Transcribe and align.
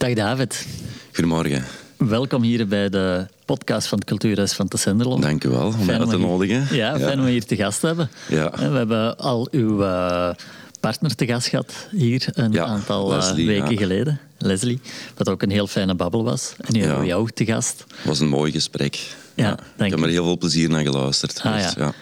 Dag 0.00 0.14
David. 0.14 0.66
Goedemorgen. 1.12 1.64
Welkom 1.96 2.42
hier 2.42 2.66
bij 2.68 2.88
de 2.88 3.26
podcast 3.44 3.86
van 3.88 3.98
het 3.98 4.06
Cultuurhuis 4.06 4.52
van 4.52 4.68
Tessenderlo. 4.68 5.18
Dank 5.20 5.44
u 5.44 5.48
wel 5.48 5.66
om 5.66 5.84
mij 5.86 5.98
uit 5.98 6.10
te 6.10 6.18
nodigen. 6.18 6.66
Ja, 6.76 6.98
fijn 6.98 7.18
om 7.18 7.24
je 7.24 7.30
hier 7.30 7.44
te 7.44 7.56
gast 7.56 7.80
te 7.80 7.86
hebben. 7.86 8.10
Ja. 8.28 8.50
We 8.50 8.76
hebben 8.76 9.16
al 9.18 9.48
uw 9.50 9.82
uh, 9.82 10.30
partner 10.80 11.14
te 11.14 11.26
gast 11.26 11.46
gehad 11.48 11.72
hier 11.90 12.28
een 12.32 12.52
Ja, 12.52 12.64
aantal 12.64 13.08
Leslie, 13.08 13.46
weken 13.46 13.70
ja. 13.70 13.76
geleden. 13.76 14.20
Leslie, 14.38 14.80
wat 15.16 15.28
ook 15.28 15.42
een 15.42 15.50
heel 15.50 15.66
fijne 15.66 15.94
babbel 15.94 16.24
was. 16.24 16.54
En 16.60 16.72
nu 16.72 16.78
Ja. 16.78 16.84
hebben 16.84 17.02
we 17.02 17.08
jou 17.10 17.30
te 17.34 17.44
gast. 17.44 17.84
Het 17.96 18.04
was 18.04 18.20
een 18.20 18.28
mooi 18.28 18.52
gesprek. 18.52 18.98
Ja, 19.34 19.58
ik 19.78 19.90
heb 19.90 20.00
er 20.02 20.08
heel 20.08 20.24
veel 20.24 20.38
plezier 20.38 20.68
naar 20.70 20.82
geluisterd. 20.82 21.40
Ah, 21.44 21.60
ja. 21.76 21.92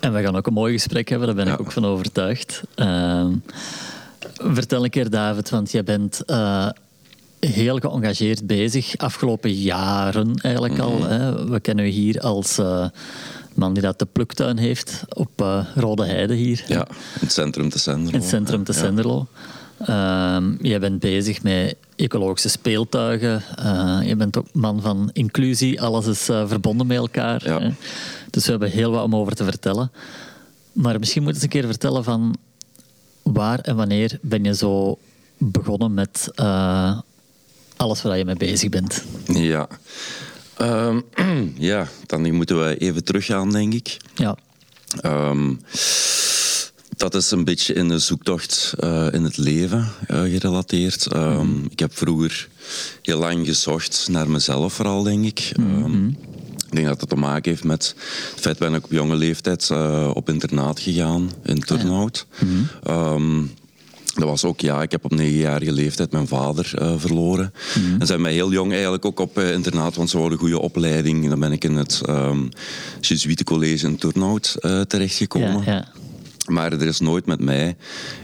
En 0.00 0.12
we 0.12 0.22
gaan 0.22 0.36
ook 0.36 0.46
een 0.46 0.52
mooi 0.52 0.72
gesprek 0.72 1.08
hebben, 1.08 1.26
daar 1.26 1.36
ben 1.36 1.46
ik 1.46 1.52
Ja. 1.52 1.58
ook 1.64 1.72
van 1.72 1.84
overtuigd. 1.86 2.62
Ehm, 2.74 3.32
vertel 4.34 4.84
een 4.84 4.90
keer, 4.90 5.10
David, 5.10 5.50
want 5.50 5.70
jij 5.72 5.84
bent 5.84 6.24
eh, 6.24 6.68
heel 7.40 7.78
geëngageerd 7.78 8.46
bezig, 8.46 8.96
afgelopen 8.96 9.52
jaren 9.52 10.34
eigenlijk 10.34 10.78
al. 10.78 10.98
Mhm. 10.98 11.08
Hè. 11.08 11.48
We 11.48 11.60
kennen 11.60 11.84
u 11.84 11.88
hier 11.88 12.20
als 12.20 12.58
eh, 12.58 12.86
man 13.54 13.72
die 13.72 13.82
dat 13.82 13.98
de 13.98 14.06
pluktuin 14.12 14.56
heeft 14.56 15.04
op 15.08 15.30
eh, 15.36 15.66
Rode 15.74 16.04
Heide 16.04 16.34
hier. 16.34 16.64
Ja, 16.66 16.86
in 16.88 17.20
het 17.20 17.32
centrum 17.32 17.68
te 17.68 17.78
Senderlo. 17.78 18.10
In 18.10 18.20
het 18.20 18.28
centrum 18.28 18.64
te 18.64 18.72
Ja. 18.72 18.78
Senderlo. 18.78 19.26
Ehm, 19.78 20.66
jij 20.66 20.80
bent 20.80 21.00
bezig 21.00 21.42
met 21.42 21.76
ecologische 21.96 22.48
speeltuigen. 22.48 23.42
Eh, 23.56 23.98
je 24.04 24.16
bent 24.16 24.38
ook 24.38 24.46
man 24.52 24.80
van 24.80 25.10
inclusie. 25.12 25.82
Alles 25.82 26.06
is 26.06 26.24
verbonden 26.24 26.86
met 26.86 26.96
elkaar. 26.96 27.44
Ja. 27.44 27.60
hè. 27.60 27.70
Dus 28.30 28.44
we 28.44 28.50
hebben 28.50 28.70
heel 28.70 28.90
wat 28.90 29.04
om 29.04 29.16
over 29.16 29.34
te 29.34 29.44
vertellen. 29.44 29.90
Maar 30.72 30.98
misschien 30.98 31.22
moet 31.22 31.30
je 31.30 31.36
eens 31.36 31.44
een 31.44 31.60
keer 31.60 31.66
vertellen 31.66 32.04
van 32.04 32.36
waar 33.22 33.58
en 33.58 33.76
wanneer 33.76 34.18
ben 34.22 34.44
je 34.44 34.54
zo 34.54 34.98
begonnen 35.38 35.94
met 35.94 36.30
alles 37.80 38.02
waar 38.02 38.18
je 38.18 38.24
mee 38.24 38.36
bezig 38.36 38.68
bent. 38.68 39.04
Ja. 39.26 39.68
Ehm, 40.56 41.00
ja, 41.70 41.88
dan 42.06 42.34
moeten 42.34 42.64
we 42.64 42.76
even 42.76 43.04
teruggaan, 43.04 43.50
denk 43.50 43.72
ik. 43.74 43.96
Ja, 44.14 44.36
Ehm, 45.00 45.54
dat 46.96 47.14
is 47.14 47.30
een 47.30 47.44
beetje 47.44 47.74
in 47.74 47.88
de 47.88 47.98
zoektocht 47.98 48.74
eh, 48.78 49.06
in 49.12 49.24
het 49.24 49.36
leven 49.36 49.88
eh, 50.06 50.20
gerelateerd. 50.22 51.06
Ehm, 51.06 51.64
Ik 51.68 51.78
heb 51.78 51.96
vroeger 51.96 52.48
heel 53.02 53.18
lang 53.18 53.46
gezocht 53.46 54.06
naar 54.10 54.30
mezelf, 54.30 54.72
vooral, 54.72 55.02
denk 55.02 55.24
ik. 55.24 55.52
Ehm, 55.56 56.06
ik 56.08 56.70
denk 56.76 56.86
dat 56.86 57.00
dat 57.00 57.08
te 57.08 57.16
maken 57.16 57.50
heeft 57.50 57.64
met 57.64 57.94
het 58.30 58.40
feit 58.40 58.58
dat 58.58 58.74
ik 58.74 58.84
op 58.84 58.90
jonge 58.90 59.16
leeftijd 59.16 59.68
eh, 59.70 60.10
op 60.14 60.28
internaat 60.28 60.80
gegaan 60.80 61.30
in 61.44 61.60
Turnhout. 61.60 62.26
Ehm, 62.82 63.42
dat 64.14 64.28
was 64.28 64.44
ook, 64.44 64.60
ja, 64.60 64.82
ik 64.82 64.90
heb 64.90 65.04
op 65.04 65.14
negenjarige 65.14 65.72
leeftijd 65.72 66.12
mijn 66.12 66.26
vader 66.26 66.70
eh, 66.78 66.94
verloren. 66.96 67.52
En 67.98 68.06
zijn 68.06 68.20
mij 68.20 68.32
heel 68.32 68.52
jong 68.52 68.72
eigenlijk 68.72 69.04
ook 69.04 69.20
op 69.20 69.38
eh, 69.38 69.52
internaat, 69.52 69.94
want 69.94 70.10
ze 70.10 70.16
hadden 70.16 70.32
een 70.34 70.38
goede 70.38 70.60
opleiding. 70.60 71.28
Dan 71.28 71.40
ben 71.40 71.52
ik 71.52 71.64
in 71.64 71.76
het 71.76 72.00
um, 72.08 72.48
Jesuitencollege 73.00 73.86
in 73.86 73.96
Turnhout 73.96 74.56
eh, 74.60 74.80
terechtgekomen. 74.80 75.62
ja, 75.64 75.72
ja. 75.72 75.88
Maar 76.46 76.72
er 76.72 76.86
is 76.86 77.00
nooit 77.00 77.26
met 77.26 77.40
mij 77.40 77.76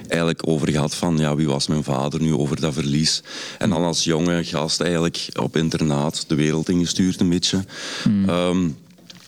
eigenlijk 0.08 0.48
over 0.48 0.70
gehad 0.70 0.94
van 0.94 1.18
ja, 1.18 1.34
wie 1.34 1.46
was 1.46 1.66
mijn 1.66 1.84
vader 1.84 2.20
nu 2.20 2.34
over 2.34 2.60
dat 2.60 2.74
verlies. 2.74 3.22
En 3.58 3.70
dan 3.70 3.82
als 3.82 4.04
jonge 4.04 4.44
gast 4.44 4.80
eigenlijk 4.80 5.28
op 5.40 5.56
internaat 5.56 6.24
de 6.26 6.34
wereld 6.34 6.68
ingestuurd 6.68 7.20
een 7.20 7.28
beetje. 7.28 7.64
Ehm, 8.26 8.68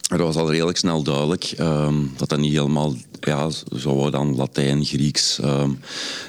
er 0.09 0.23
was 0.23 0.36
al 0.36 0.51
redelijk 0.51 0.79
snel 0.79 1.03
duidelijk 1.03 1.45
ehm, 1.45 1.95
dat 2.17 2.29
dat 2.29 2.39
niet 2.39 2.53
helemaal, 2.53 2.95
ja, 3.20 3.50
zo 3.77 4.11
dan 4.11 4.36
Latijn, 4.36 4.84
Grieks. 4.84 5.38
ehm 5.38 5.70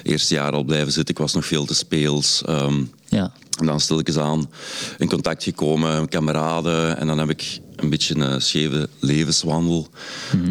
eerste 0.02 0.34
jaar 0.34 0.52
al 0.52 0.64
blijven 0.64 0.92
zitten, 0.92 1.14
ik 1.14 1.20
was 1.20 1.34
nog 1.34 1.46
veel 1.46 1.64
te 1.64 1.74
speels. 1.74 2.42
ehm, 2.46 2.82
ja. 3.08 3.32
en 3.58 3.66
dan 3.66 3.80
stilletjes 3.80 4.18
aan 4.18 4.50
in 4.98 5.08
contact 5.08 5.42
gekomen, 5.42 6.08
kameraden. 6.08 6.96
En 6.98 7.06
dan 7.06 7.18
heb 7.18 7.30
ik 7.30 7.60
een 7.76 7.90
beetje 7.90 8.16
een 8.16 8.42
scheve 8.42 8.88
levenswandel 8.98 9.88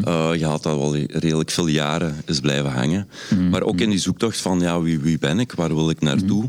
eh, 0.04 0.30
gehad 0.30 0.64
dat 0.64 0.78
wel 0.78 0.96
redelijk 0.96 1.52
veel 1.52 1.68
jaren 1.68 2.22
is 2.26 2.40
blijven 2.40 2.72
hangen. 2.72 3.08
Maar 3.50 3.62
ook 3.62 3.80
in 3.80 3.90
die 3.90 4.00
zoektocht 4.00 4.38
van 4.38 4.60
ja, 4.60 4.82
wie, 4.82 5.00
wie 5.00 5.18
ben 5.18 5.40
ik, 5.40 5.52
waar 5.52 5.76
wil 5.76 5.90
ik 5.90 6.02
naartoe? 6.02 6.44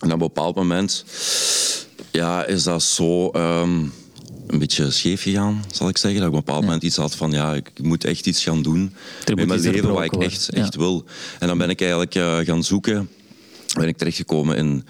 En 0.00 0.06
op 0.06 0.12
een 0.12 0.18
bepaald 0.18 0.54
moment 0.54 1.04
ja, 2.10 2.44
is 2.44 2.62
dat 2.62 2.82
zo 2.82 3.28
ehm, 3.30 3.84
een 4.46 4.58
beetje 4.58 4.90
scheef 4.90 5.22
gegaan, 5.22 5.64
zal 5.72 5.88
ik 5.88 5.98
zeggen. 5.98 6.20
Dat 6.20 6.28
ik 6.28 6.34
op 6.34 6.38
een 6.38 6.44
bepaald 6.44 6.64
moment 6.64 6.82
iets 6.82 6.96
had 6.96 7.14
van 7.16 7.30
ja, 7.30 7.54
ik 7.54 7.70
moet 7.82 8.04
echt 8.04 8.26
iets 8.26 8.42
gaan 8.42 8.62
doen 8.62 8.94
Er 9.24 9.34
met 9.34 9.46
mijn 9.46 9.60
leven 9.60 9.92
wat 9.92 10.04
ik 10.04 10.16
echt, 10.16 10.48
echt 10.48 10.72
Ja. 10.74 10.78
wil. 10.80 11.04
En 11.38 11.46
dan 11.48 11.58
ben 11.58 11.70
ik 11.70 11.80
eigenlijk 11.80 12.14
eh, 12.14 12.36
gaan 12.38 12.64
zoeken 12.64 13.08
ben 13.78 13.88
ik 13.88 13.96
terechtgekomen 13.96 14.56
in 14.56 14.84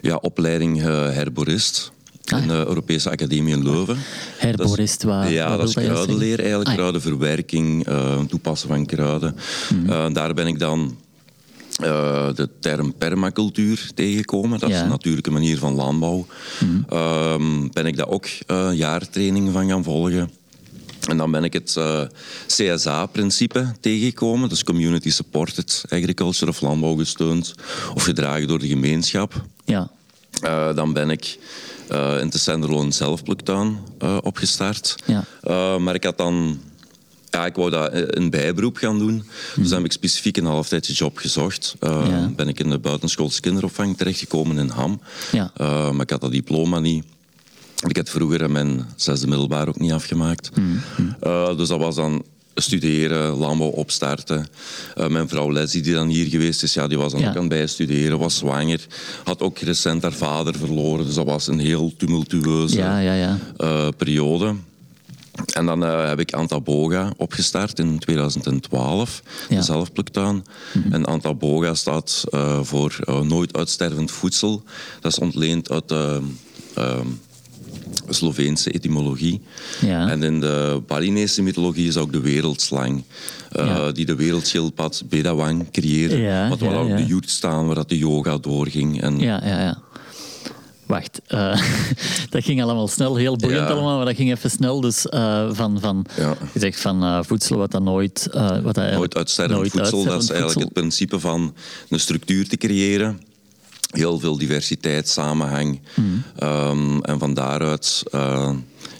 ja, 0.00 0.16
opleiding 0.16 0.80
eh, 0.82 0.86
herborist. 1.10 1.92
Ah. 2.24 2.42
In 2.42 2.48
de 2.48 2.54
Europese 2.54 3.10
Academie 3.10 3.54
in 3.54 3.62
Leuven. 3.62 3.96
Herborist, 4.36 5.02
wat- 5.02 5.28
Ja, 5.28 5.48
wat 5.48 5.58
dat 5.58 5.68
is 5.68 5.74
kruidenleer 5.74 6.38
eigenlijk. 6.40 6.68
Ah. 6.68 6.74
Kruidenverwerking, 6.74 7.86
eh, 7.86 8.20
toepassen 8.28 8.68
van 8.68 8.86
kruiden. 8.86 9.36
Mhm. 9.74 10.12
Daar 10.12 10.34
ben 10.34 10.46
ik 10.46 10.58
dan 10.58 10.96
eh, 11.84 12.34
de 12.34 12.48
term 12.60 12.94
permacultuur 12.94 13.90
tegengekomen. 13.94 14.58
Dat 14.58 14.68
is 14.68 14.74
Ja. 14.74 14.74
Mhm. 14.74 14.84
een 14.84 14.90
natuurlijke 14.90 15.30
manier 15.30 15.58
van 15.58 15.74
landbouw. 15.74 16.26
Ehm, 16.88 17.68
ben 17.72 17.86
ik 17.86 17.96
daar 17.96 18.08
ook 18.08 18.26
eh 18.46 18.68
jaartrainingen 18.72 19.52
van 19.52 19.68
gaan 19.68 19.84
volgen. 19.84 20.30
En 21.08 21.16
dan 21.16 21.30
ben 21.30 21.44
ik 21.44 21.52
het 21.52 21.76
eh, 21.76 22.00
CSA-principe 22.46 23.72
tegengekomen. 23.80 24.48
Dus 24.48 24.64
Community 24.64 25.10
Supported 25.10 25.84
Agriculture 25.88 26.50
of 26.50 26.60
landbouw 26.60 26.94
gesteund 26.96 27.54
of 27.94 28.02
gedragen 28.04 28.48
door 28.48 28.58
de 28.58 28.68
gemeenschap. 28.68 29.44
Ja, 29.64 29.90
dan 30.74 30.92
ben 30.92 31.10
ik 31.10 31.38
in 32.20 32.30
de 32.30 32.38
Senderlo 32.38 32.80
een 32.80 32.92
zelfpluktuin 32.92 33.78
opgestart. 34.22 34.96
Ja. 35.06 35.78
Maar 35.78 35.94
ik 35.94 36.04
had 36.04 36.18
dan... 36.18 36.60
Ja, 37.32 37.46
ik 37.46 37.54
wou 37.54 37.70
dat 37.70 37.92
eh, 37.92 38.02
een 38.06 38.30
bijberoep 38.30 38.76
gaan 38.76 38.98
doen. 38.98 39.24
Dus 39.56 39.68
dan 39.68 39.76
heb 39.76 39.84
ik 39.86 39.92
specifiek 39.92 40.36
een 40.36 40.44
halftijdje 40.44 40.92
job 40.92 41.16
gezocht. 41.18 41.74
Eh, 41.80 42.04
Ja. 42.08 42.30
Ben 42.36 42.48
ik 42.48 42.60
in 42.60 42.70
de 42.70 42.78
buitenschoolse 42.78 43.40
kinderopvang 43.40 43.96
terechtgekomen 43.96 44.58
in 44.58 44.68
Ham. 44.68 45.00
Ja. 45.32 45.50
Eh, 45.56 45.90
maar 45.90 46.00
ik 46.02 46.10
had 46.10 46.20
dat 46.20 46.32
diploma 46.32 46.78
niet. 46.78 47.04
Ik 47.88 47.96
had 47.96 48.10
vroeger 48.10 48.50
mijn 48.50 48.86
zesde 48.96 49.26
middelbaar 49.26 49.68
ook 49.68 49.78
niet 49.80 49.92
afgemaakt. 49.92 50.50
Eh, 51.20 51.56
dus 51.56 51.68
dat 51.68 51.78
was 51.78 51.94
dan 51.94 52.24
studeren, 52.54 53.34
landbouw 53.36 53.68
opstarten. 53.68 54.46
Mijn 55.08 55.28
vrouw 55.28 55.52
Leslie, 55.52 55.82
die 55.82 55.92
dan 55.94 56.08
hier 56.08 56.26
geweest 56.26 56.62
is, 56.62 56.74
ja, 56.74 56.86
die 56.88 56.98
was 56.98 57.12
dan 57.12 57.20
Ja. 57.20 57.28
ook 57.28 57.34
aan 57.34 57.40
het 57.40 57.48
bijstuderen, 57.48 58.18
was 58.18 58.36
zwanger. 58.36 58.86
Had 59.24 59.40
ook 59.40 59.58
recent 59.58 60.02
haar 60.02 60.12
vader 60.12 60.54
verloren. 60.56 61.06
Dus 61.06 61.14
dat 61.14 61.26
was 61.26 61.46
een 61.46 61.58
heel 61.58 61.92
tumultueuze 61.96 62.76
ja, 62.76 62.98
ja. 62.98 63.14
ja. 63.14 63.38
eh, 63.56 63.88
periode. 63.96 64.54
En 65.46 65.66
dan 65.66 65.84
eh, 65.84 66.08
heb 66.08 66.20
ik 66.20 66.32
Antaboga 66.32 67.12
opgestart 67.16 67.78
in 67.78 67.98
2012, 67.98 69.22
Ja. 69.24 69.30
Mhm. 69.46 69.54
de 69.54 69.62
zelfpluktuin. 69.62 70.44
En 70.90 71.04
Antaboga 71.04 71.74
staat 71.74 72.24
eh, 72.30 72.58
voor 72.62 72.96
eh, 73.04 73.20
nooit 73.20 73.56
uitstervend 73.56 74.10
voedsel. 74.10 74.62
Dat 75.00 75.12
is 75.12 75.18
ontleend 75.18 75.70
uit 75.70 75.88
de 75.88 76.20
ehm, 76.74 77.06
Sloveense 78.08 78.70
etymologie. 78.70 79.40
Ja. 79.80 80.08
En 80.08 80.22
in 80.22 80.40
de 80.40 80.82
Balinese 80.86 81.42
mythologie 81.42 81.88
is 81.88 81.96
ook 81.96 82.12
de 82.12 82.20
wereldslang. 82.20 83.04
Ja. 83.52 83.92
Die 83.92 84.06
de 84.06 84.14
wereldschildpad 84.14 85.02
Bedawang 85.08 85.70
creëerde. 85.70 86.46
Wat 86.48 86.60
wel 86.60 86.76
ook 86.78 86.96
de 86.96 87.06
joert 87.06 87.30
staan, 87.30 87.66
waar 87.66 87.74
dat 87.74 87.88
de 87.88 87.98
yoga 87.98 88.38
doorging. 88.38 89.02
En 89.02 89.18
Ja, 89.18 89.40
ja, 89.44 89.60
ja. 89.60 89.82
Wacht, 90.92 91.20
eh, 91.26 91.62
dat 92.30 92.44
ging 92.44 92.62
allemaal 92.62 92.88
snel, 92.88 93.16
heel 93.16 93.36
boeiend 93.36 93.68
Ja. 93.68 93.74
allemaal, 93.74 93.96
maar 93.96 94.06
dat 94.06 94.16
ging 94.16 94.30
even 94.30 94.50
snel. 94.50 94.80
Dus 94.80 95.08
eh, 95.08 95.48
van, 95.52 95.80
van 95.80 96.06
Ja. 96.16 96.36
je 96.52 96.60
zegt 96.60 96.80
van 96.80 97.02
eh, 97.02 97.18
voedsel 97.22 97.56
wat 97.56 97.70
dan 97.70 97.82
nooit... 97.82 98.28
wat 98.62 98.74
dat 98.74 98.92
Nooit 98.92 99.16
uitstervend 99.16 99.70
voedsel, 99.70 100.04
dat 100.04 100.22
is 100.22 100.30
eigenlijk 100.30 100.60
het 100.60 100.72
principe 100.72 101.20
van 101.20 101.54
een 101.88 102.00
structuur 102.00 102.48
te 102.48 102.56
creëren. 102.56 103.20
Heel 103.90 104.18
veel 104.18 104.38
diversiteit, 104.38 105.08
samenhang. 105.08 105.80
Hmm. 105.94 106.22
Ehm, 106.36 106.98
en 107.00 107.18
van 107.18 107.34
daaruit 107.34 108.02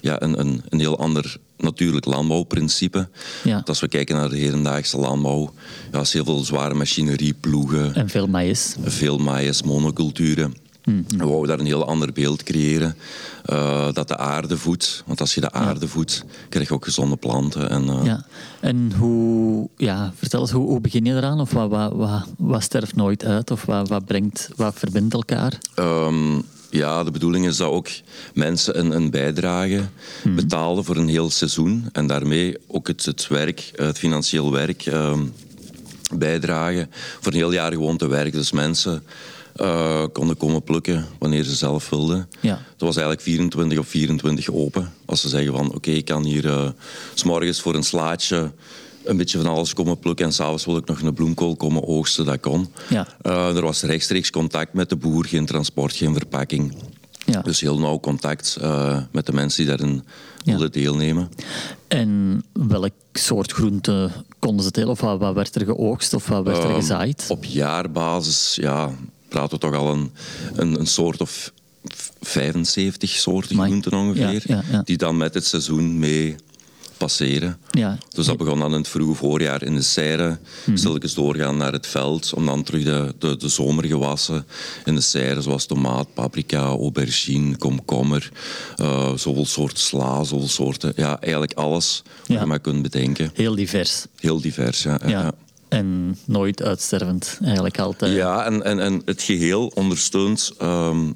ja, 0.01 0.21
een, 0.21 0.39
een, 0.39 0.61
een 0.69 0.79
heel 0.79 0.99
ander 0.99 1.37
natuurlijk 1.57 2.05
landbouwprincipe. 2.05 3.09
Ja. 3.43 3.61
Als 3.65 3.79
we 3.79 3.87
kijken 3.87 4.15
naar 4.15 4.29
de 4.29 4.37
hedendaagse 4.37 4.97
landbouw, 4.97 5.53
ja, 5.91 5.99
is 5.99 6.13
heel 6.13 6.25
veel 6.25 6.43
zware 6.43 6.73
machinerie, 6.73 7.33
ploegen, 7.33 7.95
En 7.95 8.09
veel 8.09 8.27
maïs. 8.27 8.75
veel 8.83 9.17
maïs, 9.17 9.63
monoculturen. 9.63 10.62
Hmm. 10.83 11.05
We 11.07 11.25
wouden 11.25 11.47
daar 11.47 11.59
een 11.59 11.65
heel 11.65 11.85
ander 11.87 12.11
beeld 12.13 12.43
creëren. 12.43 12.95
eh, 13.45 13.93
dat 13.93 14.07
de 14.07 14.17
aarde 14.17 14.57
voedt. 14.57 15.03
Want 15.05 15.19
als 15.19 15.33
je 15.35 15.41
de 15.41 15.51
aarde 15.51 15.87
voedt, 15.87 16.23
krijg 16.49 16.67
je 16.67 16.73
ook 16.73 16.83
gezonde 16.85 17.15
planten. 17.15 17.69
En, 17.69 17.89
eh, 17.89 17.99
Ja. 18.05 18.25
En 18.61 18.91
hoe... 18.97 19.69
Ja, 19.77 20.13
vertel 20.15 20.41
eens, 20.41 20.51
hoe, 20.51 20.67
hoe 20.67 20.81
begin 20.81 21.05
je 21.05 21.13
eraan? 21.15 21.39
Of 21.41 21.51
wat, 21.51 21.69
wat, 21.69 21.93
wat, 21.93 22.25
wat 22.37 22.63
sterft 22.63 22.95
nooit 22.95 23.25
uit? 23.25 23.51
Of 23.51 23.65
wat, 23.65 23.87
wat, 23.89 24.05
brengt, 24.05 24.49
wat 24.55 24.73
verbindt 24.77 25.13
elkaar? 25.13 25.57
Ehm, 25.75 26.39
ja, 26.69 27.03
de 27.03 27.11
bedoeling 27.11 27.45
is 27.47 27.57
dat 27.57 27.69
ook 27.69 27.87
mensen 28.33 28.79
een, 28.79 28.91
een 28.91 29.09
bijdrage 29.09 29.81
betalen 30.35 30.83
voor 30.83 30.95
een 30.95 31.07
heel 31.07 31.29
seizoen. 31.29 31.89
En 31.91 32.07
daarmee 32.07 32.57
ook 32.67 32.87
het, 32.87 33.05
het 33.05 33.27
werk, 33.27 33.71
het 33.75 33.97
financieel 33.97 34.51
werk, 34.51 34.85
ehm, 34.85 35.19
bijdragen. 36.17 36.89
Voor 37.19 37.31
een 37.31 37.37
heel 37.37 37.51
jaar 37.53 37.71
gewoon 37.71 37.97
te 37.97 38.07
werken. 38.07 38.39
Dus 38.39 38.51
mensen 38.51 39.03
uh, 39.61 40.03
konden 40.11 40.37
komen 40.37 40.63
plukken 40.63 41.05
wanneer 41.19 41.43
ze 41.43 41.55
zelf 41.55 41.89
wilden. 41.89 42.29
Ja. 42.39 42.53
Dat 42.53 42.87
was 42.87 42.95
eigenlijk 42.95 43.21
24 43.21 43.77
op 43.77 43.87
24 43.87 44.49
open. 44.51 44.93
Als 45.05 45.21
ze 45.21 45.29
zeggen 45.29 45.53
van 45.53 45.73
oké, 45.73 45.91
ik 45.91 46.05
kan 46.05 46.23
hier 46.23 46.45
uh, 46.45 46.69
s 47.13 47.23
morgens 47.23 47.61
voor 47.61 47.75
een 47.75 47.83
slaatje 47.83 48.51
een 49.03 49.17
beetje 49.17 49.37
van 49.37 49.47
alles 49.47 49.73
komen 49.73 49.99
plukken 49.99 50.25
en 50.25 50.33
s'avonds 50.33 50.65
wil 50.65 50.77
ik 50.77 50.85
nog 50.85 51.01
een 51.01 51.13
bloemkool 51.13 51.55
komen 51.55 51.87
oogsten, 51.87 52.25
dat 52.25 52.39
kon. 52.39 52.67
Ja. 52.89 53.07
Uh, 53.21 53.55
er 53.55 53.61
was 53.61 53.81
rechtstreeks 53.81 54.29
contact 54.29 54.73
met 54.73 54.89
de 54.89 54.95
boer, 54.95 55.25
geen 55.25 55.45
transport, 55.45 55.95
geen 55.95 56.13
verpakking. 56.13 56.75
Ja. 57.25 57.41
Dus 57.41 57.59
heel 57.59 57.79
nauw 57.79 57.99
contact 57.99 58.57
uh, 58.61 58.97
met 59.11 59.25
de 59.25 59.33
mensen 59.33 59.65
die 59.65 59.75
daarin 59.77 60.03
wilden 60.43 60.69
ja. 60.71 60.81
deelnemen. 60.81 61.29
En 61.87 62.43
welk 62.53 62.93
soort 63.13 63.51
groente 63.51 64.09
konden 64.39 64.65
ze 64.65 64.71
telen? 64.71 64.89
Of 64.89 65.01
wat, 65.01 65.19
wat 65.19 65.33
werd 65.33 65.55
er 65.55 65.65
geoogst 65.65 66.13
of 66.13 66.27
wat 66.27 66.45
werd 66.45 66.63
er 66.63 66.69
Um, 66.69 66.75
gezaaid? 66.75 67.25
op 67.29 67.45
jaarbasis, 67.45 68.55
ja, 68.61 68.91
praten 69.33 69.51
we 69.51 69.57
toch 69.57 69.75
al 69.75 69.91
een, 69.93 70.11
een, 70.55 70.79
een 70.79 70.87
soort 70.87 71.21
of 71.21 71.51
75 72.21 73.09
soorten 73.09 73.55
groenten 73.57 73.93
ongeveer, 73.93 74.31
Ja, 74.33 74.39
ja, 74.43 74.63
ja. 74.71 74.81
die 74.85 74.97
dan 74.97 75.17
met 75.17 75.33
het 75.33 75.45
seizoen 75.45 75.99
mee 75.99 76.35
passeren. 76.97 77.57
Ja. 77.71 77.97
Dus 78.09 78.25
dat 78.25 78.37
begon 78.37 78.59
dan 78.59 78.71
in 78.71 78.77
het 78.77 78.87
vroege 78.87 79.13
voorjaar 79.13 79.63
in 79.63 79.75
de 79.75 79.81
serre, 79.81 80.37
Mhm. 80.65 80.77
stilletjes 80.77 81.13
doorgaan 81.13 81.57
naar 81.57 81.71
het 81.71 81.87
veld, 81.87 82.33
om 82.33 82.45
dan 82.45 82.63
terug 82.63 82.83
de, 82.83 83.13
de, 83.19 83.37
de 83.37 83.47
zomergewassen 83.47 84.45
in 84.85 84.95
de 84.95 85.01
serre, 85.01 85.41
zoals 85.41 85.65
tomaat, 85.65 86.13
paprika, 86.13 86.63
aubergine, 86.65 87.55
komkommer, 87.57 88.31
eh 88.75 89.13
zoveel 89.15 89.45
soorten 89.45 89.79
sla, 89.83 90.23
zoveel 90.23 90.47
soorten, 90.47 90.93
ja, 90.95 91.19
eigenlijk 91.21 91.53
alles 91.53 92.03
wat 92.27 92.39
je 92.39 92.45
maar 92.45 92.59
kunt 92.59 92.81
bedenken. 92.81 93.31
Heel 93.33 93.55
divers. 93.55 94.05
Heel 94.19 94.41
divers, 94.41 94.83
ja. 94.83 95.33
En 95.73 96.17
nooit 96.25 96.61
uitstervend, 96.63 97.37
eigenlijk 97.43 97.79
altijd. 97.79 98.15
Ja, 98.15 98.45
en, 98.45 98.63
en, 98.63 98.79
en 98.79 99.01
het 99.05 99.21
geheel 99.21 99.71
ondersteunt. 99.75 100.51
ehm, 100.59 101.11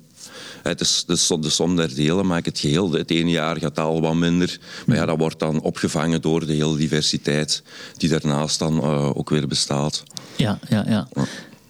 het 0.64 0.82
is 0.82 1.04
de, 1.08 1.16
som- 1.16 1.42
de 1.42 1.50
som 1.50 1.76
der 1.76 1.96
delen 1.96 2.26
maakt 2.28 2.46
het 2.46 2.60
geheel. 2.60 2.92
Het 2.92 3.12
ene 3.12 3.30
jaar 3.30 3.58
gaat 3.58 3.80
al 3.80 4.02
wat 4.02 4.14
minder. 4.16 4.60
Maar 4.86 4.96
ja, 4.98 5.06
dat 5.06 5.18
wordt 5.18 5.40
dan 5.40 5.62
opgevangen 5.62 6.22
door 6.22 6.46
de 6.46 6.54
hele 6.54 6.78
diversiteit 6.78 7.64
die 7.98 8.10
daarnaast 8.10 8.60
dan 8.60 8.82
eh, 8.82 9.18
ook 9.18 9.30
weer 9.30 9.48
bestaat. 9.48 10.04
Ja, 10.36 10.60
ja, 10.70 10.84
ja. 10.88 11.08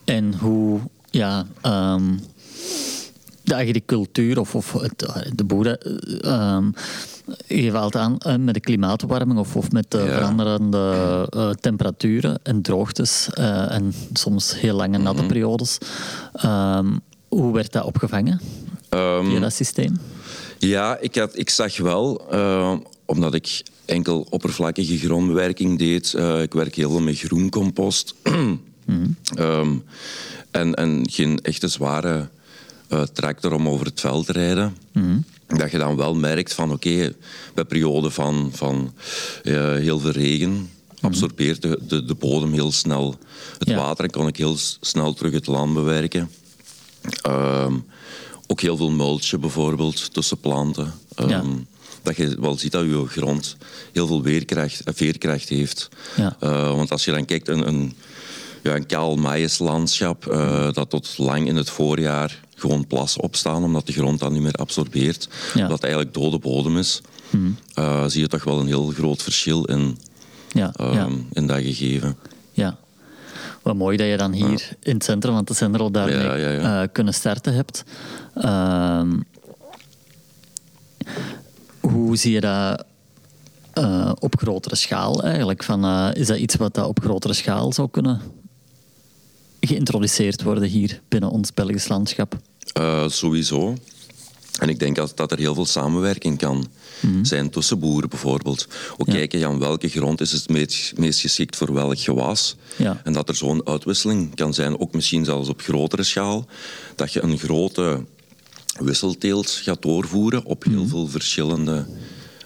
En 0.06 0.34
hoe, 0.40 0.80
ja, 1.10 1.48
ehm, 1.62 2.04
de 3.44 3.56
agricultuur 3.56 4.40
of, 4.40 4.56
of 4.56 4.72
het, 4.74 5.06
de 5.36 5.44
boeren, 5.44 5.80
eh, 5.82 6.32
ehm, 6.32 6.72
je 7.48 7.72
haalt 7.72 7.96
aan 7.96 8.18
eh, 8.18 8.36
met 8.36 8.54
de 8.54 8.60
klimaatopwarming 8.60 9.40
of, 9.40 9.56
of 9.56 9.72
met 9.72 9.92
de 9.92 9.98
Ja. 9.98 10.14
veranderende 10.14 11.28
eh, 11.30 11.50
temperaturen 11.50 12.40
en 12.44 12.62
droogtes 12.62 13.30
eh, 13.34 13.72
en 13.72 13.94
soms 14.14 14.60
heel 14.60 14.76
lange 14.76 14.98
natte 14.98 15.22
Mhm. 15.22 15.32
periodes. 15.32 15.78
Ehm, 16.34 16.88
hoe 17.28 17.54
werd 17.54 17.72
dat 17.72 17.84
opgevangen 17.84 18.42
Ehm, 18.90 19.26
via 19.26 19.40
dat 19.40 19.54
systeem? 19.54 19.98
Ja, 20.60 20.98
ik, 20.98 21.16
had, 21.16 21.38
ik 21.38 21.50
zag 21.50 21.78
wel, 21.78 22.22
omdat 23.06 23.34
ik 23.34 23.64
enkel 23.86 24.28
oppervlakkige 24.30 24.98
grondbewerking 24.98 25.78
deed. 25.78 26.14
ik 26.42 26.54
werk 26.54 26.76
heel 26.76 26.90
veel 26.90 27.00
met 27.02 27.18
groencompost. 27.20 28.14
Ehm, 29.36 29.76
en, 30.52 30.74
en 30.74 31.10
geen 31.10 31.40
echte 31.42 31.68
zware 31.68 32.30
tractor 33.14 33.54
om 33.54 33.68
over 33.68 33.86
het 33.86 34.00
veld 34.00 34.26
te 34.26 34.32
rijden. 34.32 34.78
Dat 35.48 35.72
je 35.72 35.78
dan 35.78 35.96
wel 35.96 36.16
merkt 36.16 36.54
van 36.54 36.72
oké, 36.72 37.14
bij 37.54 37.66
perioden 37.66 38.12
van, 38.12 38.50
van 38.54 38.94
eh, 39.44 39.54
heel 39.74 40.00
veel 40.00 40.12
regen 40.12 40.70
absorbeert 41.02 41.62
de, 41.62 41.80
de, 41.88 42.06
de 42.06 42.14
bodem 42.16 42.54
heel 42.54 42.72
snel 42.72 43.16
het 43.58 43.68
Ja. 43.70 43.76
water 43.76 44.04
en 44.06 44.12
kon 44.12 44.28
ik 44.28 44.38
heel 44.38 44.58
snel 44.82 45.14
terug 45.14 45.34
het 45.34 45.48
land 45.48 45.74
bewerken. 45.74 46.30
Ehm, 47.22 47.74
ook 48.48 48.62
heel 48.62 48.78
veel 48.78 48.92
mulchen 48.92 49.40
bijvoorbeeld 49.40 50.14
tussen 50.14 50.40
planten. 50.40 50.94
Ehm, 51.16 51.30
Ja. 51.30 51.44
Dat 52.02 52.16
je 52.16 52.38
wel 52.40 52.58
ziet 52.58 52.72
dat 52.72 52.86
je 52.86 53.06
grond 53.08 53.58
heel 53.94 54.08
veel 54.08 54.22
weerkracht, 54.22 54.82
veerkracht 54.86 55.50
heeft. 55.50 55.90
Ja. 56.16 56.36
Eh, 56.40 56.76
want 56.76 56.92
als 56.92 57.06
je 57.06 57.12
dan 57.12 57.26
kijkt, 57.26 57.48
een, 57.48 57.68
een, 57.68 57.94
ja, 58.68 58.76
een 58.76 58.86
kaal 58.86 59.16
maïslandschap 59.16 60.26
eh, 60.28 60.72
dat 60.74 60.90
tot 60.90 61.18
lang 61.18 61.48
in 61.48 61.56
het 61.56 61.70
voorjaar 61.70 62.40
gewoon 62.56 62.88
plas 62.88 63.18
opstaan, 63.18 63.64
omdat 63.64 63.86
de 63.86 63.94
grond 63.94 64.20
dat 64.20 64.32
niet 64.32 64.42
meer 64.42 64.54
absorbeert, 64.54 65.30
Ja. 65.54 65.64
Mhm. 65.64 65.72
het 65.72 65.84
eigenlijk 65.84 66.14
dode 66.14 66.40
bodem 66.40 66.78
is, 66.78 67.02
eh, 67.74 68.06
zie 68.08 68.22
je 68.22 68.28
toch 68.28 68.44
wel 68.44 68.60
een 68.60 68.68
heel 68.68 68.88
groot 68.88 69.22
verschil 69.24 69.64
in, 69.64 69.98
Ja, 70.52 70.72
ehm, 70.76 70.94
ja, 70.94 71.08
in 71.32 71.48
dat 71.48 71.58
gegeven. 71.62 72.18
ja. 72.52 72.78
Wat 73.62 73.76
mooi 73.76 73.98
dat 73.98 74.08
je 74.08 74.18
dan 74.18 74.32
hier 74.32 74.70
in 74.80 74.94
het 74.94 75.04
centrum 75.04 75.34
van 75.34 75.44
het 75.46 75.58
centrum 75.58 75.92
daarmee 75.92 76.58
eh, 76.58 76.82
kunnen 76.92 77.14
starten 77.14 77.54
hebt. 77.54 77.84
Ehm, 78.36 79.10
hoe 81.80 82.16
zie 82.18 82.32
je 82.32 82.42
dat 82.42 82.84
eh, 83.74 84.12
op 84.20 84.38
grotere 84.40 84.76
schaal 84.76 85.24
eigenlijk? 85.24 85.64
Van, 85.64 86.12
is 86.14 86.28
dat 86.28 86.38
iets 86.38 86.56
wat 86.56 86.74
dat 86.74 86.88
op 86.88 87.00
grotere 87.00 87.34
schaal 87.34 87.74
zou 87.74 87.88
kunnen 87.92 88.22
geïntroduceerd 89.68 90.44
worden 90.44 90.70
hier 90.70 91.02
binnen 91.08 91.30
ons 91.30 91.54
Belgisch 91.54 91.88
landschap? 91.88 92.38
Eh, 92.74 93.08
sowieso. 93.10 93.76
En 94.60 94.70
ik 94.70 94.80
denk 94.80 94.96
dat, 94.96 95.18
dat 95.18 95.32
er 95.32 95.38
heel 95.38 95.54
veel 95.54 95.66
samenwerking 95.66 96.38
kan 96.38 96.68
zijn 97.22 97.50
tussen 97.50 97.80
boeren 97.80 98.10
bijvoorbeeld. 98.10 98.68
Ook 98.98 99.08
Ja. 99.08 99.14
kijken 99.14 99.48
aan 99.48 99.60
welke 99.60 99.90
grond 99.90 100.22
is 100.22 100.32
het 100.32 100.50
meest, 100.50 100.98
meest 100.98 101.20
geschikt 101.20 101.56
voor 101.56 101.74
welk 101.74 102.00
gewas. 102.00 102.56
Ja. 102.76 103.02
En 103.04 103.14
dat 103.14 103.30
er 103.30 103.36
zo'n 103.36 103.68
uitwisseling 103.68 104.36
kan 104.36 104.54
zijn, 104.54 104.80
ook 104.80 104.94
misschien 104.94 105.26
zelfs 105.26 105.50
op 105.50 105.62
grotere 105.62 106.04
schaal. 106.04 106.46
Dat 106.96 107.14
je 107.14 107.22
een 107.24 107.38
grote 107.38 108.04
wisselteelt 108.80 109.50
gaat 109.52 109.82
doorvoeren 109.82 110.46
op 110.46 110.64
heel 110.64 110.88
veel 110.88 111.08
verschillende 111.08 111.86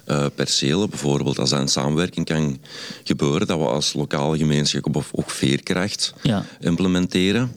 eh, 0.06 0.26
percelen. 0.36 0.90
Bijvoorbeeld 0.90 1.40
als 1.40 1.50
dat 1.50 1.60
in 1.60 1.68
samenwerking 1.68 2.26
kan 2.26 2.60
gebeuren, 3.04 3.48
dat 3.48 3.58
we 3.58 3.66
als 3.66 3.94
lokale 3.94 4.38
gemeenschap 4.38 4.96
of 4.96 5.10
ook 5.12 5.30
veerkracht 5.30 6.14
Ja. 6.22 6.46
implementeren. 6.60 7.52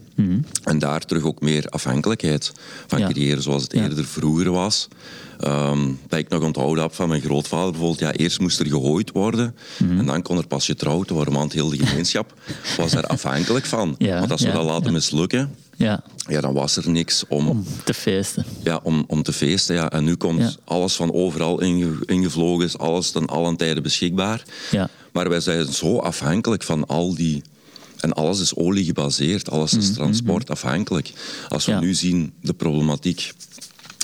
En 0.64 0.78
daar 0.78 1.00
terug 1.04 1.24
ook 1.24 1.40
meer 1.40 1.66
afhankelijkheid 1.68 2.52
van 2.86 2.98
Ja. 2.98 3.08
creëren, 3.08 3.42
zoals 3.42 3.62
het 3.62 3.72
Ja. 3.72 3.82
eerder 3.82 4.04
vroeger 4.04 4.50
was. 4.50 4.88
Ehm, 5.40 5.88
dat 6.08 6.18
ik 6.18 6.28
nog 6.28 6.42
onthouden 6.42 6.82
heb 6.82 6.94
van 6.94 7.08
mijn 7.08 7.20
grootvader 7.20 7.70
bijvoorbeeld. 7.70 8.00
Ja, 8.00 8.12
eerst 8.12 8.40
moest 8.40 8.60
er 8.60 8.66
gehooid 8.66 9.10
worden 9.10 9.54
Mhm. 9.78 9.98
en 9.98 10.06
dan 10.06 10.22
kon 10.22 10.38
er 10.38 10.46
pas 10.46 10.66
getrouwd 10.66 11.10
worden, 11.10 11.34
want 11.34 11.52
heel 11.52 11.68
de 11.68 11.86
gemeenschap 11.86 12.34
was 12.76 12.92
daar 12.92 13.06
afhankelijk 13.06 13.64
van. 13.66 13.94
Want 13.98 14.30
als 14.30 14.42
we 14.42 14.52
dat 14.52 14.64
laten 14.64 14.84
ja. 14.86 14.90
mislukken, 14.92 15.54
Ja, 15.76 16.02
ja, 16.28 16.40
dan 16.40 16.54
was 16.54 16.76
er 16.76 16.90
niks 16.90 17.24
om, 17.28 17.48
om 17.48 17.64
te 17.84 17.94
feesten. 17.94 18.44
ja, 18.62 18.80
om, 18.82 19.04
om 19.06 19.22
te 19.22 19.32
feesten. 19.32 19.74
Ja. 19.74 19.90
En 19.90 20.04
nu 20.04 20.14
komt 20.14 20.40
Ja. 20.40 20.52
alles 20.64 20.94
van 20.94 21.12
overal 21.12 21.60
inge- 21.60 21.98
ingevlogen, 22.06 22.64
is 22.64 22.78
alles 22.78 23.10
ten 23.10 23.26
allen 23.26 23.56
tijden 23.56 23.82
beschikbaar. 23.82 24.42
Ja. 24.70 24.88
Maar 25.12 25.28
wij 25.28 25.40
zijn 25.40 25.66
zo 25.72 25.98
afhankelijk 25.98 26.62
van 26.62 26.86
al 26.86 27.14
die. 27.14 27.42
En 28.00 28.12
alles 28.12 28.40
is 28.40 28.54
olie 28.54 28.84
gebaseerd, 28.84 29.50
alles 29.50 29.74
is 29.74 29.84
Mhm, 29.86 29.94
transportafhankelijk. 29.94 31.12
Als 31.48 31.64
we 31.66 31.72
Ja. 31.72 31.80
nu 31.80 31.94
zien 31.94 32.32
de 32.42 32.52
problematiek 32.54 33.32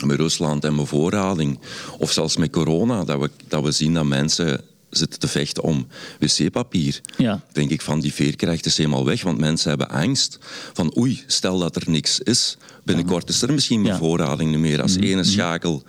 met 0.04 0.16
Rusland 0.16 0.64
en 0.64 0.76
bevoorrading, 0.76 1.58
of 1.98 2.12
zelfs 2.12 2.36
met 2.36 2.50
corona, 2.50 3.04
dat 3.04 3.20
we, 3.20 3.30
dat 3.48 3.62
we 3.64 3.70
zien 3.72 3.94
dat 3.94 4.04
mensen 4.04 4.60
zitten 4.90 5.18
te 5.18 5.28
vechten 5.28 5.62
om 5.62 5.86
wc-papier. 6.18 7.00
Ja. 7.16 7.40
Denk 7.52 7.70
ik 7.70 7.80
van 7.80 8.00
die 8.00 8.12
veerkracht 8.12 8.66
is 8.66 8.76
helemaal 8.76 9.04
weg, 9.04 9.22
want 9.22 9.38
mensen 9.38 9.68
hebben 9.68 9.88
angst 9.88 10.38
van 10.72 10.96
oei, 10.98 11.22
stel 11.26 11.58
dat 11.58 11.76
er 11.76 11.82
niks 11.86 12.18
is. 12.20 12.56
Binnenkort 12.84 13.28
is 13.28 13.42
er 13.42 13.52
misschien 13.52 13.82
Ja. 13.84 13.90
Mhm, 13.90 13.98
bevoorrading 13.98 14.50
niet 14.50 14.60
meer. 14.60 14.82
Als 14.82 14.96
ene 14.96 15.24
schakel 15.24 15.82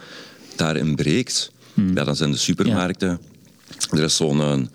daarin 0.55 0.95
breekt, 0.95 1.51
ja, 1.73 2.03
dan 2.03 2.15
zijn 2.15 2.31
de 2.31 2.37
supermarkten. 2.37 3.19
Er 3.91 4.03
is 4.03 4.15
zo'n 4.15 4.39
een, 4.39 4.69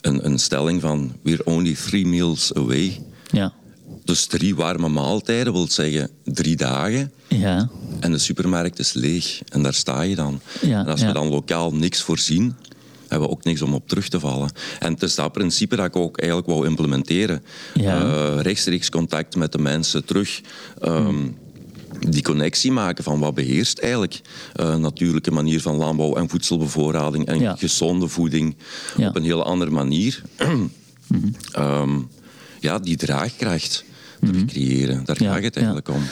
een, 0.00 0.24
een 0.24 0.38
stelling 0.38 0.80
van 0.80 1.12
we're 1.22 1.44
only 1.44 1.74
three 1.74 2.06
meals 2.06 2.54
away. 2.54 3.00
Ja. 3.30 3.52
Dus 4.04 4.26
drie 4.26 4.54
warme 4.54 4.88
maaltijden 4.88 5.52
wil 5.52 5.68
zeggen 5.68 6.10
drie 6.24 6.56
dagen. 6.56 7.12
Ja. 7.28 7.70
En 8.00 8.12
de 8.12 8.18
supermarkt 8.18 8.78
is 8.78 8.92
leeg. 8.92 9.40
En 9.48 9.62
daar 9.62 9.74
sta 9.74 10.02
je 10.02 10.14
dan. 10.14 10.40
Ja, 10.60 10.80
en 10.80 10.86
als 10.86 11.02
we 11.02 11.12
dan 11.12 11.28
lokaal 11.28 11.74
niks 11.74 12.00
voorzien, 12.02 12.56
hebben 13.10 13.28
we 13.28 13.34
ook 13.34 13.44
niks 13.44 13.62
om 13.62 13.74
op 13.74 13.88
terug 13.88 14.08
te 14.08 14.20
vallen. 14.20 14.50
En 14.78 14.92
het 14.92 15.02
is 15.02 15.14
dat 15.14 15.32
principe 15.32 15.76
dat 15.76 15.86
ik 15.86 15.96
ook 15.96 16.18
eigenlijk 16.18 16.48
wou 16.50 16.66
implementeren. 16.66 17.42
Ja. 17.74 18.00
Eh, 18.02 18.40
rechtstreeks 18.42 18.90
contact 18.90 19.36
met 19.36 19.52
de 19.52 19.58
mensen 19.58 20.04
terug. 20.04 20.40
ehm, 20.80 21.16
Die 22.08 22.22
connectie 22.22 22.72
maken 22.72 23.04
van 23.04 23.18
wat 23.18 23.34
beheerst 23.34 23.78
eigenlijk 23.78 24.20
eh 24.54 24.76
natuurlijke 24.76 25.30
manier 25.30 25.60
van 25.60 25.76
landbouw 25.76 26.14
en 26.16 26.28
voedselbevoorrading 26.28 27.26
en 27.26 27.38
Ja. 27.40 27.56
gezonde 27.56 28.08
voeding 28.08 28.56
Ja. 28.96 29.08
op 29.08 29.16
een 29.16 29.22
hele 29.24 29.42
andere 29.42 29.70
manier. 29.70 30.22
Ehm, 31.52 31.98
ja, 32.60 32.78
die 32.78 32.96
draagkracht 32.96 33.84
terug 34.20 34.44
creëren. 34.44 35.04
Daar 35.04 35.22
Ja, 35.22 35.32
gaat 35.32 35.42
het 35.42 35.56
eigenlijk 35.56 35.88
om. 35.88 36.02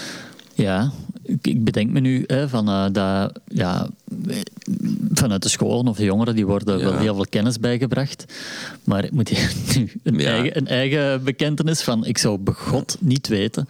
Ja, 0.54 0.92
ik, 1.42 1.64
bedenk 1.64 1.90
me 1.90 2.00
nu 2.00 2.24
hè, 2.26 2.48
van 2.48 2.68
eh, 2.68 2.84
dat, 2.92 3.40
ja, 3.48 3.88
vanuit 5.12 5.42
de 5.42 5.48
scholen 5.48 5.88
of 5.88 5.96
de 5.96 6.04
jongeren, 6.04 6.34
die 6.34 6.46
worden 6.46 6.78
wel 6.78 6.98
heel 6.98 7.14
veel 7.14 7.26
kennis 7.30 7.58
bijgebracht. 7.58 8.24
Maar 8.84 9.04
ik 9.04 9.12
moet 9.12 9.28
hier 9.28 9.52
nu 9.74 9.92
een, 10.02 10.18
Ja. 10.18 10.30
eigen, 10.30 10.56
een 10.56 10.66
eigen 10.66 11.24
bekentenis 11.24 11.82
van, 11.82 12.06
ik 12.06 12.18
zou 12.18 12.38
begot 12.38 12.96
niet 13.00 13.28
weten 13.28 13.68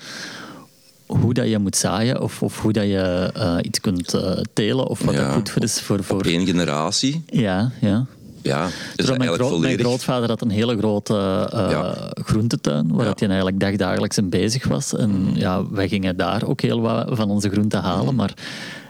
hoe 1.07 1.35
dat 1.35 1.49
je 1.49 1.59
moet 1.59 1.77
zaaien 1.77 2.21
of, 2.23 2.43
of 2.43 2.61
hoe 2.61 2.73
dat 2.73 2.85
je 2.85 3.31
eh, 3.35 3.57
iets 3.63 3.81
kunt 3.81 4.15
eh, 4.15 4.41
telen 4.53 4.87
of 4.87 5.03
wat 5.03 5.15
dat 5.15 5.33
goed 5.33 5.51
voor 5.51 5.63
is 5.63 5.81
voor... 5.81 6.05
voor 6.05 6.17
Op 6.17 6.27
één 6.27 6.47
generatie, 6.47 7.23
ja, 7.27 7.73
ja. 7.81 8.07
Ja, 8.43 8.69
Terwijl 8.97 9.37
dat 9.37 9.59
mijn, 9.61 9.79
grootvader 9.79 10.29
had 10.29 10.41
een 10.43 10.51
hele 10.51 10.77
grote 10.79 11.15
eh, 11.53 11.71
Ja. 11.71 12.11
groentetuin, 12.25 12.93
waar 12.93 13.07
Ja. 13.07 13.13
hij 13.17 13.27
eigenlijk 13.29 13.61
dagdagelijks 13.61 14.19
in 14.19 14.29
bezig 14.29 14.67
was. 14.69 14.95
En 14.97 15.31
ja, 15.35 15.71
wij 15.71 15.89
gingen 15.89 16.17
daar 16.17 16.45
ook 16.47 16.61
heel 16.61 16.81
wat 16.81 17.07
van 17.11 17.31
onze 17.31 17.51
groenten 17.51 17.81
halen, 17.81 18.15
maar 18.15 18.33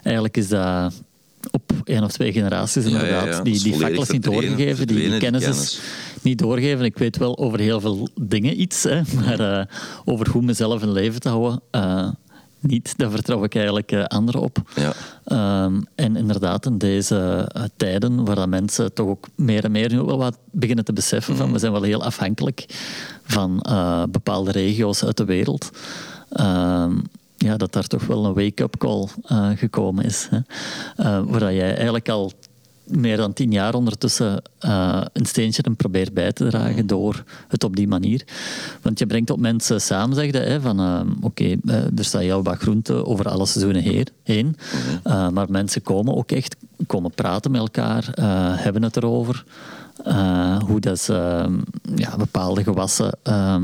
eigenlijk 0.03 0.37
is 0.37 0.49
dat 0.49 0.93
op 1.51 1.73
één 1.85 2.05
of 2.05 2.13
twee 2.13 2.33
generaties 2.33 2.85
inderdaad. 2.85 3.27
ja. 3.27 3.41
Die, 3.43 3.63
die 3.63 3.75
fakkels 3.75 4.09
niet 4.11 4.23
doorgegeven, 4.23 4.87
die, 4.87 4.97
die 5.11 5.19
kennis 5.19 5.41
is 5.43 5.49
kennis. 5.49 5.81
niet 6.23 6.39
doorgegeven. 6.39 6.85
Ik 6.85 6.99
weet 6.99 7.17
wel 7.17 7.39
over 7.39 7.59
heel 7.59 7.81
veel 7.81 8.09
dingen 8.21 8.61
iets, 8.61 8.83
hè, 8.83 9.01
maar 9.25 9.41
eh, 9.59 9.65
over 10.05 10.29
hoe 10.31 10.43
mezelf 10.43 10.83
in 10.83 10.93
leven 10.93 11.21
te 11.21 11.29
houden, 11.29 11.61
eh, 11.71 12.09
niet. 12.61 12.99
Daar 12.99 13.11
vertrouw 13.11 13.45
ik 13.45 13.55
eigenlijk 13.55 13.93
eh, 13.93 14.05
anderen 14.05 14.41
op. 14.41 14.59
Ja. 14.75 14.93
Ehm, 15.25 15.81
en 15.95 16.17
inderdaad, 16.17 16.67
in 16.67 16.79
deze 16.79 17.49
eh, 17.53 17.63
tijden 17.77 18.25
waar 18.25 18.37
dat 18.37 18.49
mensen 18.49 18.95
toch 18.95 19.09
ook 19.09 19.27
meer 19.35 19.65
en 19.65 19.71
meer 19.73 19.93
nu 19.93 20.01
wel 20.03 20.19
wat 20.19 20.39
beginnen 20.51 20.85
te 20.85 20.93
beseffen 20.93 21.37
van 21.37 21.53
we 21.53 21.59
zijn 21.59 21.73
wel 21.73 21.83
heel 21.83 22.05
afhankelijk 22.05 22.65
van 23.23 23.61
eh, 23.61 24.03
bepaalde 24.11 24.51
regio's 24.51 25.05
uit 25.05 25.17
de 25.17 25.25
wereld. 25.25 25.71
Ehm, 26.29 26.97
ja, 27.37 27.57
dat 27.57 27.73
daar 27.73 27.87
toch 27.87 28.07
wel 28.07 28.25
een 28.25 28.35
wake-up 28.35 28.77
call 28.79 29.09
gekomen 29.57 30.05
is. 30.05 30.29
Hè. 30.31 31.25
Waar 31.25 31.55
jij 31.55 31.75
eigenlijk 31.75 32.09
al 32.09 32.33
meer 32.91 33.17
dan 33.17 33.33
tien 33.33 33.51
jaar 33.51 33.75
ondertussen 33.75 34.43
eh, 34.59 35.03
een 35.13 35.27
steentje 35.27 35.63
en 35.63 35.77
probeert 35.77 36.15
bij 36.15 36.33
te 36.33 36.49
dragen 36.49 36.87
door 36.87 37.25
het 37.49 37.65
op 37.65 37.77
die 37.77 37.89
manier. 37.89 38.25
Want 38.83 38.99
je 38.99 39.07
brengt 39.07 39.31
op 39.31 39.39
mensen 39.41 39.81
samen, 39.81 40.17
zeg 40.17 40.27
je, 40.31 40.39
hè, 40.39 40.61
van 40.61 40.81
eh, 40.81 41.01
oké, 41.21 41.45
eh, 41.45 41.75
er 41.99 42.05
staat 42.05 42.23
heel 42.23 42.43
wat 42.43 42.57
groente 42.59 43.07
over 43.07 43.29
alle 43.29 43.47
seizoenen 43.47 43.83
heer- 43.83 44.09
heen, 44.23 44.57
Eh, 45.03 45.29
maar 45.29 45.51
mensen 45.51 45.83
komen 45.83 46.17
ook 46.17 46.31
echt, 46.33 46.57
komen 46.87 47.11
praten 47.15 47.51
met 47.51 47.61
elkaar, 47.61 48.09
hebben 48.61 48.83
het 48.83 48.97
erover, 48.97 49.45
hoe 50.67 50.81
dat 50.81 50.99
ze 51.01 51.15
eh, 51.15 51.53
ja, 51.97 52.17
bepaalde 52.17 52.63
gewassen, 52.63 53.13
eh, 53.23 53.57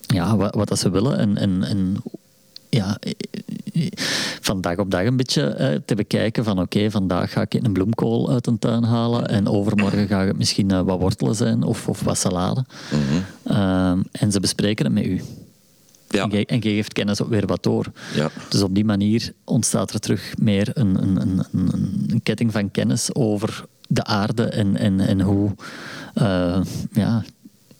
ja, 0.00 0.36
wat, 0.36 0.54
wat 0.54 0.68
dat 0.68 0.78
ze 0.78 0.90
willen 0.90 1.18
en, 1.18 1.36
en, 1.36 1.62
en 1.64 1.96
ja, 2.68 2.98
van 4.50 4.60
dag 4.60 4.76
op 4.76 4.90
dag 4.90 5.04
een 5.04 5.16
beetje 5.16 5.42
eh, 5.42 5.78
te 5.84 5.94
bekijken 5.94 6.44
van 6.44 6.60
oké, 6.60 6.90
vandaag 6.90 7.32
ga 7.32 7.40
ik 7.40 7.54
een 7.54 7.72
bloemkool 7.72 8.30
uit 8.30 8.46
een 8.46 8.58
tuin 8.58 8.82
halen 8.82 9.28
en 9.28 9.48
overmorgen 9.48 10.06
ga 10.06 10.26
het 10.26 10.38
misschien 10.38 10.70
eh, 10.70 10.80
wat 10.80 11.00
wortelen 11.00 11.34
zijn 11.34 11.62
of, 11.62 11.88
of 11.88 12.00
wat 12.00 12.18
salade. 12.18 12.64
Ehm, 13.44 14.02
en 14.12 14.32
ze 14.32 14.40
bespreken 14.40 14.84
het 14.84 14.94
met 14.94 15.04
u. 15.04 15.20
Ja. 16.08 16.28
En, 16.28 16.62
geeft 16.62 16.92
kennis 16.92 17.22
ook 17.22 17.28
weer 17.28 17.46
wat 17.46 17.62
door. 17.62 17.86
Ja. 18.14 18.30
Dus 18.48 18.62
op 18.62 18.74
die 18.74 18.84
manier 18.84 19.32
ontstaat 19.44 19.92
er 19.92 20.00
terug 20.00 20.34
meer 20.38 20.70
een, 20.74 21.02
een, 21.02 21.20
een, 21.20 21.44
een, 21.52 22.04
een 22.06 22.22
ketting 22.22 22.52
van 22.52 22.70
kennis 22.70 23.14
over 23.14 23.64
de 23.88 24.04
aarde 24.04 24.44
en, 24.44 24.76
en, 24.76 25.00
en 25.00 25.20
hoe, 25.20 25.50
eh, 26.14 26.60
ja, 26.92 27.24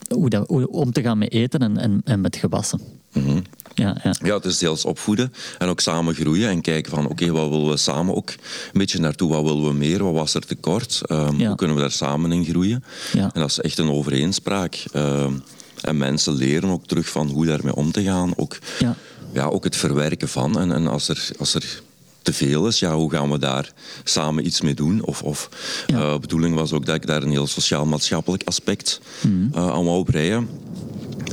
hoe, 0.09 0.29
dat, 0.29 0.49
hoe 0.49 0.69
om 0.69 0.93
te 0.93 1.03
gaan 1.03 1.19
met 1.19 1.33
eten 1.33 1.61
en, 1.61 1.77
en, 1.77 2.01
en 2.05 2.21
met 2.21 2.37
gewassen. 2.37 2.81
Mhm. 3.13 3.41
Ja, 3.75 3.97
ja. 4.05 4.15
Ja, 4.23 4.35
het 4.35 4.45
is 4.45 4.59
deels 4.59 4.85
opvoeden 4.85 5.33
en 5.59 5.69
ook 5.69 5.81
samen 5.81 6.15
groeien 6.15 6.49
en 6.49 6.61
kijken 6.61 6.93
van 6.93 7.09
oké, 7.09 7.31
wat 7.31 7.49
willen 7.49 7.69
we 7.71 7.77
samen 7.77 8.15
ook 8.17 8.29
een 8.31 8.39
beetje 8.73 8.99
naartoe, 8.99 9.29
wat 9.33 9.43
willen 9.43 9.65
we 9.65 9.73
meer, 9.73 10.05
wat 10.05 10.13
was 10.13 10.35
er 10.35 10.47
tekort, 10.47 11.01
Ja. 11.09 11.27
hoe 11.47 11.55
kunnen 11.55 11.77
we 11.77 11.83
daar 11.83 11.91
samen 11.91 12.33
in 12.33 12.45
groeien. 12.45 12.85
Ja. 13.13 13.31
En 13.33 13.41
dat 13.41 13.51
is 13.51 13.61
echt 13.61 13.79
een 13.79 13.91
overeenspraak. 13.91 14.85
Ehm, 14.93 15.33
en 15.81 15.97
mensen 15.97 16.33
leren 16.35 16.69
ook 16.71 16.87
terug 16.87 17.09
van 17.09 17.29
hoe 17.29 17.47
daarmee 17.47 17.75
om 17.75 17.93
te 17.93 18.03
gaan, 18.03 18.33
ook, 18.37 18.59
Ja. 18.79 18.97
ja, 19.33 19.45
ook 19.45 19.65
het 19.65 19.77
verwerken 19.77 20.29
van. 20.29 20.59
En, 20.61 20.73
en 20.73 20.87
als, 20.87 21.09
er, 21.09 21.29
als 21.39 21.55
er 21.55 21.83
te 22.23 22.33
veel 22.33 22.67
is, 22.67 22.79
ja, 22.79 22.95
hoe 22.95 23.11
gaan 23.11 23.31
we 23.31 23.39
daar 23.39 23.73
samen 24.05 24.47
iets 24.47 24.61
mee 24.61 24.75
doen? 24.75 25.03
Of, 25.05 25.23
of 25.23 25.49
eh, 25.87 26.13
de 26.13 26.19
bedoeling 26.21 26.55
was 26.55 26.73
ook 26.73 26.87
dat 26.87 26.95
ik 26.95 27.07
daar 27.07 27.23
een 27.23 27.31
heel 27.31 27.47
sociaal-maatschappelijk 27.47 28.43
aspect 28.45 29.01
Mhm. 29.23 29.55
eh, 29.59 29.69
aan 29.71 29.85
wou 29.85 30.05
breien. 30.05 30.49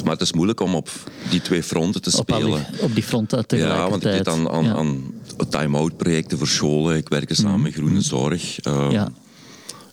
Maar 0.04 0.14
het 0.14 0.22
is 0.22 0.34
moeilijk 0.34 0.60
om 0.60 0.76
op 0.76 0.90
die 1.30 1.42
twee 1.42 1.64
fronten 1.64 2.02
te 2.02 2.18
Op, 2.18 2.30
spelen. 2.30 2.66
op 2.80 2.94
die 2.94 3.04
fronten 3.04 3.48
tegelijkertijd. 3.48 3.84
Ja, 3.86 3.90
want 3.90 4.06
ik 4.06 4.12
deed 4.12 4.28
aan, 4.28 4.50
aan, 4.50 4.64
Ja. 4.64 4.76
aan 4.76 5.14
time-out 5.50 5.98
projecten 5.98 6.38
voor 6.38 6.48
scholen. 6.48 6.98
Ik 6.98 7.10
werkte 7.10 7.36
samen 7.36 7.62
met 7.62 7.74
Groene 7.74 8.02
Zorg. 8.02 8.60
eh, 8.60 8.88
Ja. 8.92 9.10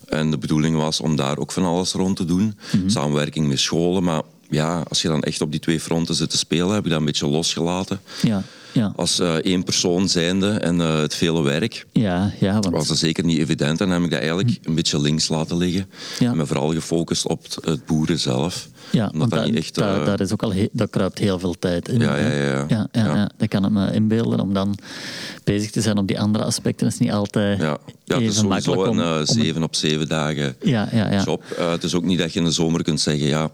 En 0.05 0.31
de 0.31 0.37
bedoeling 0.37 0.75
was 0.77 1.01
om 1.01 1.15
daar 1.15 1.37
ook 1.37 1.51
van 1.51 1.63
alles 1.63 1.91
rond 1.91 2.15
te 2.17 2.25
doen. 2.25 2.55
Mhm. 2.75 2.89
Samenwerking 2.89 3.47
met 3.47 3.59
scholen. 3.59 4.03
Maar 4.03 4.21
ja, 4.49 4.83
als 4.89 5.01
je 5.01 5.07
dan 5.07 5.23
echt 5.23 5.41
op 5.41 5.51
die 5.51 5.59
twee 5.59 5.79
fronten 5.79 6.15
zit 6.15 6.29
te 6.29 6.37
spelen, 6.37 6.73
heb 6.73 6.83
ik 6.83 6.89
dat 6.89 6.99
een 6.99 7.05
beetje 7.05 7.27
losgelaten. 7.27 7.99
Ja, 8.21 8.43
ja. 8.75 8.93
Als 8.95 9.19
eh, 9.19 9.33
één 9.33 9.63
persoon 9.63 10.09
zijnde 10.09 10.49
en 10.49 10.81
eh, 10.81 10.99
het 10.99 11.15
vele 11.15 11.41
werk 11.41 11.85
ja, 11.91 12.31
ja, 12.39 12.51
want 12.59 12.69
was 12.75 12.87
dat 12.87 12.97
zeker 12.97 13.23
niet 13.25 13.37
evident. 13.37 13.81
En 13.81 13.89
heb 13.89 14.01
ik 14.01 14.09
dat 14.09 14.19
eigenlijk 14.19 14.57
een 14.63 14.75
beetje 14.75 15.01
links 15.01 15.27
laten 15.29 15.57
liggen. 15.57 15.89
Ja. 16.19 16.31
En 16.31 16.37
me 16.37 16.45
vooral 16.45 16.73
gefocust 16.73 17.27
op 17.27 17.43
het, 17.43 17.57
het 17.65 17.85
boeren 17.85 18.19
zelf. 18.19 18.67
Ja, 18.91 19.11
want 19.15 19.31
dat 19.31 19.45
niet 19.45 19.55
echt... 19.55 19.75
daar, 19.75 19.99
eh, 19.99 20.05
daar 20.05 20.21
is 20.21 20.31
ook 20.31 20.43
al 20.43 20.53
he- 20.53 20.67
dat 20.71 20.89
kruipt 20.89 21.17
heel 21.19 21.39
veel 21.39 21.55
tijd 21.59 21.87
in. 21.89 21.99
Ja, 21.99 22.17
ja, 22.17 22.29
ja, 22.31 22.65
ja. 22.67 22.87
ja. 22.91 23.29
Dat 23.37 23.47
kan 23.47 23.65
ik 23.65 23.71
me 23.71 23.91
inbeelden. 23.93 24.39
Om 24.39 24.53
dan 24.53 24.77
bezig 25.43 25.71
te 25.71 25.81
zijn 25.81 25.97
op 25.97 26.07
die 26.07 26.19
andere 26.19 26.43
aspecten 26.43 26.87
is 26.87 26.97
niet 26.97 27.11
altijd 27.11 27.59
ja, 27.59 27.65
ja, 27.65 27.77
het 28.03 28.13
even 28.17 28.23
is 28.25 28.35
sowieso 28.37 28.83
een 28.83 28.99
eh, 28.99 29.17
om- 29.17 29.25
zeven 29.25 29.63
op 29.63 29.75
zeven 29.75 30.07
dagen 30.07 30.55
ja, 30.61 30.89
ja, 30.91 31.11
ja. 31.11 31.23
job. 31.23 31.43
Het 31.57 31.83
is 31.83 31.93
ook 31.95 32.03
niet 32.03 32.19
dat 32.19 32.33
je 32.33 32.39
in 32.39 32.45
de 32.45 32.51
zomer 32.51 32.83
kunt 32.83 33.01
zeggen, 33.01 33.27
ja, 33.27 33.49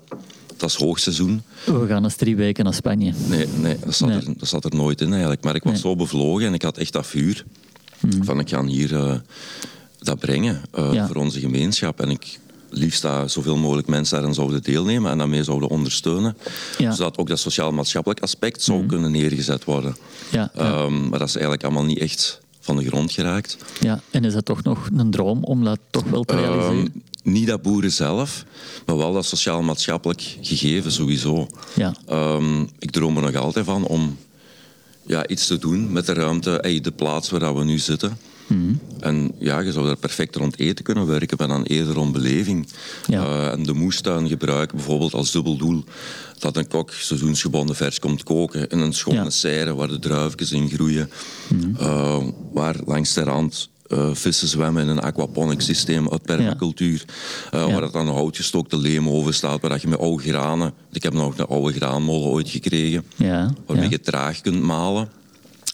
dat 0.62 0.70
is 0.70 0.76
hoogseizoen. 0.76 1.42
We 1.66 1.86
gaan 1.88 2.04
eens 2.04 2.16
drie 2.16 2.36
weken 2.36 2.64
naar 2.64 2.74
Spanje. 2.74 3.14
Nee, 3.28 3.48
nee, 3.62 3.78
dat, 3.86 3.96
zat 3.96 4.08
Nee. 4.08 4.18
Er, 4.18 4.26
dat 4.38 4.48
zat 4.48 4.64
er 4.66 4.76
nooit 4.76 5.02
in 5.02 5.12
eigenlijk. 5.12 5.44
Maar 5.44 5.56
ik 5.56 5.64
was 5.64 5.72
Nee. 5.74 5.82
zo 5.82 5.96
bevlogen 5.96 6.46
en 6.48 6.54
ik 6.54 6.62
had 6.62 6.78
echt 6.78 6.94
dat 6.94 7.08
vuur. 7.08 7.46
Van 8.22 8.40
ik 8.40 8.50
ga 8.50 8.64
hier 8.66 8.96
eh, 8.96 9.16
dat 10.00 10.20
brengen 10.20 10.62
eh, 10.72 10.90
Ja. 10.94 11.08
voor 11.08 11.16
onze 11.16 11.40
gemeenschap. 11.40 12.00
En 12.02 12.10
ik 12.10 12.40
liefst 12.70 13.02
dat 13.02 13.32
zoveel 13.32 13.58
mogelijk 13.58 13.88
mensen 13.88 14.16
daarin 14.18 14.34
zouden 14.36 14.64
deelnemen 14.64 15.12
en 15.12 15.18
daarmee 15.18 15.44
zouden 15.44 15.70
ondersteunen. 15.70 16.38
Ja. 16.78 16.92
Zodat 16.92 17.18
ook 17.18 17.28
dat 17.28 17.40
sociaal-maatschappelijk 17.40 18.22
aspect 18.22 18.62
zou 18.62 18.86
kunnen 18.86 19.12
neergezet 19.12 19.64
worden. 19.64 19.96
Ja. 20.32 20.52
Ehm, 20.56 21.10
maar 21.10 21.20
dat 21.20 21.28
is 21.28 21.34
eigenlijk 21.34 21.64
allemaal 21.64 21.86
niet 21.86 22.00
echt 22.00 22.40
van 22.60 22.78
de 22.78 22.86
grond 22.86 23.12
geraakt. 23.12 23.58
ja. 23.80 24.02
En 24.12 24.26
is 24.26 24.34
het 24.34 24.46
toch 24.46 24.64
nog 24.64 24.90
een 24.98 25.12
droom 25.12 25.44
om 25.44 25.64
dat 25.64 25.80
toch 25.90 26.04
wel 26.04 26.24
te 26.24 26.36
realiseren? 26.36 26.78
Ehm, 26.78 26.88
niet 27.24 27.48
dat 27.48 27.62
boeren 27.62 27.92
zelf, 27.92 28.46
maar 28.86 28.98
wel 28.98 29.14
dat 29.14 29.26
sociaal-maatschappelijk 29.26 30.38
gegeven 30.42 30.92
sowieso. 30.92 31.48
ja. 31.76 31.94
Ehm, 32.08 32.62
ik 32.80 32.92
droom 32.92 33.16
er 33.18 33.22
nog 33.22 33.36
altijd 33.36 33.66
van 33.66 33.84
om 33.86 34.18
ja, 35.06 35.28
iets 35.28 35.48
te 35.48 35.58
doen 35.58 35.92
met 35.92 36.06
de 36.06 36.14
ruimte, 36.14 36.80
de 36.82 36.92
plaats 36.92 37.30
waar 37.30 37.56
we 37.56 37.64
nu 37.64 37.78
zitten. 37.78 38.18
Mhm. 38.48 38.74
En 39.00 39.32
ja, 39.40 39.60
je 39.60 39.72
zou 39.72 39.86
daar 39.86 39.96
perfect 39.96 40.36
rond 40.36 40.60
eten 40.60 40.84
kunnen 40.84 41.08
werken, 41.08 41.38
maar 41.40 41.48
dan 41.48 41.64
eerder 41.64 41.98
om 41.98 42.12
beleving. 42.12 42.68
Ja. 43.08 43.24
Eh, 43.24 43.52
en 43.52 43.64
de 43.64 43.74
moestuin 43.74 44.28
gebruiken 44.28 44.78
bijvoorbeeld 44.78 45.14
als 45.14 45.32
dubbel 45.32 45.58
doel. 45.58 45.84
Dat 46.40 46.58
een 46.58 46.68
kok 46.68 46.92
seizoensgebonden 46.92 47.76
vers 47.76 48.00
komt 48.00 48.24
koken 48.24 48.68
in 48.70 48.80
een 48.80 48.94
schone 48.94 49.16
Ja. 49.16 49.22
Mhm. 49.22 49.32
serre 49.32 49.76
waar 49.76 49.88
de 49.88 50.00
druifjes 50.00 50.52
in 50.52 50.70
groeien. 50.70 51.10
Eh, 51.78 52.24
waar 52.54 52.76
langs 52.86 53.14
de 53.14 53.24
rand 53.24 53.70
eh, 53.92 54.10
vissen 54.14 54.48
zwemmen 54.48 54.84
in 54.84 54.90
een 54.90 55.00
aquaponic 55.02 55.62
systeem 55.62 56.10
uit 56.10 56.22
permacultuur. 56.22 57.06
Eh, 57.52 57.60
Ja. 57.60 57.72
Waar 57.72 57.82
dat 57.82 57.94
dan 57.94 58.08
een 58.08 58.14
houtgestookte 58.14 58.78
leemoven 58.78 59.34
staat, 59.34 59.62
waar 59.62 59.70
dat 59.70 59.82
je 59.82 59.88
met 59.88 60.00
oude 60.00 60.24
granen... 60.24 60.74
Ik 60.92 61.04
heb 61.04 61.14
nog 61.14 61.38
een 61.38 61.46
oude 61.46 61.74
graanmolen 61.74 62.30
ooit 62.30 62.50
gekregen, 62.50 63.04
Ja, 63.16 63.54
waarmee 63.66 63.90
je 63.90 64.00
traag 64.00 64.42
kunt 64.42 64.62
malen. 64.62 65.10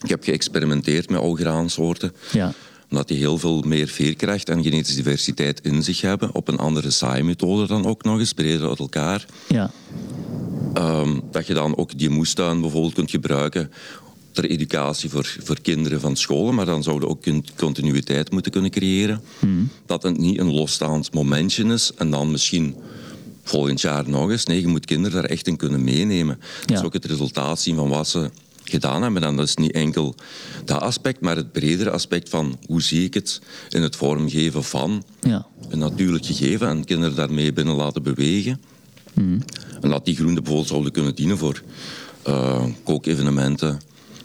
Ik 0.03 0.09
heb 0.09 0.23
geëxperimenteerd 0.23 1.09
met 1.09 1.19
oude 1.19 1.41
graansoorten 1.41 2.13
Ja. 2.31 2.53
omdat 2.89 3.07
die 3.07 3.17
heel 3.17 3.37
veel 3.37 3.61
meer 3.65 3.87
veerkracht 3.87 4.49
en 4.49 4.63
genetische 4.63 4.95
diversiteit 5.03 5.59
in 5.63 5.83
zich 5.83 6.01
hebben. 6.01 6.35
Op 6.35 6.47
een 6.47 6.57
andere 6.57 6.89
zaaimethode 6.89 7.67
dan 7.67 7.85
ook 7.85 8.03
nog 8.03 8.19
eens, 8.19 8.33
breder 8.33 8.69
uit 8.69 8.79
elkaar. 8.79 9.25
Ja. 9.47 9.71
Ehm, 10.73 11.19
dat 11.31 11.47
je 11.47 11.53
dan 11.53 11.77
ook 11.77 11.97
die 11.97 12.09
moestuin 12.09 12.61
bijvoorbeeld 12.61 12.93
kunt 12.93 13.09
gebruiken 13.09 13.71
ter 14.41 14.49
educatie 14.49 15.09
voor, 15.09 15.35
voor 15.43 15.61
kinderen 15.61 15.99
van 15.99 16.15
scholen. 16.15 16.55
Maar 16.55 16.65
dan 16.65 16.83
zouden 16.83 17.07
we 17.09 17.13
ook 17.15 17.41
continuïteit 17.55 18.31
moeten 18.31 18.51
kunnen 18.51 18.71
creëren. 18.71 19.21
Dat 19.85 20.03
het 20.03 20.17
niet 20.17 20.39
een 20.39 20.53
losstaand 20.53 21.13
momentje 21.13 21.63
is 21.65 21.91
en 21.97 22.09
dan 22.11 22.31
misschien 22.31 22.75
volgend 23.43 23.81
jaar 23.81 24.09
nog 24.09 24.29
eens. 24.31 24.45
Nee, 24.45 24.61
je 24.61 24.67
moet 24.67 24.85
kinderen 24.85 25.21
daar 25.21 25.29
echt 25.29 25.47
in 25.47 25.55
kunnen 25.55 25.83
meenemen. 25.83 26.39
Dat 26.61 26.71
is 26.71 26.79
Ja. 26.79 26.85
ook 26.85 26.93
het 26.93 27.05
resultaat 27.05 27.59
zien 27.61 27.75
van 27.75 27.89
wat 27.89 28.07
ze 28.07 28.29
gedaan 28.63 29.01
hebben. 29.01 29.23
En 29.23 29.35
dat 29.35 29.47
is 29.47 29.55
niet 29.55 29.71
enkel 29.71 30.15
dat 30.65 30.81
aspect, 30.81 31.21
maar 31.21 31.35
het 31.35 31.51
bredere 31.51 31.89
aspect 31.91 32.29
van 32.29 32.57
hoe 32.65 32.81
zie 32.81 33.03
ik 33.03 33.13
het 33.13 33.41
in 33.69 33.81
het 33.81 33.95
vormgeven 33.95 34.63
van 34.63 35.03
Ja. 35.21 35.45
een 35.69 35.79
natuurlijk 35.79 36.25
gegeven 36.25 36.67
en 36.67 36.83
kinderen 36.85 37.15
daarmee 37.15 37.53
binnen 37.53 37.75
laten 37.75 38.03
bewegen. 38.03 38.61
En 39.81 39.89
dat 39.89 40.05
die 40.05 40.15
groenten 40.15 40.35
bijvoorbeeld 40.43 40.67
zouden 40.71 40.91
kunnen 40.91 41.15
dienen 41.15 41.37
voor 41.37 41.61
eh, 42.23 42.63
kookevenementen, 42.83 43.79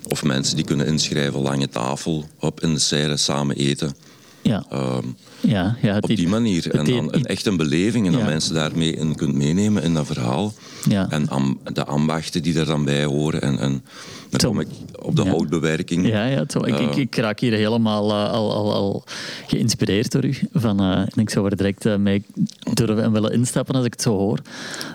of 0.09 0.25
mensen 0.25 0.57
die 0.57 0.65
kunnen 0.65 0.87
inschrijven, 0.87 1.41
lange 1.41 1.69
tafel 1.69 2.25
op 2.41 2.61
in 2.61 2.75
de 2.75 2.81
serre, 2.81 3.17
samen 3.17 3.57
eten. 3.57 3.95
Ja. 4.43 4.65
Ehm, 4.71 5.07
ja, 5.41 5.77
ja, 5.83 5.97
op 6.01 6.07
die 6.17 6.29
manier. 6.29 6.65
het 6.65 6.73
En 6.73 6.85
dan 6.85 7.13
echt 7.13 7.47
een 7.47 7.57
beleving 7.57 8.07
en 8.07 8.13
dat 8.13 8.21
Ja. 8.21 8.27
mensen 8.27 8.55
daarmee 8.55 8.93
in 8.97 9.15
kunt 9.15 9.35
meenemen 9.35 9.83
in 9.83 9.95
dat 9.95 10.07
verhaal. 10.07 10.53
Ja. 10.89 11.07
En 11.11 11.29
am- 11.29 11.59
de 11.73 11.85
ambachten 11.85 12.43
die 12.43 12.59
er 12.59 12.67
dan 12.67 12.85
bij 12.85 13.05
horen. 13.05 13.43
En, 13.43 13.59
en 13.59 13.85
dan 14.31 14.41
kom 14.51 14.61
ik 14.61 14.69
op 15.03 15.17
de 15.17 15.29
houtbewerking. 15.29 16.07
Ja, 16.09 16.25
ja. 16.27 16.41
Ik, 16.65 16.79
ik, 16.81 16.97
ik 16.97 17.17
raak 17.17 17.41
hier 17.41 17.53
helemaal 17.53 18.11
eh, 18.11 18.33
al, 18.33 18.53
al, 18.53 18.73
al 18.75 19.05
geïnspireerd 19.47 20.13
door 20.13 20.25
u. 20.25 20.35
Van, 20.53 20.81
eh, 20.81 20.87
en 20.99 21.13
ik 21.17 21.31
zou 21.31 21.49
er 21.51 21.57
direct 21.57 21.87
eh, 21.87 21.97
mee 21.97 22.25
durven 22.73 23.03
en 23.03 23.13
willen 23.13 23.33
instappen 23.33 23.75
als 23.75 23.85
ik 23.85 23.93
het 23.93 24.03
zo 24.03 24.17
hoor. 24.17 24.39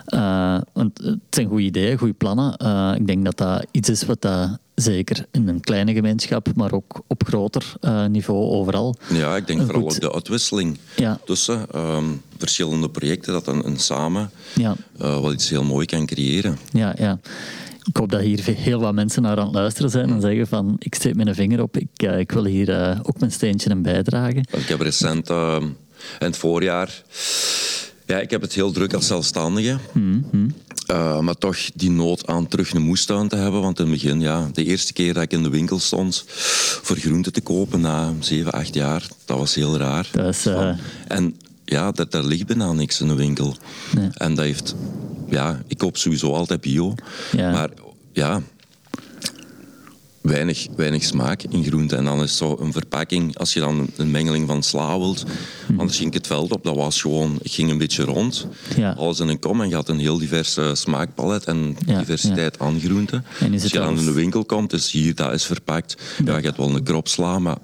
Eh, 0.06 0.58
want 0.72 0.98
het 1.02 1.18
zijn 1.30 1.48
goede 1.48 1.62
ideeën, 1.62 1.98
goede 1.98 2.14
plannen. 2.14 2.56
Eh, 2.56 2.92
ik 2.96 3.06
denk 3.06 3.24
dat 3.24 3.36
dat 3.36 3.66
iets 3.70 3.88
is 3.88 4.02
wat 4.04 4.22
dat 4.22 4.58
zeker 4.82 5.24
in 5.32 5.48
een 5.48 5.60
kleine 5.60 5.92
gemeenschap, 5.94 6.48
maar 6.54 6.72
ook 6.72 7.02
op 7.06 7.26
groter 7.26 7.72
eh, 7.80 8.06
niveau 8.06 8.38
overal. 8.52 8.96
Ja, 9.12 9.36
ik 9.36 9.46
denk 9.46 9.58
Een 9.60 9.66
vooral 9.66 9.82
ook 9.84 10.00
de 10.00 10.12
uitwisseling 10.12 10.78
Ja. 10.96 11.20
tussen 11.24 11.66
ehm, 11.72 12.04
verschillende 12.38 12.90
projecten, 12.90 13.32
dat 13.32 13.44
dan 13.44 13.64
een 13.64 13.78
samen 13.78 14.30
Ja. 14.54 14.76
eh, 14.98 15.20
wel 15.20 15.32
iets 15.32 15.48
heel 15.50 15.64
mooi 15.64 15.86
kan 15.86 16.06
creëren. 16.06 16.58
Ja, 16.72 16.94
ja. 16.98 17.18
Ik 17.84 17.96
hoop 17.96 18.10
dat 18.10 18.20
hier 18.20 18.44
heel 18.44 18.80
wat 18.80 18.94
mensen 18.94 19.22
naar 19.22 19.38
aan 19.38 19.44
het 19.46 19.54
luisteren 19.54 19.90
zijn 19.90 20.10
en 20.10 20.20
zeggen 20.20 20.46
van 20.46 20.76
ik 20.78 20.94
steek 20.94 21.14
mijn 21.14 21.34
vinger 21.34 21.62
op, 21.62 21.76
ik, 21.76 21.88
eh, 22.02 22.18
ik 22.18 22.32
wil 22.32 22.44
hier 22.44 22.70
eh, 22.70 22.98
ook 23.02 23.18
mijn 23.18 23.32
steentje 23.32 23.70
in 23.70 23.82
bijdragen. 23.82 24.38
Ik 24.56 24.68
heb 24.68 24.80
recent 24.80 25.30
ehm, 25.30 25.62
in 26.18 26.26
het 26.26 26.36
voorjaar. 26.36 27.02
Ja, 28.08 28.18
ik 28.18 28.30
heb 28.30 28.40
het 28.40 28.52
heel 28.52 28.72
druk 28.72 28.92
als 28.92 29.06
zelfstandige. 29.06 29.78
Eh, 30.86 31.20
maar 31.20 31.34
toch 31.34 31.58
die 31.74 31.90
nood 31.90 32.26
aan 32.26 32.48
terug 32.48 32.72
een 32.72 32.82
moestuin 32.82 33.28
te 33.28 33.36
hebben. 33.36 33.60
Want 33.60 33.78
in 33.78 33.84
het 33.84 33.94
begin, 33.94 34.20
ja, 34.20 34.48
de 34.52 34.64
eerste 34.64 34.92
keer 34.92 35.14
dat 35.14 35.22
ik 35.22 35.32
in 35.32 35.42
de 35.42 35.48
winkel 35.48 35.78
stond 35.78 36.24
voor 36.82 36.96
groenten 36.96 37.32
te 37.32 37.40
kopen 37.40 37.80
na 37.80 38.12
7, 38.20 38.52
8 38.52 38.74
jaar, 38.74 39.06
dat 39.24 39.38
was 39.38 39.54
heel 39.54 39.76
raar. 39.76 40.08
Dat 40.12 40.34
is, 40.34 40.46
eh, 40.46 40.70
En 41.06 41.36
ja, 41.64 41.92
dat, 41.92 42.10
daar 42.10 42.24
ligt 42.24 42.46
bijna 42.46 42.72
niks 42.72 43.00
in 43.00 43.08
de 43.08 43.14
winkel. 43.14 43.56
Nee. 43.94 44.08
En 44.14 44.34
dat 44.34 44.44
heeft, 44.44 44.74
ja, 45.28 45.62
ik 45.66 45.78
koop 45.78 45.96
sowieso 45.96 46.32
altijd 46.32 46.60
bio. 46.60 46.94
Ja. 47.32 47.50
Maar 47.50 47.70
ja, 48.12 48.42
weinig, 50.28 50.66
weinig 50.76 51.04
smaak 51.04 51.42
in 51.42 51.64
groente. 51.64 51.96
En 51.96 52.04
dan 52.04 52.22
is 52.22 52.36
zo 52.36 52.56
een 52.60 52.72
verpakking, 52.72 53.38
als 53.38 53.52
je 53.52 53.60
dan 53.60 53.88
een 53.96 54.10
mengeling 54.10 54.46
van 54.46 54.62
sla 54.62 54.98
wilt. 54.98 55.24
Anders 55.76 55.96
ging 55.96 56.08
ik 56.08 56.14
het 56.14 56.26
veld 56.26 56.52
op, 56.52 56.64
dat 56.64 56.76
was 56.76 57.00
gewoon, 57.00 57.38
ik 57.42 57.52
ging 57.52 57.70
een 57.70 57.78
beetje 57.78 58.04
rond. 58.04 58.46
Ja. 58.76 58.92
Alles 58.92 59.20
in 59.20 59.28
een 59.28 59.38
kom 59.38 59.60
en 59.60 59.68
je 59.68 59.74
had 59.74 59.88
een 59.88 59.98
heel 59.98 60.18
diverse 60.18 60.70
smaakpalet 60.74 61.44
en 61.44 61.76
Ja, 61.86 61.98
diversiteit 61.98 62.58
aan 62.58 62.80
groenten. 62.80 63.24
Als 63.52 63.62
je 63.62 63.78
dan 63.78 63.98
in 63.98 64.04
de 64.04 64.12
winkel 64.12 64.44
komt, 64.44 64.72
is 64.72 64.90
hier, 64.90 65.14
dat 65.14 65.32
is 65.32 65.44
verpakt. 65.44 65.96
Ja, 66.24 66.36
je 66.36 66.44
hebt 66.44 66.56
wel 66.56 66.74
een 66.74 66.82
krop 66.82 67.08
sla, 67.08 67.38
maar 67.38 67.56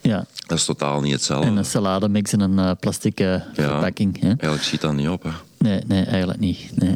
ja. 0.00 0.26
dat 0.46 0.58
is 0.58 0.64
totaal 0.64 1.00
niet 1.00 1.12
hetzelfde. 1.12 1.46
En 1.46 1.56
een 1.56 1.64
salade 1.64 2.22
in 2.30 2.40
een 2.40 2.58
eh 2.58 2.70
plastic 2.80 3.20
eh, 3.20 3.40
verpakking. 3.52 4.20
Hè? 4.20 4.26
Eigenlijk 4.26 4.62
schiet 4.62 4.80
dat 4.80 4.94
niet 4.94 5.08
op. 5.08 5.22
Hè. 5.22 5.30
Nee, 5.58 5.80
nee, 5.86 6.04
eigenlijk 6.04 6.40
niet. 6.40 6.70
Nee. 6.74 6.94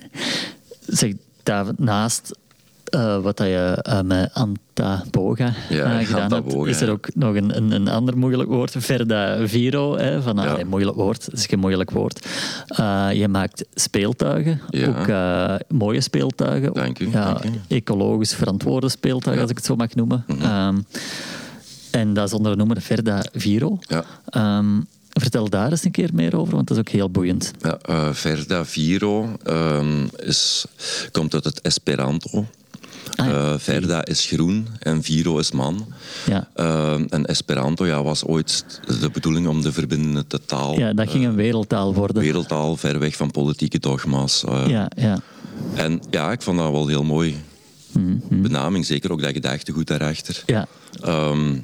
Zeg, 0.87 1.13
David, 1.43 1.79
naast 1.79 2.33
eh, 2.91 3.19
wat 3.23 3.37
dat 3.37 3.47
je 3.47 3.79
eh, 3.83 4.01
met 4.01 4.31
Antaboga 4.33 5.53
Ja, 5.69 5.99
gedaan 6.05 6.23
Antaboga, 6.23 6.57
hebt, 6.57 6.69
is 6.71 6.81
er 6.81 6.91
ook 6.91 7.15
nog 7.15 7.35
een, 7.35 7.57
een, 7.57 7.71
een 7.73 7.89
ander 7.89 8.19
moeilijk 8.19 8.49
woord, 8.49 8.75
Verda 8.79 9.47
Viro. 9.47 9.97
Hè, 9.97 10.23
van, 10.23 10.37
Ja. 10.37 10.59
moeilijk 10.67 10.97
woord, 10.97 11.25
het 11.25 11.35
is 11.35 11.47
geen 11.47 11.59
moeilijk 11.59 11.91
woord. 11.91 12.27
Eh, 12.67 13.09
je 13.13 13.29
maakt 13.29 13.65
speeltuigen, 13.75 14.61
ook 14.89 15.07
mooie 15.69 16.01
speeltuigen. 16.01 16.73
Dank 16.75 16.99
u, 16.99 17.11
Ja, 17.11 17.33
dank 17.33 17.45
u. 17.45 17.49
Ecologisch 17.69 18.35
verantwoorde 18.35 18.89
speeltuigen. 18.89 19.33
Mhm. 19.33 19.41
als 19.43 19.51
ik 19.51 19.57
het 19.57 19.67
zo 19.67 19.77
mag 19.77 19.95
noemen. 19.95 20.25
Ehm, 20.41 20.79
en 21.91 22.15
dat 22.15 22.27
is 22.27 22.33
onder 22.35 22.53
de 22.53 22.59
noemer 22.59 22.81
Verda 22.81 23.25
Viro. 23.33 23.79
Ja. 23.81 24.05
Ehm, 24.29 24.81
vertel 25.09 25.49
daar 25.49 25.71
eens 25.71 25.85
een 25.85 25.91
keer 25.91 26.11
meer 26.13 26.37
over, 26.37 26.55
want 26.55 26.69
dat 26.69 26.77
is 26.77 26.83
ook 26.83 26.89
heel 26.89 27.11
boeiend. 27.11 27.51
Ja, 27.61 27.79
Verda 28.15 28.65
Viro 28.65 29.37
ehm, 29.45 30.05
is, 30.17 30.65
komt 31.13 31.35
uit 31.35 31.45
het 31.45 31.61
Esperanto. 31.61 32.45
Ah, 33.17 33.27
ja. 33.27 33.33
Eh, 33.53 33.55
Verda 33.59 34.05
is 34.05 34.27
groen 34.27 34.67
en 34.79 35.03
Viro 35.03 35.39
is 35.39 35.51
man. 35.53 35.87
Ja. 36.27 36.49
Ehm, 36.55 37.05
en 37.09 37.25
Esperanto 37.27 37.87
ja, 37.87 38.03
was 38.03 38.25
ooit 38.25 38.81
de 39.01 39.11
bedoeling 39.11 39.47
om 39.49 39.63
de 39.63 39.73
verbindende 39.73 40.25
taal, 40.47 40.79
Ja, 40.79 40.93
dat 40.93 41.11
ging 41.11 41.25
een 41.25 41.35
wereldtaal 41.35 41.95
worden. 41.95 42.23
wereldtaal, 42.23 42.77
ver 42.77 42.99
weg 42.99 43.17
van 43.17 43.31
politieke 43.31 43.79
dogma's. 43.79 44.45
eh. 44.45 44.65
Ja, 44.69 44.91
ja. 44.97 45.21
En 45.75 46.01
ja, 46.11 46.33
ik 46.33 46.43
vond 46.43 46.59
dat 46.59 46.71
wel 46.71 46.87
heel 46.87 47.05
mooi. 47.05 47.37
Mhm. 47.93 48.43
Benaming, 48.43 48.87
zeker 48.87 49.13
ook 49.13 49.23
dat 49.23 49.33
gedachtegoed 49.33 49.87
daarachter. 49.87 50.43
Ja, 50.47 50.67
Ehm, 51.01 51.57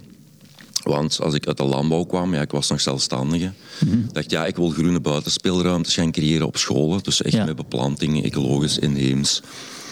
want 0.82 1.20
als 1.22 1.34
ik 1.34 1.46
uit 1.46 1.56
de 1.56 1.64
landbouw 1.64 2.04
kwam, 2.04 2.34
ja, 2.34 2.40
ik 2.40 2.50
was 2.50 2.68
nog 2.68 2.80
zelfstandige, 2.80 3.52
Mhm. 3.84 3.96
dacht 4.12 4.30
ja, 4.30 4.46
ik 4.46 4.56
wil 4.56 4.70
groene 4.70 5.00
buitenspeelruimtes 5.00 5.94
gaan 5.94 6.10
creëren 6.12 6.46
op 6.46 6.56
scholen. 6.56 7.02
Dus 7.02 7.22
echt 7.22 7.34
Ja. 7.34 7.44
met 7.44 7.56
beplanting, 7.56 8.24
ecologisch, 8.24 8.78
inheems. 8.78 9.42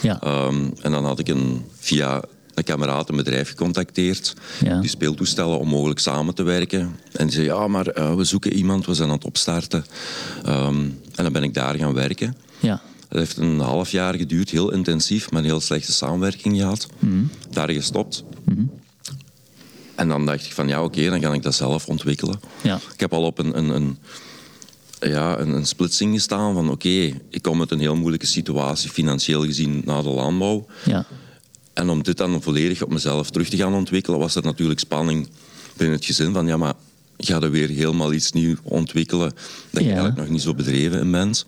Ja. 0.05 0.21
Ehm, 0.21 0.69
en 0.83 0.91
dan 0.91 1.05
had 1.05 1.19
ik 1.19 1.29
een, 1.29 1.65
via 1.79 2.23
een 2.55 2.65
kameraad 2.65 3.09
een 3.09 3.17
bedrijf 3.17 3.49
gecontacteerd, 3.49 4.35
Ja. 4.65 4.81
die 4.81 4.91
speeltoestellen 4.91 5.59
om 5.59 5.69
mogelijk 5.69 5.99
samen 6.01 6.35
te 6.35 6.43
werken. 6.43 6.97
En 7.13 7.27
die 7.27 7.35
zei, 7.35 7.47
ja, 7.47 7.69
maar 7.69 7.87
eh, 7.87 8.15
we 8.15 8.25
zoeken 8.25 8.53
iemand, 8.53 8.87
we 8.87 8.95
zijn 8.95 9.09
aan 9.09 9.15
het 9.15 9.25
opstarten. 9.25 9.85
Ehm, 10.45 10.81
en 11.15 11.23
dan 11.25 11.33
ben 11.33 11.43
ik 11.43 11.55
daar 11.55 11.75
gaan 11.75 11.95
werken. 11.95 12.37
ja. 12.61 12.81
Het 13.09 13.19
heeft 13.23 13.37
een 13.37 13.59
half 13.59 13.91
jaar 13.91 14.15
geduurd, 14.15 14.51
heel 14.51 14.73
intensief, 14.73 15.31
maar 15.31 15.41
een 15.41 15.47
heel 15.47 15.61
slechte 15.61 15.93
samenwerking 15.93 16.57
gehad. 16.57 16.87
Mhm. 16.99 17.25
Daar 17.51 17.71
gestopt. 17.71 18.25
En 19.95 20.09
dan 20.09 20.27
dacht 20.27 20.45
ik 20.47 20.53
van 20.53 20.69
ja, 20.69 20.83
oké, 20.83 21.11
dan 21.11 21.21
ga 21.21 21.33
ik 21.33 21.43
dat 21.43 21.55
zelf 21.55 21.87
ontwikkelen. 21.87 22.41
Ja. 22.63 22.81
Ik 22.95 23.01
heb 23.01 23.13
al 23.13 23.23
op 23.23 23.39
een, 23.39 23.59
een, 23.59 23.69
een, 23.69 23.99
ja, 25.09 25.39
een, 25.39 25.49
een 25.49 25.67
splitsing 25.67 26.15
gestaan 26.15 26.55
van 26.55 26.71
oké, 26.71 26.89
ik 27.31 27.43
kom 27.43 27.61
uit 27.61 27.71
een 27.71 27.79
heel 27.81 27.97
moeilijke 27.97 28.27
situatie, 28.27 28.91
financieel 28.91 29.45
gezien, 29.45 29.83
na 29.85 30.03
de 30.03 30.09
landbouw. 30.09 30.67
ja. 30.85 31.07
En 31.73 31.89
om 31.91 32.03
dit 32.03 32.17
dan 32.17 32.43
volledig 32.43 32.83
op 32.83 32.93
mezelf 32.93 33.31
terug 33.31 33.49
te 33.49 33.57
gaan 33.57 33.75
ontwikkelen, 33.75 34.19
was 34.19 34.35
er 34.35 34.43
natuurlijk 34.43 34.81
spanning 34.81 35.29
binnen 35.77 35.97
het 35.97 36.05
gezin 36.07 36.33
van 36.33 36.47
ja, 36.47 36.57
maar 36.57 36.75
ga 37.19 37.41
er 37.41 37.51
weer 37.51 37.69
helemaal 37.69 38.13
iets 38.13 38.33
nieuws 38.33 38.59
ontwikkelen 38.63 39.33
dat 39.71 39.83
je 39.83 39.89
Ja. 39.89 39.95
eigenlijk 39.95 40.17
nog 40.17 40.29
niet 40.29 40.43
zo 40.43 40.55
bedreven 40.55 41.01
in 41.01 41.11
bent. 41.11 41.47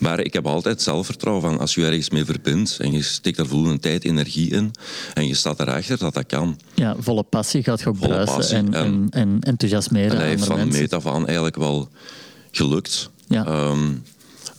Maar 0.00 0.20
ik 0.20 0.32
heb 0.32 0.46
altijd 0.46 0.82
zelfvertrouwen 0.82 1.42
van 1.50 1.58
als 1.58 1.74
je 1.74 1.86
ergens 1.86 2.10
mee 2.10 2.24
verbindt 2.24 2.76
en 2.80 2.92
je 2.92 3.02
steekt 3.02 3.36
daar 3.36 3.46
voldoende 3.46 3.78
tijd, 3.78 4.04
energie 4.04 4.50
in 4.50 4.70
en 5.14 5.26
je 5.26 5.34
staat 5.34 5.60
erachter 5.60 5.98
dat 5.98 6.14
dat 6.14 6.26
kan. 6.26 6.58
ja, 6.74 6.96
volle 6.98 7.22
passie 7.22 7.62
gaat 7.62 7.80
je 7.80 7.86
ook 7.88 7.98
bruisen 7.98 8.56
en, 8.56 8.74
en- 8.74 8.84
en, 8.84 9.06
en 9.10 9.38
enthousiasmeren 9.40 10.10
En 10.10 10.16
dat 10.18 10.26
heeft 10.26 10.44
van 10.44 10.68
meet 10.68 10.92
af 10.92 11.06
aan 11.06 11.24
eigenlijk 11.26 11.56
wel 11.56 11.88
gelukt. 12.56 13.10
Ja. 13.28 13.44
Ehm, 13.46 13.92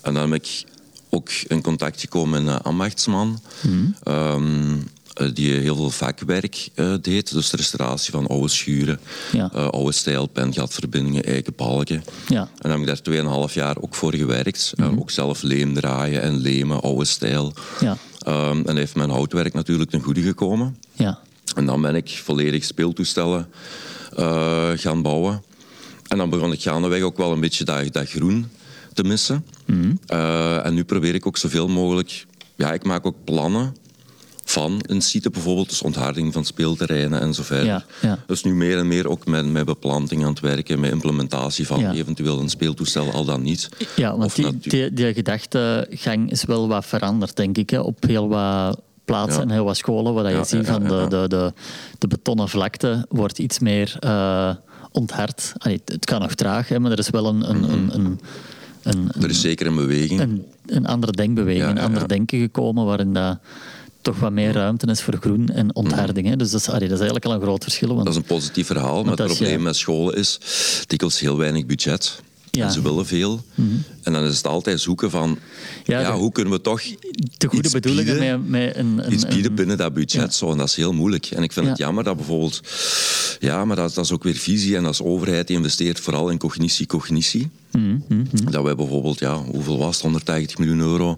en 0.02 0.14
dan 0.14 0.30
ben 0.30 0.34
ik 0.34 0.64
ook 1.10 1.30
in 1.48 1.62
contact 1.62 2.02
gekomen 2.02 2.44
met 2.44 2.54
een 2.56 2.62
ambachtsman. 2.62 3.40
Mhm. 3.62 3.86
ehm, 4.04 4.76
eh, 5.14 5.28
die 5.34 5.52
heel 5.54 5.76
veel 5.76 5.90
vakwerk 5.90 6.70
eh, 6.74 6.94
deed. 7.02 7.32
Dus 7.34 7.50
de 7.50 7.58
restauratie 7.58 8.12
van 8.12 8.28
oude 8.28 8.48
schuren, 8.48 9.00
Ja. 9.32 9.50
eh, 9.54 9.68
oude 9.68 9.92
stijlpen, 9.92 10.54
gatverbindingen, 10.54 11.24
eikenbalken. 11.24 12.04
Ja. 12.28 12.42
En 12.42 12.48
dan 12.70 12.72
heb 12.72 12.80
ik 12.80 12.86
daar 12.86 13.02
2,5 13.02 13.54
jaar 13.54 13.78
ook 13.82 13.96
voor 13.96 14.16
gewerkt. 14.16 14.74
En 14.76 15.00
ook 15.00 15.12
zelf 15.12 15.42
leem 15.42 15.74
draaien 15.74 16.22
en 16.22 16.38
lemen, 16.38 16.82
oude 16.82 17.06
stijl. 17.06 17.54
Ja. 17.80 17.98
Ehm, 18.20 18.62
en 18.66 18.78
heeft 18.78 18.96
mijn 18.96 19.10
houtwerk 19.10 19.54
natuurlijk 19.54 19.90
ten 19.90 20.02
goede 20.02 20.22
gekomen. 20.22 20.78
Ja. 20.94 21.20
En 21.56 21.66
dan 21.66 21.82
ben 21.82 21.96
ik 21.96 22.22
volledig 22.24 22.64
speeltoestellen 22.64 23.48
gaan 24.76 25.02
bouwen. 25.02 25.44
En 26.08 26.18
dan 26.18 26.30
begon 26.30 26.52
ik 26.52 26.62
gaandeweg 26.62 27.02
ook 27.02 27.18
wel 27.18 27.32
een 27.32 27.40
beetje 27.40 27.64
dat, 27.64 27.94
dat 27.94 28.10
groen 28.10 28.48
te 28.94 29.04
missen. 29.04 29.46
Eh, 30.06 30.66
en 30.66 30.74
nu 30.74 30.84
probeer 30.84 31.16
ik 31.16 31.26
ook 31.28 31.38
zoveel 31.38 31.68
mogelijk... 31.68 32.26
Ja, 32.56 32.74
ik 32.74 32.84
maak 32.84 33.06
ook 33.06 33.16
plannen 33.24 33.76
van 34.44 34.80
een 34.86 35.02
site 35.02 35.30
bijvoorbeeld, 35.30 35.70
dus 35.70 35.82
ontharding 35.82 36.34
van 36.34 36.46
speelterreinen 36.46 37.20
en 37.20 37.34
zo 37.34 37.44
verder. 37.44 37.66
Ja, 37.66 37.86
ja. 38.02 38.20
Dus 38.28 38.44
nu 38.44 38.56
meer 38.56 38.78
en 38.78 38.88
meer 38.88 39.10
ook 39.10 39.26
met, 39.26 39.52
met 39.52 39.66
beplanting 39.66 40.24
aan 40.24 40.30
het 40.30 40.40
werken, 40.40 40.80
met 40.80 40.92
implementatie 40.92 41.68
van 41.68 41.80
Ja. 41.80 41.94
eventueel 41.94 42.40
een 42.40 42.50
speeltoestel, 42.50 43.12
al 43.12 43.26
dan 43.26 43.42
niet. 43.42 43.70
Ja, 43.96 44.18
want 44.18 44.36
die, 44.36 44.58
die, 44.58 44.94
die 44.94 45.14
gedachtegang 45.14 46.32
is 46.32 46.46
wel 46.46 46.68
wat 46.68 46.86
veranderd, 46.86 47.36
denk 47.36 47.58
ik. 47.58 47.70
Hè, 47.70 47.80
op 47.80 48.04
heel 48.04 48.28
wat 48.28 48.82
plaatsen 49.06 49.42
en 49.42 49.50
heel 49.50 49.64
wat 49.66 49.78
scholen, 49.78 50.14
waar 50.14 50.32
je 50.32 50.44
ziet 50.44 50.68
van 50.68 50.84
de, 50.84 51.06
de, 51.10 51.26
de, 51.28 51.54
de 51.98 52.08
betonnen 52.08 52.50
vlakte 52.50 53.06
wordt 53.10 53.40
iets 53.40 53.60
meer 53.60 53.96
eh, 54.00 54.50
onthard. 54.98 55.54
Allee, 55.58 55.82
het 55.86 56.06
kan 56.06 56.22
nog 56.22 56.34
traag, 56.36 56.68
hè, 56.68 56.80
maar 56.80 56.92
er 56.92 57.00
is 57.00 57.10
wel 57.10 57.26
een, 57.28 57.50
een, 57.50 57.64
een, 57.72 57.90
een, 57.94 58.20
een, 58.84 59.12
Er 59.22 59.30
is 59.30 59.42
zeker 59.42 59.68
een 59.68 59.76
beweging. 59.76 60.20
een, 60.20 60.46
een 60.66 60.86
andere 60.86 61.12
denkbeweging, 61.12 61.64
Ja, 61.64 61.70
ja, 61.70 61.76
een 61.76 61.84
ander 61.86 62.08
denken 62.08 62.40
gekomen, 62.40 62.86
waarin 62.86 63.14
dat 63.14 63.38
toch 64.02 64.20
wat 64.20 64.32
meer 64.32 64.52
ruimte 64.54 64.88
is 64.88 65.02
voor 65.02 65.18
groen 65.20 65.50
en 65.50 65.76
ontharding. 65.76 66.28
Hè. 66.28 66.36
Dus 66.36 66.52
dat 66.52 66.60
is, 66.62 66.68
allee, 66.70 66.80
dat 66.88 66.92
is 66.92 67.06
eigenlijk 67.06 67.26
al 67.26 67.34
een 67.34 67.42
groot 67.42 67.64
verschil. 67.64 67.88
Want, 67.88 68.00
Dat 68.06 68.14
is 68.14 68.16
een 68.20 68.26
positief 68.26 68.68
verhaal, 68.68 69.04
maar 69.04 69.18
het 69.18 69.26
probleem 69.26 69.62
met 69.62 69.76
scholen 69.76 70.16
is 70.16 70.40
dikwijls 70.88 71.20
heel 71.20 71.38
weinig 71.38 71.66
budget. 71.66 72.22
Ja. 72.58 72.66
En 72.66 72.72
ze 72.72 72.82
willen 72.82 73.06
veel. 73.06 73.44
En 74.04 74.14
dan 74.14 74.24
is 74.24 74.38
het 74.38 74.48
altijd 74.48 74.80
zoeken 74.82 75.12
van, 75.12 75.38
Ja, 75.86 76.00
ja, 76.00 76.12
de- 76.12 76.18
hoe 76.18 76.32
kunnen 76.32 76.54
we 76.54 76.62
toch 76.62 76.82
De 77.38 77.48
goede 77.48 77.64
iets 77.64 77.74
bedoelingen 77.74 78.18
bieden, 78.20 78.50
met, 78.50 78.66
met 78.66 78.76
een, 78.76 79.06
een, 79.06 79.14
iets 79.14 79.26
bieden 79.28 79.46
een- 79.50 79.56
binnen 79.56 79.78
dat 79.78 79.94
budget. 79.94 80.22
Ja. 80.22 80.30
Zo, 80.30 80.52
en 80.52 80.58
dat 80.58 80.68
is 80.68 80.76
heel 80.76 80.94
moeilijk. 80.94 81.26
En 81.26 81.44
ik 81.44 81.52
vind 81.52 81.68
het 81.68 81.78
jammer 81.78 82.04
dat 82.04 82.16
bijvoorbeeld... 82.16 82.62
Ja, 83.40 83.66
maar 83.66 83.76
dat, 83.76 83.94
dat 83.94 84.06
is 84.06 84.12
ook 84.12 84.24
weer 84.24 84.36
visie. 84.36 84.76
En 84.76 84.86
als 84.86 85.02
overheid 85.02 85.50
investeert 85.50 86.00
vooral 86.00 86.30
in 86.30 86.38
cognitie, 86.38 86.86
cognitie. 86.86 87.50
Mhm, 87.72 88.24
Dat 88.52 88.64
wij 88.64 88.76
bijvoorbeeld, 88.76 89.20
ja, 89.20 89.36
hoeveel 89.44 89.78
was 89.78 89.94
het? 89.96 90.02
180 90.04 90.58
miljoen 90.58 90.80
euro 90.80 91.18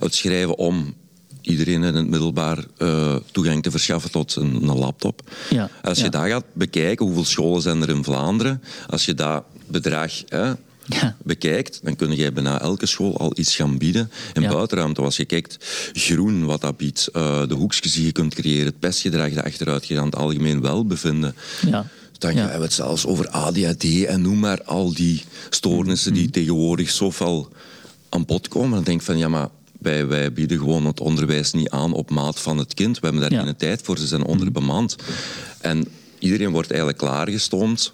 uitschrijven 0.00 0.58
om 0.58 0.94
iedereen 1.40 1.82
in 1.82 1.94
het 1.94 2.08
middelbaar 2.08 2.64
eh, 2.76 3.16
toegang 3.32 3.62
te 3.62 3.70
verschaffen 3.70 4.10
tot 4.10 4.36
een, 4.36 4.54
een 4.54 4.78
laptop. 4.78 5.30
Ja, 5.50 5.70
als 5.82 5.98
je 5.98 6.04
ja. 6.04 6.10
daar 6.10 6.28
gaat 6.28 6.44
bekijken, 6.52 7.06
hoeveel 7.06 7.24
scholen 7.24 7.62
zijn 7.62 7.82
er 7.82 7.88
in 7.88 8.04
Vlaanderen? 8.04 8.62
Als 8.88 9.04
je 9.04 9.14
dat 9.14 9.44
bedrag 9.66 10.12
hè, 10.28 10.52
Ja. 10.86 11.16
bekijkt, 11.22 11.80
dan 11.82 11.96
kun 11.96 12.16
je 12.16 12.32
bijna 12.32 12.60
elke 12.60 12.86
school 12.86 13.18
al 13.18 13.32
iets 13.34 13.56
gaan 13.56 13.78
bieden. 13.78 14.10
In 14.32 14.42
Ja. 14.42 14.48
buitenruimte, 14.50 15.00
als 15.02 15.16
je 15.16 15.24
kijkt, 15.24 15.56
groen 15.92 16.44
wat 16.44 16.60
dat 16.60 16.76
biedt, 16.76 17.06
eh, 17.12 17.46
de 17.48 17.54
hoekjes 17.54 17.92
die 17.92 18.04
je 18.04 18.12
kunt 18.12 18.34
creëren, 18.34 18.66
het 18.66 18.78
pestgedrag 18.78 19.32
dat 19.32 19.44
achteruit 19.44 19.84
gaat 19.84 19.98
aan 19.98 20.04
het 20.04 20.16
algemeen 20.16 20.60
welbevinden. 20.60 21.34
Ja. 21.66 21.86
Dan 22.18 22.34
hebben 22.36 22.56
we 22.58 22.64
het 22.64 22.72
zelfs 22.72 23.06
over 23.06 23.28
ADHD 23.28 24.04
en 24.04 24.22
noem 24.22 24.38
maar 24.38 24.62
al 24.64 24.92
die 24.94 25.22
stoornissen 25.50 26.12
die 26.14 26.30
tegenwoordig 26.30 26.90
zoveel 26.90 27.48
aan 28.08 28.24
bod 28.24 28.48
komen. 28.48 28.70
Dan 28.70 28.82
denk 28.84 29.00
ik 29.00 29.06
van 29.06 29.18
ja, 29.18 29.28
maar 29.28 29.48
wij, 29.80 30.06
wij 30.06 30.32
bieden 30.32 30.58
gewoon 30.58 30.86
het 30.86 31.00
onderwijs 31.00 31.52
niet 31.52 31.70
aan 31.70 31.92
op 31.92 32.10
maat 32.10 32.40
van 32.40 32.58
het 32.58 32.74
kind. 32.74 32.98
We 32.98 33.06
hebben 33.06 33.22
daar 33.22 33.32
Ja. 33.38 33.44
Geen 33.44 33.56
tijd 33.56 33.80
voor, 33.82 33.98
ze 33.98 34.06
zijn 34.06 34.24
onderbemand. 34.24 34.96
En 35.60 35.88
iedereen 36.18 36.50
wordt 36.50 36.68
eigenlijk 36.68 36.98
klaargestoomd 36.98 37.92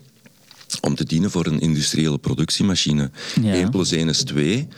om 0.81 0.95
te 0.95 1.05
dienen 1.05 1.31
voor 1.31 1.47
een 1.47 1.61
industriële 1.61 2.19
productiemachine. 2.19 3.03
Ja. 3.35 3.41
Mm-hmm. 3.41 3.53
1 3.53 3.71
plus 3.71 3.91
1 3.93 4.09
is 4.09 4.23
2, 4.23 4.69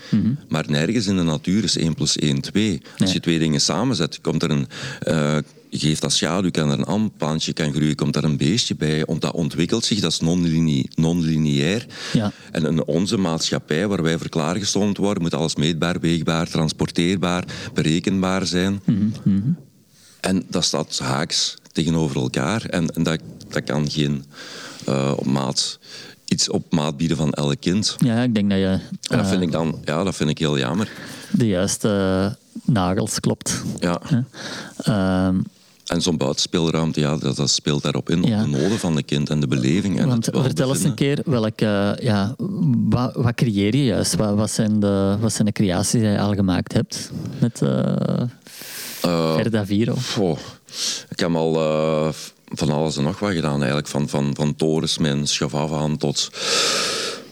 maar 0.48 0.64
nergens 0.68 1.06
in 1.06 1.16
de 1.16 1.22
natuur 1.22 1.64
is 1.64 1.76
1 1.76 1.94
plus 1.94 2.16
1 2.16 2.40
2. 2.40 2.80
Als 2.82 2.98
Nee. 2.98 3.12
je 3.12 3.20
twee 3.20 3.38
dingen 3.38 3.60
samenzet, 3.60 4.20
komt 4.20 4.42
er 4.42 4.50
een... 4.50 4.66
eh, 5.00 5.36
geeft 5.74 6.00
dat 6.02 6.12
schaduw, 6.12 6.50
kan 6.50 6.70
er 6.70 6.78
een 6.78 6.84
amplantje 6.84 7.52
kan 7.52 7.72
groeien, 7.72 7.94
komt 7.94 8.12
daar 8.14 8.24
een 8.24 8.36
beestje 8.36 8.74
bij. 8.74 9.02
Want 9.06 9.20
dat 9.20 9.32
ontwikkelt 9.34 9.84
zich, 9.84 10.00
dat 10.00 10.12
is 10.12 10.20
non-line- 10.20 10.84
non-lineair. 10.94 11.86
Ja. 12.12 12.32
En 12.50 12.64
in 12.66 12.84
onze 12.84 13.16
maatschappij, 13.16 13.86
waar 13.88 14.02
wij 14.02 14.18
voor 14.18 14.28
klaargestoomd 14.28 14.96
worden, 14.96 15.22
moet 15.22 15.34
alles 15.34 15.56
meetbaar, 15.56 16.00
weegbaar, 16.00 16.48
transporteerbaar, 16.48 17.44
berekenbaar 17.74 18.46
zijn. 18.46 18.80
En 20.20 20.44
dat 20.48 20.64
staat 20.64 20.98
haaks 20.98 21.56
tegenover 21.72 22.16
elkaar. 22.16 22.64
En, 22.64 22.88
en 22.90 23.02
dat, 23.02 23.20
dat 23.48 23.64
kan 23.64 23.90
geen 23.90 24.24
eh, 24.86 25.12
op 25.16 25.26
maat, 25.26 25.78
iets 26.28 26.48
op 26.50 26.72
maat 26.72 26.96
bieden 26.96 27.16
van 27.16 27.32
elk 27.32 27.60
kind. 27.60 27.96
ja, 27.98 28.22
ik 28.22 28.34
denk 28.34 28.50
dat 28.50 28.58
je 28.58 28.66
En 28.66 28.80
dat 29.16 29.18
eh, 29.20 29.28
vind 29.28 29.42
ik 29.42 29.52
dan, 29.52 29.78
ja, 29.84 30.04
dat 30.04 30.14
vind 30.14 30.30
ik 30.30 30.38
heel 30.38 30.58
jammer. 30.58 30.88
de 31.30 31.46
juiste 31.46 31.88
eh, 31.88 32.72
nagels 32.74 33.20
klopt. 33.20 33.62
Ja. 33.78 34.00
Ehm, 34.76 35.36
En 35.86 36.02
zo'n 36.02 36.16
buitenspeelruimte, 36.16 37.00
ja, 37.00 37.16
dat, 37.16 37.36
dat 37.36 37.50
speelt 37.50 37.82
daarop 37.82 38.10
in, 38.10 38.22
Ja. 38.22 38.38
op 38.44 38.50
de 38.50 38.58
noden 38.58 38.78
van 38.78 38.94
de 38.94 39.02
kind 39.02 39.30
en 39.30 39.40
de 39.40 39.46
beleving. 39.46 39.98
En 39.98 40.08
want 40.08 40.26
het 40.26 40.36
vertel 40.40 40.68
eens 40.74 40.82
een 40.84 40.94
keer, 40.94 41.20
welke, 41.24 41.98
ja, 42.02 42.34
wat, 42.88 43.14
wat 43.14 43.34
creëer 43.34 43.76
je 43.76 43.84
juist? 43.84 44.14
Wat, 44.16 44.34
wat, 44.34 44.50
zijn 44.50 44.80
de, 44.80 45.16
wat 45.20 45.32
zijn 45.32 45.46
de 45.46 45.52
creaties 45.52 45.90
die 45.90 46.02
je 46.02 46.18
al 46.20 46.34
gemaakt 46.34 46.72
hebt 46.72 47.10
met 47.38 47.62
eh 47.62 48.22
Eh, 49.02 49.34
Verda 49.34 49.66
Viro? 49.66 49.94
Ik 51.08 51.18
heb 51.18 51.34
al 51.34 51.54
eh, 51.56 52.08
van 52.54 52.70
alles 52.70 52.96
en 52.96 53.02
nog 53.02 53.18
wat 53.18 53.32
gedaan 53.32 53.58
eigenlijk. 53.58 53.88
Van, 53.88 54.08
van, 54.08 54.30
van 54.34 54.54
torens 54.54 54.98
met 54.98 55.12
een 55.12 55.28
schafaf 55.28 55.72
aan 55.72 55.96
tot 55.96 56.30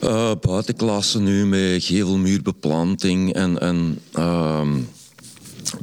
eh 0.00 0.32
buitenklassen 0.40 1.22
nu 1.22 1.46
met 1.46 1.84
gevelmuurbeplanting 1.84 3.32
en, 3.32 3.60
en 3.60 3.98
ehm, 4.12 4.78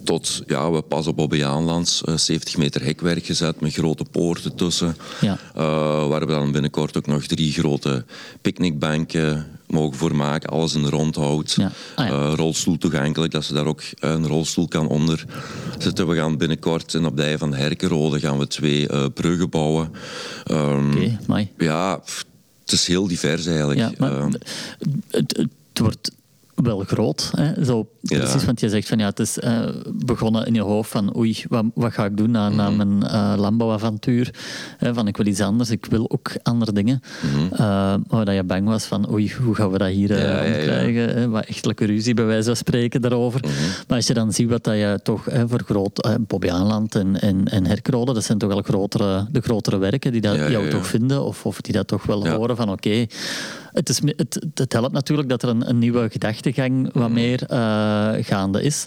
tot, 0.03 0.43
ja, 0.47 0.71
we 0.71 0.81
pas 0.81 1.07
op 1.07 1.15
Bobbejaanlands, 1.15 2.03
eh 2.03 2.17
70 2.17 2.57
meter 2.57 2.83
hekwerk 2.83 3.25
gezet 3.25 3.59
met 3.59 3.73
grote 3.73 4.05
poorten 4.11 4.55
tussen. 4.55 4.97
Ja. 5.21 5.39
Eh, 5.55 6.07
waar 6.07 6.25
we 6.25 6.33
dan 6.33 6.51
binnenkort 6.51 6.97
ook 6.97 7.07
nog 7.07 7.25
drie 7.25 7.51
grote 7.51 8.05
picknickbanken 8.41 9.56
mogen 9.67 9.97
voor 9.97 10.15
maken. 10.15 10.49
Alles 10.49 10.73
in 10.73 10.85
rondhout. 10.85 11.53
Ja. 11.57 11.71
Ah, 11.95 12.07
ja. 12.07 12.11
Eh, 12.11 12.33
rolstoel 12.35 12.77
toegankelijk, 12.77 13.31
dat 13.31 13.45
ze 13.45 13.53
daar 13.53 13.65
ook 13.65 13.81
een 13.99 14.27
rolstoel 14.27 14.67
kan 14.67 14.87
onder 14.87 15.25
zitten. 15.77 16.07
We 16.07 16.15
gaan 16.15 16.37
binnenkort 16.37 16.93
in 16.93 17.05
op 17.05 17.17
de 17.17 17.37
van 17.37 17.53
Herkenrode 17.53 18.19
gaan 18.19 18.37
we 18.37 18.47
twee 18.47 18.87
eh, 18.87 19.05
bruggen 19.13 19.49
bouwen. 19.49 19.91
Ehm, 20.45 20.91
Oké, 20.91 21.19
mooi. 21.27 21.51
Ja, 21.57 21.95
pff, 21.95 22.25
het 22.61 22.71
is 22.71 22.87
heel 22.87 23.07
divers 23.07 23.45
eigenlijk. 23.45 23.79
Ja, 23.79 23.91
maar 23.97 24.17
Ehm, 24.17 24.31
het, 24.31 24.43
het, 25.11 25.37
het 25.37 25.79
wordt 25.79 26.11
wel 26.63 26.79
groot. 26.87 27.31
Hè? 27.35 27.65
Zo, 27.65 27.87
Ja. 28.01 28.17
Precies, 28.19 28.45
want 28.45 28.59
je 28.59 28.69
zegt 28.69 28.87
van 28.87 28.97
ja, 28.97 29.05
het 29.05 29.19
is 29.19 29.39
eh, 29.39 29.59
begonnen 29.93 30.45
in 30.45 30.53
je 30.53 30.61
hoofd 30.61 30.89
van 30.91 31.17
oei, 31.17 31.43
wat, 31.49 31.65
wat 31.73 31.93
ga 31.93 32.05
ik 32.05 32.17
doen 32.17 32.31
na, 32.31 32.49
na 32.49 32.69
Mhm. 32.69 32.77
mijn 32.77 33.03
eh, 33.11 33.33
landbouwavontuur? 33.37 34.33
Hè, 34.77 34.93
van 34.93 35.07
ik 35.07 35.17
wil 35.17 35.25
iets 35.25 35.41
anders, 35.41 35.69
ik 35.69 35.85
wil 35.85 36.11
ook 36.11 36.31
andere 36.43 36.71
dingen. 36.73 37.01
Eh, 37.51 37.59
maar 38.09 38.25
dat 38.25 38.35
je 38.35 38.43
bang 38.43 38.67
was 38.67 38.85
van 38.85 39.11
oei, 39.11 39.33
hoe 39.43 39.55
gaan 39.55 39.71
we 39.71 39.77
dat 39.77 39.87
hier 39.89 40.11
eh 40.11 40.17
Mhm. 40.17 40.25
Ja, 40.27 40.43
ja, 40.43 40.49
ja. 40.49 40.57
omkrijgen? 40.59 41.09
Hè? 41.17 41.29
Wat 41.29 41.45
echtelijke 41.45 41.85
ruzie 41.85 42.13
bij 42.13 42.25
wijze 42.25 42.45
van 42.47 42.55
spreken 42.55 43.01
daarover. 43.01 43.39
Mhm. 43.41 43.51
Maar 43.87 43.97
als 43.97 44.07
je 44.07 44.13
dan 44.13 44.31
ziet 44.33 44.49
wat 44.49 44.63
dat 44.63 44.75
je 44.75 44.99
toch 45.03 45.25
hè, 45.25 45.47
voor 45.47 45.61
groot, 45.65 46.05
uh, 46.05 46.13
Bobby 46.19 46.49
Aanland 46.49 46.95
en, 46.95 47.19
en, 47.21 47.45
en 47.45 47.65
Herkrode, 47.65 48.13
dat 48.13 48.23
zijn 48.23 48.37
toch 48.37 48.49
wel 48.49 48.61
grotere, 48.61 49.25
de 49.31 49.41
grotere 49.41 49.77
werken 49.77 50.11
die 50.11 50.21
dat 50.21 50.35
jou 50.35 50.69
toch 50.69 50.87
vinden 50.87 51.23
of, 51.23 51.45
of 51.45 51.61
die 51.61 51.73
dat 51.73 51.87
toch 51.87 52.03
wel 52.03 52.27
horen 52.27 52.55
van 52.55 52.69
oké, 52.71 53.05
het, 53.77 53.89
is, 53.89 54.01
het, 54.15 54.45
het 54.53 54.73
helpt 54.73 54.91
natuurlijk 54.91 55.29
dat 55.29 55.43
er 55.43 55.49
een, 55.49 55.69
een 55.69 55.79
nieuwe 55.79 56.09
gedachtegang 56.11 56.89
wat 56.93 57.09
meer 57.09 57.43
eh, 57.43 58.09
gaande 58.19 58.61
is. 58.63 58.85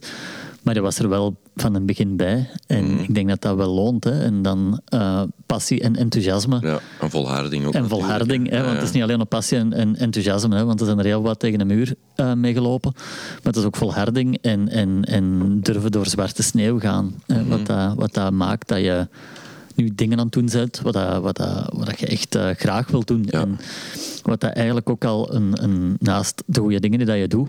Maar 0.62 0.74
je 0.74 0.80
was 0.80 0.98
er 0.98 1.08
wel 1.08 1.36
van 1.56 1.74
het 1.74 1.86
begin 1.86 2.16
bij. 2.16 2.50
En 2.66 2.98
ik 3.00 3.14
denk 3.14 3.28
dat 3.28 3.42
dat 3.42 3.56
wel 3.56 3.68
loont. 3.74 4.04
Hè. 4.04 4.22
En 4.24 4.42
dan 4.42 4.80
eh, 4.84 5.22
passie 5.46 5.80
en 5.80 5.96
enthousiasme. 5.96 6.58
ja, 6.60 6.78
en 7.00 7.10
volharding 7.10 7.66
ook 7.66 7.74
En 7.74 7.88
volharding, 7.88 8.48
hè, 8.50 8.56
Ja, 8.56 8.62
want 8.64 8.74
het 8.74 8.84
is 8.84 8.90
niet 8.90 9.02
alleen 9.02 9.20
op 9.20 9.28
passie 9.28 9.58
en, 9.58 9.72
en 9.72 9.96
enthousiasme, 9.96 10.56
hè, 10.56 10.64
want 10.64 10.80
er 10.80 10.86
zijn 10.86 10.98
er 10.98 11.04
heel 11.04 11.22
wat 11.22 11.38
tegen 11.38 11.58
de 11.58 11.64
muur 11.64 11.94
eh 12.14 12.32
meegelopen. 12.32 12.92
Maar 12.94 13.40
het 13.42 13.56
is 13.56 13.64
ook 13.64 13.76
volharding 13.76 14.38
en, 14.40 14.68
en, 14.68 15.04
en 15.04 15.58
durven 15.60 15.92
door 15.92 16.06
zwarte 16.06 16.42
sneeuw 16.42 16.78
gaan. 16.80 17.14
Hè, 17.26 17.40
Mhm. 17.40 17.48
wat, 17.48 17.66
dat, 17.66 17.94
wat 17.94 18.14
dat 18.14 18.32
maakt 18.32 18.68
dat 18.68 18.78
je 18.78 19.08
nu 19.82 19.90
dingen 19.94 20.18
aan 20.18 20.24
het 20.24 20.32
doen 20.32 20.48
bent, 20.52 20.80
wat, 20.80 20.92
dat, 20.92 21.22
wat, 21.22 21.36
dat, 21.36 21.68
wat 21.72 21.86
dat 21.86 22.00
je 22.00 22.06
echt 22.06 22.34
eh, 22.34 22.48
graag 22.56 22.88
wilt 22.90 23.06
doen. 23.06 23.22
Ja. 23.30 23.40
En 23.40 23.58
wat 24.22 24.40
dat 24.40 24.52
eigenlijk 24.52 24.90
ook 24.90 25.04
al 25.04 25.34
een, 25.34 25.62
een, 25.62 25.96
naast 25.98 26.42
de 26.46 26.60
goede 26.60 26.80
dingen 26.80 26.98
die 26.98 27.06
dat 27.06 27.16
je 27.18 27.28
doet, 27.28 27.48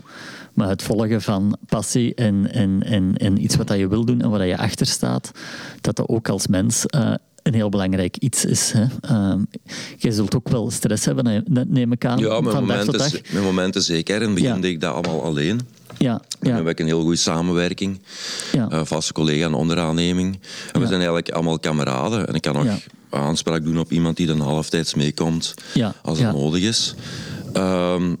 maar 0.54 0.68
het 0.68 0.82
volgen 0.82 1.22
van 1.22 1.56
passie 1.66 2.14
en, 2.14 2.52
en, 2.52 2.82
en, 2.82 3.16
en 3.16 3.42
iets 3.44 3.56
wat 3.56 3.66
dat 3.66 3.78
je 3.78 3.88
wil 3.88 4.04
doen 4.04 4.20
en 4.20 4.30
waar 4.30 4.38
dat 4.38 4.48
je 4.48 4.58
achter 4.58 4.86
staat, 4.86 5.30
dat 5.80 5.96
dat 5.96 6.08
ook 6.08 6.28
als 6.28 6.46
mens 6.46 6.86
eh, 6.86 7.14
een 7.42 7.54
heel 7.54 7.68
belangrijk 7.68 8.16
iets 8.16 8.44
is. 8.44 8.72
Hè. 8.76 8.84
Je 9.96 10.12
zult 10.12 10.34
ook 10.36 10.48
wel 10.48 10.70
stress 10.70 11.04
hebben, 11.04 11.24
ne- 11.24 11.42
ne- 11.44 11.64
neem 11.68 11.92
ik 11.92 12.04
aan, 12.04 12.18
Ja, 12.18 12.40
mijn 12.40 12.54
van 12.54 12.66
dag 12.66 12.78
tot 12.84 12.86
momenten, 12.86 13.22
dag. 13.22 13.32
mijn 13.32 13.44
momenten 13.44 13.82
zeker. 13.82 14.14
In 14.14 14.22
het 14.22 14.34
begin 14.34 14.54
Ja. 14.54 14.60
deed 14.60 14.70
ik 14.70 14.80
dat 14.80 14.94
allemaal 14.94 15.22
alleen. 15.22 15.60
Ja, 16.02 16.20
Nu 16.40 16.50
ja, 16.50 16.56
heb 16.56 16.68
ik 16.68 16.80
een 16.80 16.86
heel 16.86 17.00
goede 17.00 17.16
samenwerking. 17.16 18.00
ja. 18.52 18.68
eh, 18.70 18.80
vaste 18.84 19.12
collega 19.12 19.44
en 19.44 19.54
onderaanneming. 19.54 20.40
En 20.72 20.80
we 20.80 20.86
zijn 20.86 20.98
eigenlijk 20.98 21.30
allemaal 21.30 21.58
kameraden. 21.58 22.26
En 22.28 22.34
ik 22.34 22.42
kan 22.42 22.54
nog 22.54 22.66
aanspraak 23.10 23.64
doen 23.64 23.78
op 23.78 23.92
iemand 23.92 24.16
die 24.16 24.26
dan 24.26 24.40
halftijds 24.40 24.94
meekomt 24.94 25.54
als 26.02 26.18
het 26.18 26.32
nodig 26.34 26.62
is. 26.62 26.94
Ehm, 27.52 28.14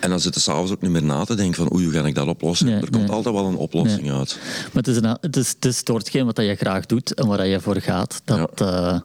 en 0.00 0.10
dan 0.10 0.20
zitten 0.20 0.40
s'avonds 0.40 0.72
ook 0.72 0.80
niet 0.80 0.90
meer 0.90 1.02
na 1.04 1.24
te 1.24 1.34
denken 1.34 1.54
van 1.56 1.72
oei, 1.74 1.84
hoe 1.84 1.92
ga 1.92 2.06
ik 2.06 2.14
dat 2.14 2.26
oplossen? 2.28 2.66
Nee, 2.66 2.74
er 2.74 2.90
komt 2.90 3.02
nee. 3.06 3.10
altijd 3.10 3.34
wel 3.34 3.46
een 3.46 3.56
oplossing 3.56 4.02
Nee. 4.02 4.12
uit. 4.12 4.38
Maar 4.72 4.82
het 4.82 4.88
is, 4.88 4.96
een, 4.96 5.16
het 5.20 5.36
is, 5.36 5.48
het 5.48 5.64
is 5.64 5.80
hetgeen 5.84 6.24
wat 6.24 6.36
je 6.36 6.54
graag 6.54 6.86
doet 6.86 7.14
en 7.14 7.26
waar 7.26 7.46
je 7.46 7.60
voor 7.60 7.80
gaat, 7.80 8.20
dat, 8.24 8.60
eh, 8.60 8.98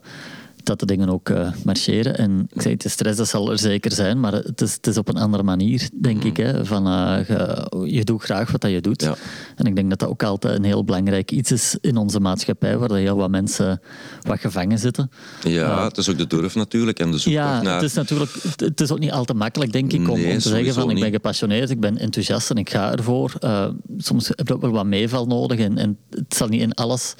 dat 0.62 0.80
de 0.80 0.86
dingen 0.86 1.08
ook 1.08 1.28
eh, 1.28 1.48
marcheren. 1.64 2.16
En 2.18 2.48
ik 2.52 2.62
zei, 2.62 2.76
de 2.76 2.88
stress 2.88 3.16
dat 3.16 3.28
zal 3.28 3.50
er 3.50 3.58
zeker 3.58 3.92
zijn, 3.92 4.20
maar 4.20 4.32
het 4.32 4.60
is, 4.60 4.72
het 4.74 4.86
is 4.86 4.96
op 4.96 5.08
een 5.08 5.16
andere 5.16 5.42
manier, 5.42 5.88
denk 5.94 6.24
ik. 6.24 6.36
Hè, 6.36 6.64
van, 6.66 6.86
eh, 6.86 7.28
je, 7.28 7.66
je 7.96 8.04
doet 8.04 8.22
graag 8.22 8.50
wat 8.50 8.60
dat 8.60 8.70
je 8.70 8.80
doet. 8.80 9.02
Ja. 9.02 9.14
En 9.56 9.64
ik 9.64 9.74
denk 9.76 9.90
dat 9.90 9.98
dat 9.98 10.08
ook 10.08 10.22
altijd 10.22 10.58
een 10.58 10.64
heel 10.64 10.84
belangrijk 10.84 11.30
iets 11.30 11.52
is 11.52 11.76
in 11.80 11.96
onze 11.96 12.20
maatschappij, 12.20 12.78
waar 12.78 12.90
heel 12.94 13.16
wat 13.16 13.30
mensen 13.30 13.80
wat 14.22 14.40
gevangen 14.40 14.78
zitten. 14.78 15.10
Ja, 15.42 15.84
het 15.84 15.96
is 15.98 16.08
ook 16.08 16.18
de 16.18 16.26
durf 16.26 16.54
natuurlijk 16.54 16.98
en 16.98 17.10
de 17.10 17.18
zoektocht 17.18 17.46
Ja, 17.46 17.62
naar... 17.62 17.74
het 17.74 17.82
is 17.82 17.94
natuurlijk 17.94 18.30
het- 18.56 18.80
is 18.80 18.90
ook 18.90 18.98
niet 18.98 19.12
altijd 19.12 19.38
makkelijk, 19.38 19.72
denk 19.72 19.92
ik, 19.92 20.08
om, 20.08 20.18
Nee, 20.18 20.32
om 20.32 20.38
te 20.38 20.48
zeggen 20.48 20.74
van 20.74 20.90
ik 20.90 21.00
ben 21.00 21.10
gepassioneerd, 21.10 21.70
ik 21.70 21.80
ben 21.80 21.98
enthousiast 21.98 22.50
en 22.50 22.56
ik 22.56 22.70
ga 22.70 22.92
ervoor. 22.92 23.32
Eh, 23.40 23.66
soms 23.98 24.28
heb 24.28 24.48
je 24.48 24.54
ook 24.54 24.60
wel 24.60 24.70
wat 24.70 24.86
meeval 24.86 25.26
nodig 25.26 25.58
en, 25.58 25.78
en 25.78 25.98
het 26.10 26.34
zal 26.34 26.48
niet 26.48 26.60
in 26.60 26.74
alles 26.74 27.14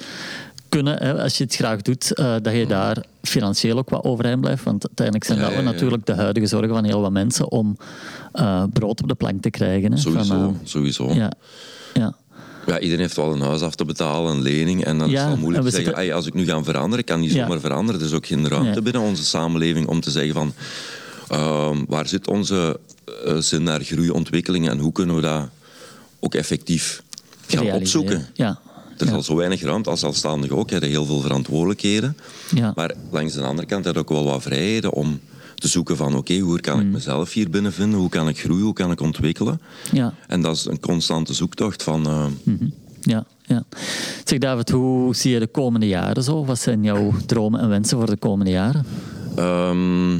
kunnen, 0.73 0.97
hè, 1.03 1.21
als 1.23 1.37
je 1.37 1.43
het 1.43 1.55
graag 1.55 1.81
doet, 1.81 2.13
eh, 2.13 2.35
dat 2.41 2.53
je 2.53 2.65
daar 2.67 3.03
financieel 3.21 3.77
ook 3.77 3.89
wat 3.89 4.03
overeind 4.03 4.41
blijft. 4.41 4.63
Want 4.63 4.85
uiteindelijk 4.87 5.25
zijn 5.27 5.39
Ja, 5.39 5.45
dat 5.45 5.53
ja, 5.53 5.61
natuurlijk 5.61 6.05
de 6.05 6.13
huidige 6.13 6.47
zorgen 6.47 6.69
van 6.73 6.83
heel 6.83 7.01
wat 7.01 7.11
mensen 7.11 7.51
om 7.51 7.77
eh, 8.31 8.63
brood 8.73 9.01
op 9.01 9.07
de 9.07 9.15
plank 9.15 9.41
te 9.41 9.49
krijgen. 9.49 9.91
Hè, 9.91 9.97
Sowieso, 9.97 10.33
Van, 10.35 10.59
sowieso. 10.63 11.07
eh, 11.07 11.15
ja, 11.15 11.31
ja. 11.93 12.13
Ja, 12.65 12.79
iedereen 12.79 12.99
heeft 13.03 13.15
wel 13.15 13.33
een 13.33 13.41
huis 13.41 13.61
af 13.61 13.75
te 13.75 13.85
betalen, 13.85 14.31
een 14.35 14.41
lening. 14.41 14.83
En 14.85 14.97
dan 14.97 15.09
Ja, 15.09 15.13
is 15.15 15.19
het 15.19 15.27
wel 15.29 15.37
moeilijk 15.37 15.63
te 15.63 15.69
zeggen, 15.69 15.85
zitten- 15.89 16.03
"Ai, 16.03 16.13
als 16.17 16.25
ik 16.25 16.33
nu 16.33 16.45
ga 16.45 16.63
veranderen, 16.63 17.05
kan 17.05 17.19
niet 17.19 17.31
Ja. 17.31 17.41
zomaar 17.43 17.59
veranderen. 17.59 17.99
Er 18.01 18.07
is 18.07 18.13
ook 18.13 18.25
geen 18.25 18.47
ruimte 18.47 18.69
Nee. 18.69 18.81
binnen 18.81 19.01
onze 19.01 19.23
samenleving 19.25 19.87
om 19.87 20.01
te 20.01 20.11
zeggen 20.11 20.33
van... 20.33 20.53
ehm, 21.29 21.83
waar 21.87 22.07
zit 22.07 22.27
onze 22.27 22.79
eh, 23.25 23.37
zin 23.37 23.63
naar 23.63 23.81
groei, 23.81 24.09
ontwikkeling 24.09 24.69
en 24.69 24.79
hoe 24.79 24.91
kunnen 24.91 25.15
we 25.15 25.21
dat 25.21 25.49
ook 26.19 26.35
effectief 26.35 27.01
gaan 27.47 27.63
Realiseren. 27.63 27.79
opzoeken. 27.79 28.27
Ja. 28.33 28.59
Er 28.97 29.05
is 29.07 29.11
al 29.11 29.23
zo 29.23 29.35
weinig 29.35 29.61
ruimte 29.61 29.89
als 29.89 29.99
zelfstandige 29.99 30.55
ook. 30.55 30.69
Je 30.69 30.75
hebt 30.75 30.85
heel 30.87 31.05
veel 31.05 31.19
verantwoordelijkheden. 31.19 32.17
Ja. 32.55 32.71
Maar 32.75 32.93
langs 33.11 33.33
de 33.33 33.41
andere 33.41 33.67
kant 33.67 33.85
heb 33.85 33.93
je 33.93 33.99
ook 33.99 34.09
wel 34.09 34.23
wat 34.23 34.41
vrijheden 34.41 34.91
om 34.93 35.19
te 35.55 35.67
zoeken 35.67 35.97
van 35.97 36.15
oké, 36.15 36.37
hoe 36.37 36.59
kan 36.59 36.79
Mm. 36.79 36.85
ik 36.85 36.91
mezelf 36.91 37.33
hier 37.33 37.49
binnen 37.49 37.73
vinden? 37.73 37.99
Hoe 37.99 38.09
kan 38.09 38.27
ik 38.27 38.39
groeien? 38.39 38.63
Hoe 38.63 38.73
kan 38.73 38.91
ik 38.91 39.01
ontwikkelen? 39.01 39.61
Ja. 39.91 40.13
En 40.27 40.41
dat 40.41 40.55
is 40.55 40.65
een 40.65 40.79
constante 40.79 41.33
zoektocht 41.33 41.83
van... 41.83 42.05
eh, 42.07 42.25
Mhm. 42.43 42.65
Ja, 43.01 43.25
ja. 43.45 43.63
Zeg 44.23 44.39
David, 44.39 44.69
hoe 44.69 45.15
zie 45.15 45.31
je 45.31 45.39
de 45.39 45.47
komende 45.47 45.87
jaren 45.87 46.23
zo? 46.23 46.45
Wat 46.45 46.59
zijn 46.59 46.83
jouw 46.83 47.13
dromen 47.25 47.59
en 47.59 47.69
wensen 47.69 47.97
voor 47.97 48.05
de 48.09 48.17
komende 48.17 48.51
jaren? 48.51 48.85
Ehm, 49.35 50.15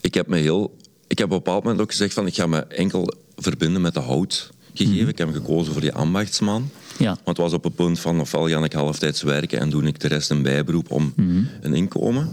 ik 0.00 0.14
heb 0.14 0.26
me 0.26 0.36
heel... 0.36 0.76
Ik 1.06 1.18
heb 1.18 1.26
op 1.26 1.32
een 1.32 1.42
bepaald 1.44 1.62
moment 1.62 1.80
ook 1.82 1.90
gezegd 1.90 2.14
van 2.14 2.26
ik 2.26 2.34
ga 2.34 2.46
me 2.46 2.58
enkel 2.60 3.12
verbinden 3.36 3.80
met 3.82 3.94
de 3.94 4.00
houtgegeven. 4.00 5.08
Ik 5.08 5.18
heb 5.18 5.32
gekozen 5.32 5.72
voor 5.72 5.80
die 5.80 5.92
ambachtsman. 5.92 6.70
Ja. 6.98 7.06
Want 7.24 7.24
het 7.24 7.36
was 7.36 7.52
op 7.52 7.64
het 7.64 7.74
punt 7.74 8.00
van 8.00 8.20
ofwel 8.20 8.48
ga 8.48 8.64
ik 8.64 8.72
halftijds 8.72 9.22
werken 9.22 9.60
en 9.60 9.70
doe 9.70 9.82
ik 9.82 10.00
de 10.00 10.08
rest 10.08 10.30
een 10.30 10.42
bijberoep 10.42 10.90
om 10.90 11.12
een 11.60 11.74
inkomen. 11.74 12.28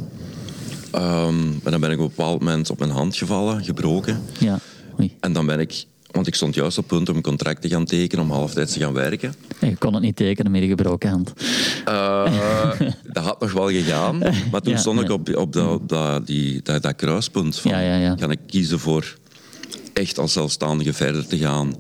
Ehm, 0.92 1.48
maar 1.64 1.72
dan 1.72 1.80
ben 1.80 1.92
ik 1.92 2.00
op 2.00 2.04
een 2.04 2.14
bepaald 2.16 2.40
moment 2.40 2.70
op 2.70 2.80
mijn 2.80 2.92
hand 2.92 3.16
gevallen, 3.16 3.64
gebroken. 3.64 4.22
Ja. 4.40 4.60
Oei. 5.00 5.16
En 5.20 5.34
dan 5.34 5.46
ben 5.46 5.60
ik, 5.60 5.86
want 6.12 6.28
ik 6.28 6.36
stond 6.36 6.56
juist 6.56 6.78
op 6.78 6.90
het 6.90 6.94
punt 6.98 7.10
om 7.10 7.16
een 7.16 7.22
contract 7.22 7.62
te 7.62 7.70
gaan 7.70 7.86
tekenen 7.86 8.26
om 8.26 8.32
halftijds 8.32 8.74
te 8.74 8.80
gaan 8.80 8.94
werken. 8.94 9.34
En 9.60 9.70
je 9.70 9.76
kon 9.76 9.94
het 9.94 10.04
niet 10.04 10.16
tekenen 10.16 10.52
met 10.52 10.62
je 10.62 10.68
gebroken 10.68 11.10
hand. 11.10 11.34
Eh, 11.86 12.80
dat 13.14 13.24
had 13.24 13.40
nog 13.40 13.52
wel 13.52 13.70
gegaan, 13.70 14.18
maar 14.52 14.62
toen 14.62 14.74
Ja, 14.74 14.80
stond 14.80 15.02
ik 15.02 15.10
op, 15.10 15.36
op, 15.36 15.54
dat, 15.54 15.70
op 15.70 15.90
dat, 15.90 16.28
die, 16.28 16.62
dat, 16.64 16.82
dat 16.82 16.96
kruispunt 16.96 17.60
van, 17.60 17.72
Ja, 17.72 17.80
ja, 17.80 17.96
ja. 17.96 18.16
ga 18.20 18.30
ik 18.30 18.40
kiezen 18.48 18.80
voor 18.80 19.18
echt 19.96 20.18
als 20.18 20.34
zelfstandige 20.34 20.94
verder 20.94 21.28
te 21.28 21.38
gaan. 21.38 21.76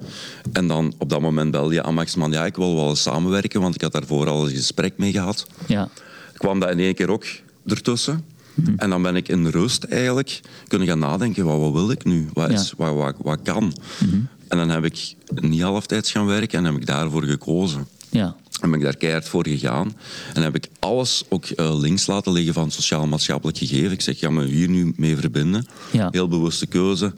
En 0.53 0.67
dan 0.67 0.93
op 0.97 1.09
dat 1.09 1.21
moment 1.21 1.51
belde 1.51 1.73
je 1.73 1.81
ambachtsman, 1.81 2.31
ja, 2.31 2.45
ik 2.45 2.55
wil 2.55 2.75
wel 2.75 2.89
eens 2.89 3.01
samenwerken, 3.01 3.61
want 3.61 3.75
ik 3.75 3.81
had 3.81 3.91
daarvoor 3.91 4.27
al 4.27 4.45
een 4.47 4.55
gesprek 4.55 4.93
mee 4.97 5.11
gehad. 5.11 5.47
Ja. 5.67 5.89
kwam 6.33 6.59
dat 6.59 6.69
in 6.71 6.79
één 6.79 6.95
keer 6.95 7.09
ook 7.09 7.25
ertussen. 7.65 8.25
Mhm. 8.53 8.73
En 8.77 8.89
dan 8.89 9.01
ben 9.01 9.15
ik 9.15 9.27
in 9.27 9.47
rust 9.47 9.83
eigenlijk 9.83 10.39
kunnen 10.67 10.87
gaan 10.87 10.99
nadenken, 10.99 11.45
wat, 11.45 11.59
wat 11.59 11.71
wil 11.71 11.91
ik 11.91 12.03
nu? 12.03 12.27
Wat, 12.33 12.49
is, 12.51 12.73
Ja. 12.77 12.85
wat, 12.85 12.95
wat, 12.95 13.15
wat 13.17 13.39
kan? 13.43 13.73
Mhm. 13.99 14.15
En 14.47 14.57
dan 14.57 14.69
heb 14.69 14.85
ik 14.85 15.15
niet 15.35 15.61
halftijds 15.61 16.11
gaan 16.11 16.25
werken 16.25 16.59
en 16.59 16.65
heb 16.65 16.75
ik 16.75 16.85
daarvoor 16.85 17.23
gekozen. 17.23 17.87
Ja. 18.09 18.35
En 18.61 18.69
ben 18.69 18.79
ik 18.79 18.85
daar 18.85 18.95
keihard 18.97 19.27
voor 19.29 19.47
gegaan. 19.47 19.95
En 20.33 20.41
heb 20.43 20.55
ik 20.55 20.67
alles 20.79 21.23
ook 21.29 21.45
eh, 21.45 21.79
links 21.79 22.07
laten 22.07 22.31
liggen 22.31 22.53
van 22.53 22.71
sociaal-maatschappelijk 22.71 23.57
gegeven. 23.57 23.91
Ik 23.91 24.01
zeg, 24.01 24.15
ik 24.15 24.21
ga 24.21 24.29
me 24.29 24.45
hier 24.45 24.69
nu 24.69 24.93
mee 24.97 25.17
verbinden. 25.17 25.67
Ja. 25.91 26.07
Heel 26.11 26.27
bewuste 26.27 26.65
keuze. 26.67 27.13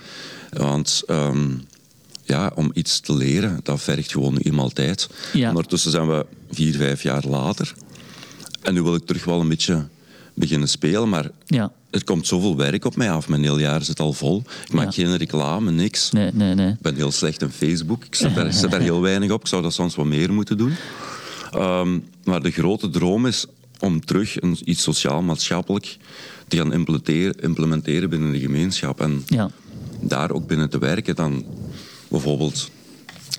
Want 0.49 1.03
ehm, 1.07 1.47
ja, 2.23 2.51
om 2.55 2.71
iets 2.73 2.99
te 2.99 3.13
leren, 3.15 3.59
dat 3.63 3.81
vergt 3.81 4.11
gewoon 4.11 4.33
nu 4.33 4.39
eenmaal 4.39 4.69
tijd. 4.69 5.09
Ja. 5.33 5.49
Ondertussen 5.49 5.91
zijn 5.91 6.07
we 6.07 6.25
vier, 6.51 6.75
vijf 6.75 7.03
jaar 7.03 7.23
later. 7.27 7.73
En 8.61 8.73
nu 8.73 8.81
wil 8.81 8.95
ik 8.95 9.05
terug 9.05 9.25
wel 9.25 9.39
een 9.39 9.47
beetje 9.49 9.87
beginnen 10.33 10.69
spelen. 10.69 11.09
Maar 11.09 11.29
Ja. 11.45 11.71
er 11.89 12.03
komt 12.03 12.27
zoveel 12.27 12.55
werk 12.57 12.85
op 12.85 12.95
mij 12.95 13.11
af. 13.11 13.27
Mijn 13.27 13.43
hele 13.43 13.59
jaar 13.59 13.83
zit 13.83 13.99
al 13.99 14.13
vol. 14.13 14.43
Ik 14.65 14.73
maak 14.73 14.85
Ja. 14.85 14.91
geen 14.91 15.17
reclame, 15.17 15.71
niks. 15.71 16.11
Nee, 16.11 16.31
nee, 16.33 16.53
nee. 16.55 16.69
Ik 16.71 16.81
ben 16.81 16.95
heel 16.95 17.11
slecht 17.11 17.41
in 17.41 17.49
Facebook. 17.49 18.03
Ik 18.05 18.15
zet 18.15 18.35
daar, 18.35 18.53
zet 18.53 18.71
daar 18.71 18.81
heel 18.81 19.01
weinig 19.01 19.31
op. 19.31 19.41
Ik 19.41 19.47
zou 19.47 19.61
dat 19.61 19.73
soms 19.73 19.95
wat 19.95 20.05
meer 20.05 20.33
moeten 20.33 20.57
doen. 20.57 20.73
Ehm, 21.51 21.99
maar 22.23 22.41
de 22.41 22.51
grote 22.51 22.89
droom 22.89 23.25
is 23.25 23.45
om 23.79 24.05
terug 24.05 24.41
een, 24.41 24.57
iets 24.63 24.81
sociaal-maatschappelijk 24.83 25.97
te 26.47 26.57
gaan 26.57 26.73
implementeren, 26.73 27.35
implementeren 27.41 28.09
binnen 28.09 28.31
de 28.31 28.39
gemeenschap. 28.39 29.01
En 29.01 29.23
Ja. 29.27 29.49
Daar 29.99 30.31
ook 30.31 30.47
binnen 30.47 30.69
te 30.69 30.77
werken. 30.79 31.15
Dan 31.15 31.45
bijvoorbeeld, 32.07 32.69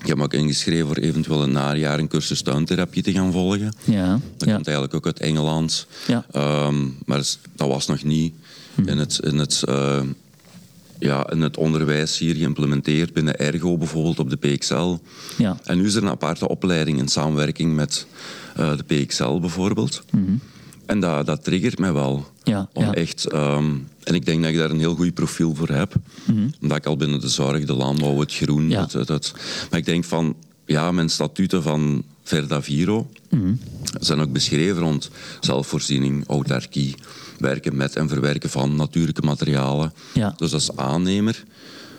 ik 0.01 0.07
heb 0.07 0.17
me 0.17 0.23
ook 0.23 0.33
ingeschreven 0.33 0.87
voor 0.87 0.97
eventueel 0.97 1.43
een 1.43 1.51
najaar 1.51 1.99
een 1.99 2.07
cursus 2.07 2.41
tuintherapie 2.41 3.03
te 3.03 3.11
gaan 3.11 3.31
volgen. 3.31 3.73
Ja. 3.83 4.19
Dat 4.37 4.47
Ja. 4.47 4.53
komt 4.53 4.67
eigenlijk 4.67 4.95
ook 4.95 5.05
uit 5.05 5.19
Engeland. 5.19 5.87
Ja. 6.07 6.25
Ehm, 6.31 6.75
maar 7.05 7.17
dat 7.55 7.67
was 7.67 7.87
nog 7.87 8.03
niet 8.03 8.33
in 8.85 8.97
het, 8.97 9.19
in 9.23 9.37
het, 9.37 9.63
eh, 9.63 10.01
ja, 10.99 11.29
in 11.29 11.41
het 11.41 11.57
onderwijs 11.57 12.17
hier 12.17 12.35
geïmplementeerd. 12.35 13.13
Binnen 13.13 13.37
Ergo 13.39 13.77
bijvoorbeeld 13.77 14.19
op 14.19 14.29
de 14.29 14.35
PXL. 14.37 14.97
Ja. 15.37 15.59
En 15.63 15.77
nu 15.77 15.85
is 15.85 15.95
er 15.95 16.03
een 16.03 16.09
aparte 16.09 16.47
opleiding 16.47 16.99
in 16.99 17.07
samenwerking 17.07 17.75
met 17.75 18.05
eh, 18.55 18.71
de 18.77 18.83
PXL 19.05 19.39
bijvoorbeeld. 19.39 20.03
En 20.89 20.99
dat, 20.99 21.25
dat 21.25 21.43
triggert 21.43 21.79
mij 21.79 21.93
wel. 21.93 22.15
Mhm. 22.17 22.25
Ja, 22.49 22.69
Om 22.73 22.83
ja. 22.83 22.93
echt, 22.93 23.25
ehm, 23.25 23.69
en 24.03 24.15
ik 24.15 24.25
denk 24.25 24.41
dat 24.41 24.51
ik 24.51 24.57
daar 24.57 24.69
een 24.69 24.79
heel 24.79 24.95
goed 24.95 25.13
profiel 25.13 25.55
voor 25.55 25.69
heb. 25.69 25.93
Omdat 26.61 26.77
ik 26.77 26.85
al 26.85 26.97
binnen 26.97 27.19
de 27.19 27.27
zorg, 27.29 27.65
de 27.65 27.73
landbouw, 27.73 28.19
het 28.19 28.33
groen... 28.33 28.61
Mhm. 28.63 28.71
Ja. 28.71 28.81
Het, 28.81 28.93
het, 28.93 29.07
het- 29.07 29.33
maar 29.69 29.79
ik 29.79 29.85
denk 29.85 30.03
van, 30.05 30.35
ja, 30.65 30.91
mijn 30.91 31.09
statuten 31.09 31.63
van 31.63 32.03
Verdaviro 32.23 33.09
Mhm. 33.29 33.53
zijn 33.99 34.19
ook 34.19 34.31
beschreven 34.31 34.81
rond 34.81 35.09
zelfvoorziening, 35.39 36.27
autarkie, 36.27 36.95
werken 37.39 37.75
met 37.75 37.95
en 37.95 38.09
verwerken 38.09 38.49
van 38.49 38.75
natuurlijke 38.75 39.21
materialen. 39.21 39.93
Ja. 40.13 40.33
Dus 40.37 40.53
als 40.53 40.75
aannemer 40.75 41.43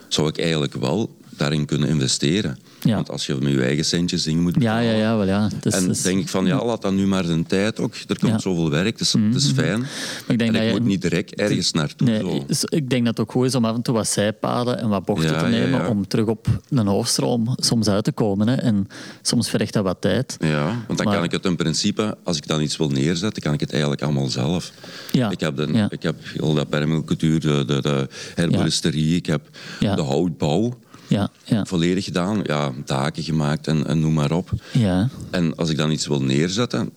zou 0.09 0.29
ik 0.29 0.39
eigenlijk 0.39 0.75
wel 0.75 1.17
daarin 1.29 1.65
kunnen 1.65 1.89
investeren. 1.89 2.59
Ja. 2.83 2.95
Want 2.95 3.11
als 3.11 3.27
je 3.27 3.35
met 3.41 3.53
je 3.53 3.63
eigen 3.63 3.85
centjes 3.85 4.23
dingen 4.23 4.43
moet 4.43 4.57
Ja, 4.59 4.79
ja, 4.79 4.91
betalen, 4.93 4.99
ja, 5.09 5.17
wel 5.17 5.27
ja. 5.27 5.49
Dus, 5.61 5.75
en 5.75 5.89
dus- 5.89 6.03
denk 6.03 6.21
ik 6.21 6.29
van, 6.29 6.47
ja, 6.47 6.65
laat 6.65 6.83
dat 6.83 6.93
nu 6.93 7.07
maar 7.07 7.27
de 7.27 7.43
tijd 7.47 7.81
ook. 7.81 7.95
Er 7.95 8.19
komt 8.19 8.33
Ja. 8.33 8.39
zoveel 8.39 8.71
werk, 8.71 8.87
het 8.87 9.01
is, 9.01 9.13
het 9.13 9.35
is 9.35 9.51
fijn. 9.51 9.81
ik 10.27 10.39
denk 10.39 10.41
en 10.41 10.53
dat 10.53 10.63
ik 10.63 10.69
je- 10.69 10.75
moet 10.75 10.85
niet 10.89 11.03
direct 11.03 11.35
ergens 11.35 11.73
naartoe. 11.73 12.09
Nee, 12.09 12.21
zo. 12.21 12.45
dus 12.47 12.65
ik 12.65 12.91
denk 12.91 13.05
dat 13.05 13.17
het 13.17 13.27
ook 13.27 13.33
goed 13.33 13.47
is 13.47 13.55
om 13.55 13.65
af 13.65 13.75
en 13.75 13.83
toe 13.83 13.95
wat 13.95 14.09
zijpaden 14.09 14.79
en 14.79 14.89
wat 14.89 15.05
bochten 15.05 15.31
Ja, 15.31 15.39
te 15.39 15.45
ja, 15.45 15.51
nemen 15.51 15.81
ja. 15.81 15.89
om 15.89 16.07
terug 16.09 16.27
op 16.27 16.47
een 16.71 16.87
hoofdstroom 16.87 17.55
soms 17.57 17.89
uit 17.89 18.05
te 18.05 18.13
komen. 18.13 18.49
Hè. 18.49 18.55
En 18.55 18.87
soms 19.23 19.51
vergt 19.51 19.73
dat 19.73 19.85
wat 19.85 20.01
tijd. 20.01 20.37
Ja, 20.41 20.65
want 20.87 20.99
dan 20.99 21.07
Maar- 21.07 21.15
kan 21.15 21.25
ik 21.25 21.31
het 21.33 21.45
in 21.45 21.57
principe, 21.57 22.17
als 22.25 22.37
ik 22.37 22.47
dan 22.47 22.63
iets 22.63 22.77
wil 22.77 22.89
neerzetten, 22.91 23.43
kan 23.43 23.53
ik 23.53 23.61
het 23.61 23.71
eigenlijk 23.71 24.03
allemaal 24.03 24.29
zelf. 24.29 24.73
Ja, 25.13 25.31
Ik 25.31 25.41
heb, 25.41 25.57
de, 25.57 25.69
ja. 25.73 25.87
ik 25.91 26.03
heb 26.03 26.17
heel 26.23 26.55
dat 26.55 26.69
permacultuur, 26.69 27.41
de, 27.41 27.65
de, 27.67 27.81
de 27.81 28.09
herboristerie, 28.35 29.17
ik 29.17 29.27
heb 29.27 29.49
Ja. 29.81 29.95
de 29.95 30.03
houtbouw 30.03 30.79
Ja, 31.11 31.31
ja, 31.45 31.65
volledig 31.65 32.05
gedaan. 32.05 32.41
Ja, 32.43 32.73
daken 32.85 33.23
gemaakt 33.23 33.67
en, 33.67 33.87
en 33.87 34.01
noem 34.01 34.13
maar 34.13 34.33
op. 34.33 34.51
ja, 34.73 35.09
En 35.31 35.57
als 35.57 35.71
ik 35.71 35.77
dan 35.77 35.91
iets 35.91 36.07
wil 36.07 36.23
neerzetten, 36.23 36.91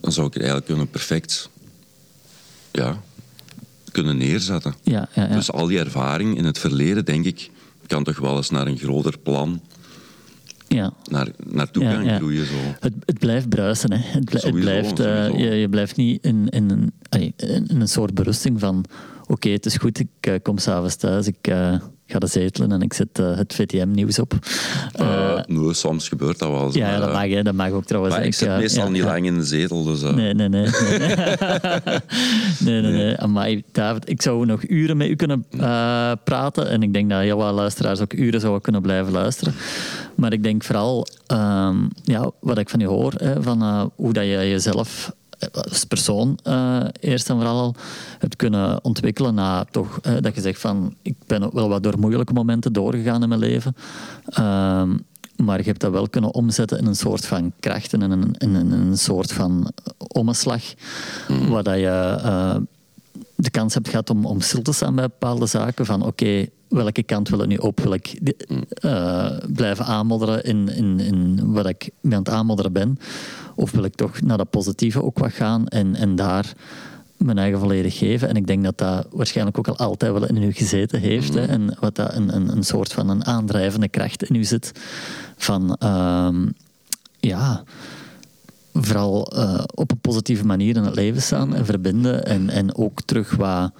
dan 0.00 0.12
zou 0.12 0.26
ik 0.26 0.32
het 0.32 0.42
eigenlijk 0.42 0.70
kunnen 0.72 0.90
perfect 0.90 1.48
ja, 2.72 3.00
kunnen 3.92 4.16
neerzetten. 4.16 4.74
ja, 4.82 5.08
ja, 5.14 5.22
ja. 5.28 5.34
Dus 5.34 5.52
al 5.52 5.66
die 5.66 5.78
ervaring 5.78 6.36
in 6.36 6.44
het 6.44 6.58
verleden, 6.58 7.04
denk 7.04 7.24
ik, 7.24 7.50
kan 7.86 8.04
toch 8.04 8.18
wel 8.18 8.36
eens 8.36 8.50
naar 8.50 8.66
een 8.66 8.78
groter 8.78 9.18
plan 9.18 9.60
ja. 10.68 10.92
naar, 11.10 11.28
naartoe 11.46 11.82
Ja, 11.82 11.90
gaan 11.92 12.04
ja. 12.04 12.16
groeien. 12.16 12.46
Zo. 12.46 12.52
Het, 12.80 12.92
het 13.04 13.18
blijft 13.18 13.48
bruisen. 13.48 13.92
Hè. 13.92 13.98
Het, 13.98 14.24
bl- 14.24 14.32
het 14.32 14.42
Sowieso, 14.42 14.60
blijft, 14.60 15.00
eh, 15.00 15.38
je, 15.38 15.54
je 15.54 15.68
blijft 15.68 15.96
niet 15.96 16.24
in, 16.24 16.48
in, 16.48 16.70
een, 17.10 17.32
in 17.68 17.80
een 17.80 17.88
soort 17.88 18.14
berusting 18.14 18.60
van... 18.60 18.84
Oké, 19.26 19.48
het 19.48 19.66
is 19.66 19.76
goed, 19.76 19.98
ik 19.98 20.08
eh, 20.20 20.34
kom 20.42 20.58
s'avonds 20.58 20.96
thuis, 20.96 21.26
ik 21.26 21.46
eh, 21.46 21.74
ga 22.10 22.18
de 22.18 22.26
zetelen 22.26 22.72
en 22.72 22.82
ik 22.82 22.92
zet 22.92 23.18
eh, 23.18 23.36
het 23.36 23.54
VTM-nieuws 23.54 24.18
op. 24.18 24.34
Nee, 25.46 25.74
soms 25.74 26.08
gebeurt 26.08 26.38
dat 26.38 26.50
wel 26.50 26.64
eens. 26.64 26.74
ja, 26.74 26.90
maar, 26.90 27.00
dat 27.00 27.12
mag, 27.12 27.28
hè, 27.28 27.42
dat 27.42 27.54
mag 27.54 27.70
ook 27.70 27.84
trouwens. 27.84 28.14
Maar 28.14 28.24
ik 28.24 28.34
zit 28.34 28.48
meestal 28.48 28.84
ja, 28.84 28.90
niet 28.90 29.02
lang 29.02 29.26
in 29.26 29.34
de 29.34 29.44
zetel, 29.44 29.84
dus... 29.84 30.00
Nee, 30.20 30.34
nee, 30.34 30.48
nee. 30.48 30.48
Nee, 30.48 30.70
nee, 32.58 32.80
nee. 32.80 32.92
nee. 32.92 33.16
Amai, 33.16 33.62
David, 33.72 34.08
ik 34.08 34.22
zou 34.22 34.46
nog 34.46 34.68
uren 34.68 34.96
met 34.96 35.08
u 35.08 35.16
kunnen 35.16 35.44
praten. 36.24 36.68
En 36.68 36.82
ik 36.82 36.92
denk 36.92 37.10
dat 37.10 37.20
heel 37.20 37.36
wat 37.36 37.54
luisteraars 37.54 38.00
ook 38.00 38.12
uren 38.12 38.40
zouden 38.40 38.62
kunnen 38.62 38.82
blijven 38.82 39.12
luisteren. 39.12 39.54
Maar 40.14 40.32
ik 40.32 40.42
denk 40.42 40.64
vooral, 40.64 41.06
ehm, 41.26 41.76
ja, 42.02 42.30
wat 42.40 42.58
ik 42.58 42.68
van 42.68 42.80
u 42.80 42.86
hoor, 42.86 43.12
hè, 43.16 43.42
van 43.42 43.90
hoe 43.94 44.12
dat 44.12 44.24
je 44.24 44.30
jezelf 44.30 45.12
als 45.52 45.84
persoon 45.84 46.38
eh, 46.42 46.84
eerst 47.00 47.30
en 47.30 47.36
vooral 47.36 47.58
al 47.58 47.74
hebt 48.18 48.36
kunnen 48.36 48.84
ontwikkelen 48.84 49.34
na 49.34 49.64
toch, 49.70 49.98
eh, 50.02 50.14
dat 50.20 50.34
je 50.34 50.40
zegt 50.40 50.60
van, 50.60 50.94
ik 51.02 51.16
ben 51.26 51.42
ook 51.42 51.52
wel 51.52 51.68
wat 51.68 51.82
door 51.82 51.98
moeilijke 51.98 52.32
momenten 52.32 52.72
doorgegaan 52.72 53.22
in 53.22 53.28
mijn 53.28 53.40
leven. 53.40 53.76
Ehm, 54.26 54.96
maar 55.36 55.58
je 55.58 55.64
hebt 55.64 55.80
dat 55.80 55.92
wel 55.92 56.08
kunnen 56.08 56.34
omzetten 56.34 56.78
in 56.78 56.86
een 56.86 56.94
soort 56.94 57.26
van 57.26 57.52
kracht 57.60 57.92
en 57.92 58.00
een, 58.00 58.34
in 58.38 58.54
een, 58.54 58.72
in 58.72 58.72
een 58.72 58.98
soort 58.98 59.32
van 59.32 59.72
omslag. 59.98 60.62
Waar 61.48 61.62
dat 61.62 61.76
je 61.76 62.18
eh, 62.22 62.56
de 63.42 63.50
kans 63.50 63.74
hebt 63.74 63.88
gehad 63.88 64.10
om, 64.10 64.26
om 64.26 64.40
stil 64.40 64.62
te 64.62 64.72
staan 64.72 64.94
bij 64.94 65.04
bepaalde 65.04 65.46
zaken. 65.46 65.86
Van 65.86 66.02
oké, 66.02 66.46
welke 66.68 67.02
kant 67.02 67.28
wil 67.28 67.42
ik 67.42 67.48
nu 67.48 67.56
op? 67.56 67.80
Wil 67.80 67.92
ik 67.92 68.20
eh, 68.68 69.36
blijven 69.52 69.84
aanmodderen 69.84 70.44
in, 70.44 70.68
in, 70.68 71.00
in 71.00 71.52
wat 71.52 71.66
ik 71.66 71.90
mee 72.00 72.14
aan 72.14 72.22
het 72.22 72.32
aanmodderen 72.32 72.72
ben? 72.72 72.98
Of 73.54 73.70
wil 73.70 73.84
ik 73.84 73.94
toch 73.94 74.20
naar 74.20 74.36
dat 74.36 74.50
positieve 74.50 75.02
ook 75.02 75.18
wat 75.18 75.32
gaan 75.32 75.66
en, 75.66 75.94
en 75.94 76.16
daar 76.16 76.52
mijn 77.16 77.38
eigen 77.38 77.58
volledig 77.58 77.98
geven? 77.98 78.28
En 78.28 78.36
ik 78.36 78.46
denk 78.46 78.64
dat 78.64 78.78
dat 78.78 79.06
waarschijnlijk 79.10 79.58
ook 79.58 79.68
al 79.68 79.76
altijd 79.76 80.12
wel 80.12 80.26
in 80.26 80.42
u 80.42 80.52
gezeten 80.52 81.00
heeft. 81.00 81.34
Hè? 81.34 81.46
En 81.46 81.76
wat 81.80 81.94
dat 81.94 82.14
een, 82.14 82.34
een, 82.34 82.48
een 82.48 82.64
soort 82.64 82.92
van 82.92 83.08
een 83.08 83.24
aandrijvende 83.24 83.88
kracht 83.88 84.22
in 84.22 84.34
u 84.34 84.44
zit. 84.44 84.72
Van 85.36 85.74
ehm, 85.74 86.46
ja 87.18 87.64
vooral 88.72 89.26
eh, 89.26 89.64
op 89.74 89.90
een 89.90 90.00
positieve 90.00 90.46
manier 90.46 90.76
in 90.76 90.84
het 90.84 90.94
leven 90.94 91.22
staan 91.22 91.54
en 91.54 91.64
verbinden. 91.64 92.24
En, 92.24 92.50
en 92.50 92.76
ook 92.76 93.02
terug 93.02 93.36
wat 93.36 93.72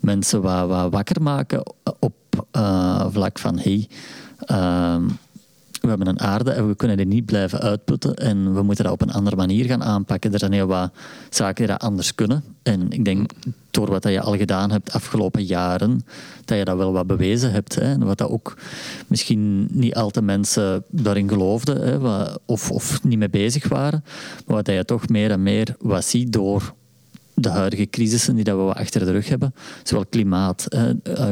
mensen 0.00 0.42
wat, 0.42 0.68
wat 0.68 0.92
wakker 0.92 1.22
maken 1.22 1.62
op 1.98 2.14
eh, 2.50 3.06
vlak 3.10 3.38
van 3.38 3.58
hey, 3.58 3.88
ehm, 4.38 5.04
we 5.88 5.96
hebben 5.96 6.08
een 6.08 6.20
aarde 6.20 6.50
en 6.50 6.68
we 6.68 6.74
kunnen 6.74 6.96
die 6.96 7.06
niet 7.06 7.24
blijven 7.24 7.60
uitputten 7.60 8.14
en 8.14 8.54
we 8.54 8.62
moeten 8.62 8.84
dat 8.84 8.92
op 8.92 9.02
een 9.02 9.12
andere 9.12 9.36
manier 9.36 9.64
gaan 9.64 9.82
aanpakken. 9.82 10.32
Er 10.32 10.38
zijn 10.38 10.52
heel 10.52 10.66
wat 10.66 10.90
zaken 11.30 11.66
die 11.66 11.66
dat 11.66 11.82
anders 11.82 12.14
kunnen. 12.14 12.44
En 12.62 12.90
ik 12.90 13.04
denk, 13.04 13.30
door 13.70 13.90
wat 13.90 14.04
je 14.04 14.20
al 14.20 14.36
gedaan 14.36 14.70
hebt 14.70 14.92
afgelopen 14.92 15.44
jaren, 15.44 16.04
dat 16.44 16.58
je 16.58 16.64
dat 16.64 16.76
wel 16.76 16.92
wat 16.92 17.06
bewezen 17.06 17.52
hebt. 17.52 17.74
Hè. 17.74 17.80
En 17.80 18.04
wat 18.04 18.18
dat 18.18 18.30
ook 18.30 18.56
misschien 19.06 19.68
niet 19.70 19.94
altijd 19.94 20.24
mensen 20.24 20.84
daarin 20.88 21.28
geloofden 21.28 21.82
hè, 21.82 22.24
of, 22.46 22.70
of 22.70 23.02
niet 23.04 23.18
mee 23.18 23.30
bezig 23.30 23.68
waren, 23.68 24.04
maar 24.46 24.56
wat 24.56 24.66
je 24.66 24.84
toch 24.84 25.08
meer 25.08 25.30
en 25.30 25.42
meer 25.42 25.74
wat 25.78 26.04
ziet 26.04 26.32
door 26.32 26.74
de 27.40 27.48
huidige 27.48 27.86
crisissen 27.90 28.34
die 28.34 28.44
dat 28.44 28.56
we 28.56 28.74
achter 28.74 29.04
de 29.04 29.10
rug 29.10 29.28
hebben, 29.28 29.54
zowel 29.82 30.06
klimaat, 30.06 30.66
eh, 30.66 30.82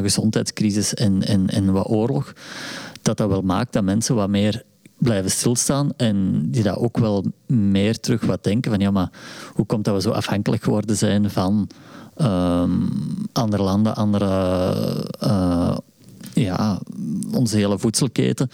gezondheidscrisis 0.02 0.94
en, 0.94 1.22
en, 1.22 1.48
en 1.48 1.72
wat 1.72 1.88
oorlog, 1.88 2.32
dat 3.06 3.16
dat 3.16 3.28
wel 3.28 3.42
maakt 3.42 3.72
dat 3.72 3.84
mensen 3.84 4.14
wat 4.14 4.28
meer 4.28 4.62
blijven 4.98 5.30
stilstaan 5.30 5.90
en 5.96 6.48
die 6.50 6.62
dat 6.62 6.76
ook 6.76 6.98
wel 6.98 7.24
meer 7.46 8.00
terug 8.00 8.24
wat 8.24 8.44
denken 8.44 8.70
van 8.70 8.80
ja, 8.80 8.90
maar 8.90 9.10
hoe 9.52 9.66
komt 9.66 9.84
dat 9.84 9.94
we 9.94 10.00
zo 10.00 10.10
afhankelijk 10.10 10.62
geworden 10.62 10.96
zijn 10.96 11.30
van 11.30 11.68
ehm, 12.16 12.70
andere 13.32 13.62
landen, 13.62 13.96
andere 13.96 14.26
uh, 15.22 15.76
ja, 16.32 16.80
onze 17.32 17.56
hele 17.56 17.78
voedselketen, 17.78 18.50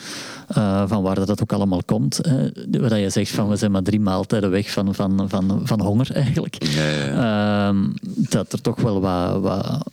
uh, 0.57 0.83
van 0.87 1.03
waar 1.03 1.27
dat 1.27 1.43
ook 1.43 1.53
allemaal 1.53 1.83
komt. 1.85 2.19
Hè. 2.23 2.51
Waar 2.81 2.99
je 2.99 3.11
zegt 3.11 3.31
van 3.31 3.49
we 3.49 3.57
zijn 3.57 3.71
maar 3.71 3.83
drie 3.83 4.01
maaltijden 4.01 4.51
weg 4.51 4.71
van, 4.71 4.95
van, 4.95 5.29
van, 5.29 5.61
van 5.65 5.81
honger 5.81 6.13
eigenlijk. 6.13 6.65
Ja, 6.65 6.89
ja. 6.89 7.73
Uh, 7.73 7.79
dat 8.15 8.53
er 8.53 8.61
toch 8.61 8.81
wel 8.81 9.01
wat, 9.01 9.41
wat 9.41 9.87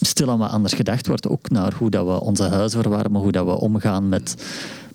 stilaan 0.00 0.38
wat 0.38 0.50
anders 0.50 0.72
gedacht 0.72 1.06
wordt. 1.06 1.28
Ook 1.28 1.50
naar 1.50 1.74
hoe 1.74 1.90
dat 1.90 2.06
we 2.06 2.20
onze 2.20 2.44
huizen 2.44 2.82
verwarmen, 2.82 3.20
hoe 3.20 3.32
dat 3.32 3.44
we 3.44 3.60
omgaan 3.60 4.08
met, 4.08 4.34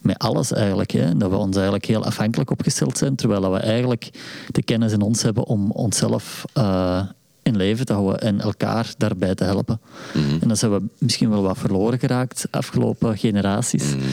met 0.01 0.17
alles 0.17 0.51
eigenlijk. 0.51 0.91
Hè. 0.91 1.17
Dat 1.17 1.29
we 1.29 1.35
ons 1.35 1.55
eigenlijk 1.55 1.85
heel 1.85 2.05
afhankelijk 2.05 2.51
opgesteld 2.51 2.97
zijn, 2.97 3.15
terwijl 3.15 3.51
we 3.51 3.57
eigenlijk 3.57 4.09
de 4.51 4.63
kennis 4.63 4.91
in 4.91 5.01
ons 5.01 5.21
hebben 5.21 5.45
om 5.45 5.71
onszelf 5.71 6.45
uh, 6.57 7.01
in 7.43 7.55
leven 7.55 7.85
te 7.85 7.93
houden 7.93 8.21
en 8.21 8.41
elkaar 8.41 8.93
daarbij 8.97 9.35
te 9.35 9.43
helpen. 9.43 9.79
Mhm. 10.13 10.41
En 10.41 10.47
dat 10.47 10.57
zijn 10.57 10.71
we 10.71 10.81
misschien 10.97 11.29
wel 11.29 11.41
wat 11.41 11.57
verloren 11.57 11.99
geraakt 11.99 12.47
afgelopen 12.51 13.17
generaties. 13.17 13.95
Mhm. 13.95 14.05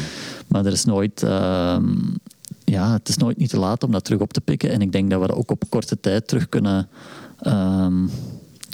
Maar 0.47 0.67
er 0.67 0.73
is 0.73 0.85
nooit... 0.85 1.23
Uh, 1.23 1.77
ja, 2.65 2.93
het 2.93 3.09
is 3.09 3.17
nooit 3.17 3.39
niet 3.39 3.49
te 3.49 3.59
laat 3.59 3.85
om 3.85 3.93
dat 3.93 4.05
terug 4.05 4.21
op 4.21 4.33
te 4.33 4.41
pikken. 4.41 4.71
En 4.71 4.81
ik 4.81 4.93
denk 4.93 5.11
dat 5.11 5.21
we 5.21 5.27
dat 5.27 5.37
ook 5.37 5.51
op 5.51 5.65
korte 5.69 6.01
tijd 6.01 6.29
terug 6.29 6.49
kunnen 6.49 6.89
uh, 7.43 7.87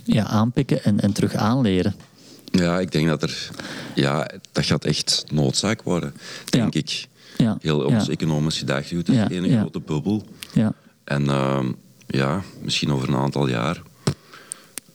ja, 0.05 0.25
aanpikken 0.25 0.85
en, 0.85 1.01
en 1.01 1.13
terug 1.13 1.35
aanleren. 1.35 1.95
Ja, 2.51 2.79
ik 2.79 2.93
denk 2.93 3.09
dat 3.09 3.23
er... 3.23 3.49
Ja, 3.95 4.31
dat 4.53 4.67
gaat 4.67 4.85
echt 4.85 5.25
noodzaak 5.33 5.83
worden, 5.83 6.15
denk 6.45 6.75
ik. 6.75 7.09
Ja. 7.37 7.57
Heel 7.61 7.85
ons 7.85 8.09
economisch 8.09 8.59
gedachtegoed 8.59 9.09
is 9.09 9.15
ja. 9.15 9.31
een 9.31 9.59
grote 9.59 9.81
bubbel. 9.81 10.27
Ja. 10.53 10.73
En 11.05 11.25
uh, 11.25 11.65
ja, 12.07 12.43
misschien 12.63 12.93
over 12.93 13.09
een 13.09 13.17
aantal 13.17 13.49
jaar... 13.49 13.83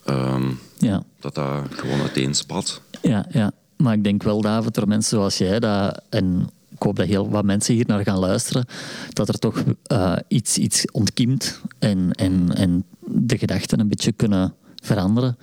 Uh, 0.09 0.45
ja. 0.77 1.03
dat 1.19 1.35
dat 1.35 1.65
gewoon 1.69 1.99
uiteenspat. 1.99 2.81
Ja, 3.01 3.25
ja, 3.31 3.51
maar 3.77 3.93
ik 3.93 4.03
denk 4.03 4.23
wel, 4.23 4.41
David, 4.41 4.77
er 4.77 4.87
mensen 4.87 5.17
zoals 5.17 5.37
jij... 5.37 5.59
Dat, 5.59 6.01
en 6.09 6.49
ik 6.69 6.81
hoop 6.81 6.95
dat 6.95 7.07
heel 7.07 7.29
wat 7.29 7.43
mensen 7.45 7.75
hier 7.75 7.85
naar 7.87 8.03
gaan 8.03 8.19
luisteren, 8.19 8.65
dat 9.09 9.27
er 9.27 9.39
toch 9.39 9.63
uh, 9.91 10.15
iets, 10.27 10.57
iets 10.57 10.91
ontkiemt 10.91 11.61
en, 11.79 12.11
en, 12.11 12.55
en 12.55 12.83
de 12.99 13.37
gedachten 13.37 13.79
een 13.79 13.87
beetje 13.87 14.11
kunnen 14.11 14.53
veranderen. 14.81 15.37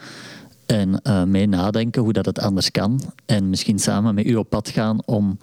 En 0.70 1.00
uh, 1.02 1.24
mee 1.24 1.46
nadenken 1.46 2.02
hoe 2.02 2.12
dat 2.12 2.26
het 2.26 2.38
anders 2.38 2.70
kan. 2.70 3.00
En 3.26 3.50
misschien 3.50 3.78
samen 3.78 4.14
met 4.14 4.26
u 4.26 4.35
op 4.35 4.48
pad 4.48 4.68
gaan 4.68 5.02
om 5.04 5.38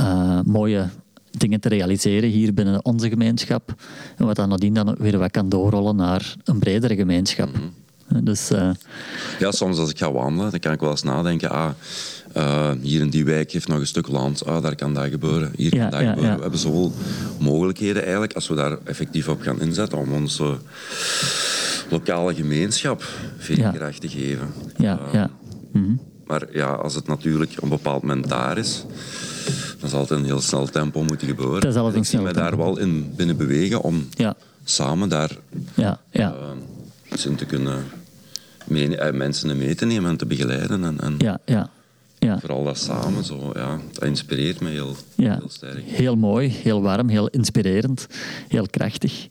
uh, 0.00 0.40
mooie 0.44 0.88
dingen 1.30 1.60
te 1.60 1.68
realiseren 1.68 2.30
hier 2.30 2.54
binnen 2.54 2.84
onze 2.84 3.08
gemeenschap. 3.08 3.74
En 4.16 4.26
wat 4.26 4.36
dan 4.36 4.48
nadien 4.48 4.74
dan 4.74 4.96
weer 4.98 5.18
wat 5.18 5.30
kan 5.30 5.48
doorrollen 5.48 5.96
naar 5.96 6.34
een 6.44 6.58
bredere 6.58 6.94
gemeenschap. 6.96 7.48
Mm 7.48 7.54
-hmm. 7.54 8.24
Dus, 8.24 8.50
uh... 8.50 8.70
ja, 9.38 9.50
soms 9.50 9.78
als 9.78 9.90
ik 9.90 9.98
ga 9.98 10.12
wandelen, 10.12 10.50
dan 10.50 10.60
kan 10.60 10.72
ik 10.72 10.80
wel 10.80 10.90
eens 10.90 11.02
nadenken. 11.02 11.50
Ah, 11.50 11.70
uh, 12.36 12.70
hier 12.80 13.00
in 13.00 13.10
die 13.10 13.24
wijk 13.24 13.52
heeft 13.52 13.68
nog 13.68 13.78
een 13.78 13.86
stuk 13.86 14.08
land. 14.08 14.44
Ah, 14.44 14.62
daar 14.62 14.74
kan 14.74 14.94
dat 14.94 15.08
gebeuren. 15.08 15.52
Hier 15.56 15.70
kan 15.70 15.90
dat 15.90 16.00
gebeuren. 16.00 16.36
We 16.36 16.42
hebben 16.42 16.58
zoveel 16.58 16.92
mogelijkheden 17.38 18.02
eigenlijk, 18.02 18.32
als 18.32 18.48
we 18.48 18.54
daar 18.54 18.78
effectief 18.84 19.28
op 19.28 19.40
gaan 19.40 19.60
inzetten 19.60 19.98
om 19.98 20.12
onze 20.12 20.58
lokale 21.90 22.34
gemeenschap 22.34 23.02
veel 23.38 23.72
kracht 23.72 24.00
te 24.00 24.08
geven. 24.08 24.52
Ja, 24.76 24.98
uh, 25.06 25.12
ja. 25.12 25.30
Mhm. 25.72 25.94
Maar 26.26 26.46
ja, 26.52 26.66
als 26.66 26.94
het 26.94 27.06
natuurlijk 27.06 27.52
op 27.56 27.62
een 27.62 27.68
bepaald 27.68 28.02
moment 28.02 28.28
daar 28.28 28.58
is, 28.58 28.84
dan 29.80 29.90
zal 29.90 30.00
het 30.00 30.10
een 30.10 30.24
heel 30.24 30.40
snel 30.40 30.66
tempo 30.66 31.02
moeten 31.02 31.28
gebeuren. 31.28 31.60
Dat 31.60 31.72
zal 31.72 31.92
ik 31.92 32.04
zie 32.04 32.20
mij 32.20 32.32
daar 32.32 32.56
wel 32.56 32.78
in 32.78 33.12
binnen 33.16 33.36
bewegen 33.36 33.82
om 33.82 34.08
ja. 34.10 34.36
samen 34.64 35.08
daar 35.08 35.30
ja, 35.74 36.00
ja. 36.10 36.34
Uh, 36.34 37.12
iets 37.12 37.26
in 37.26 37.36
te 37.36 37.44
kunnen 37.44 37.84
mee, 38.64 38.88
uh, 38.88 39.10
mensen 39.10 39.58
mee 39.58 39.74
te 39.74 39.86
nemen 39.86 40.10
en 40.10 40.16
te 40.16 40.26
begeleiden. 40.26 40.84
En, 40.84 41.00
en 41.00 41.14
ja, 41.18 41.38
ja. 41.44 41.70
Ja. 42.18 42.38
Vooral 42.38 42.64
dat 42.64 42.78
samen, 42.78 43.24
zo, 43.24 43.50
ja, 43.54 43.80
dat 43.92 44.04
inspireert 44.04 44.60
me 44.60 44.68
heel, 44.68 44.96
heel 45.16 45.48
sterk. 45.48 45.82
Heel 45.84 46.16
mooi, 46.16 46.48
heel 46.48 46.82
warm, 46.82 47.08
heel 47.08 47.28
inspirerend, 47.28 48.06
heel 48.48 48.66
krachtig. 48.70 49.28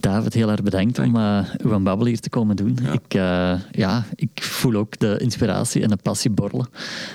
David, 0.00 0.34
heel 0.34 0.50
erg 0.50 0.62
bedankt 0.62 0.98
om 0.98 1.16
uh, 1.16 1.44
uw 1.58 1.78
babbel 1.78 2.06
hier 2.06 2.20
te 2.20 2.28
komen 2.28 2.56
doen. 2.56 2.78
Ik, 2.92 3.14
uh, 3.14 3.54
ja, 3.70 4.04
ik 4.14 4.42
voel 4.42 4.74
ook 4.74 4.98
de 4.98 5.18
inspiratie 5.18 5.82
en 5.82 5.88
de 5.88 5.96
passie 5.96 6.30
borrelen. 6.30 6.68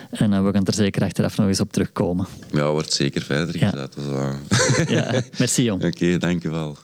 En 0.09 0.31
uh, 0.31 0.43
we 0.43 0.51
gaan 0.51 0.65
er 0.65 0.73
zeker 0.73 1.03
achteraf 1.03 1.37
nog 1.37 1.47
eens 1.47 1.59
op 1.59 1.71
terugkomen. 1.71 2.25
Ja, 2.51 2.71
wordt 2.71 2.93
zeker 2.93 3.21
verder 3.21 3.57
gezet. 3.57 3.95
Ja, 3.97 4.35
dus, 4.77 4.87
ja 4.95 5.21
merci 5.37 5.63
jong. 5.63 5.83
Oké, 5.83 5.95
okay, 5.95 6.17
dankjewel. 6.17 6.77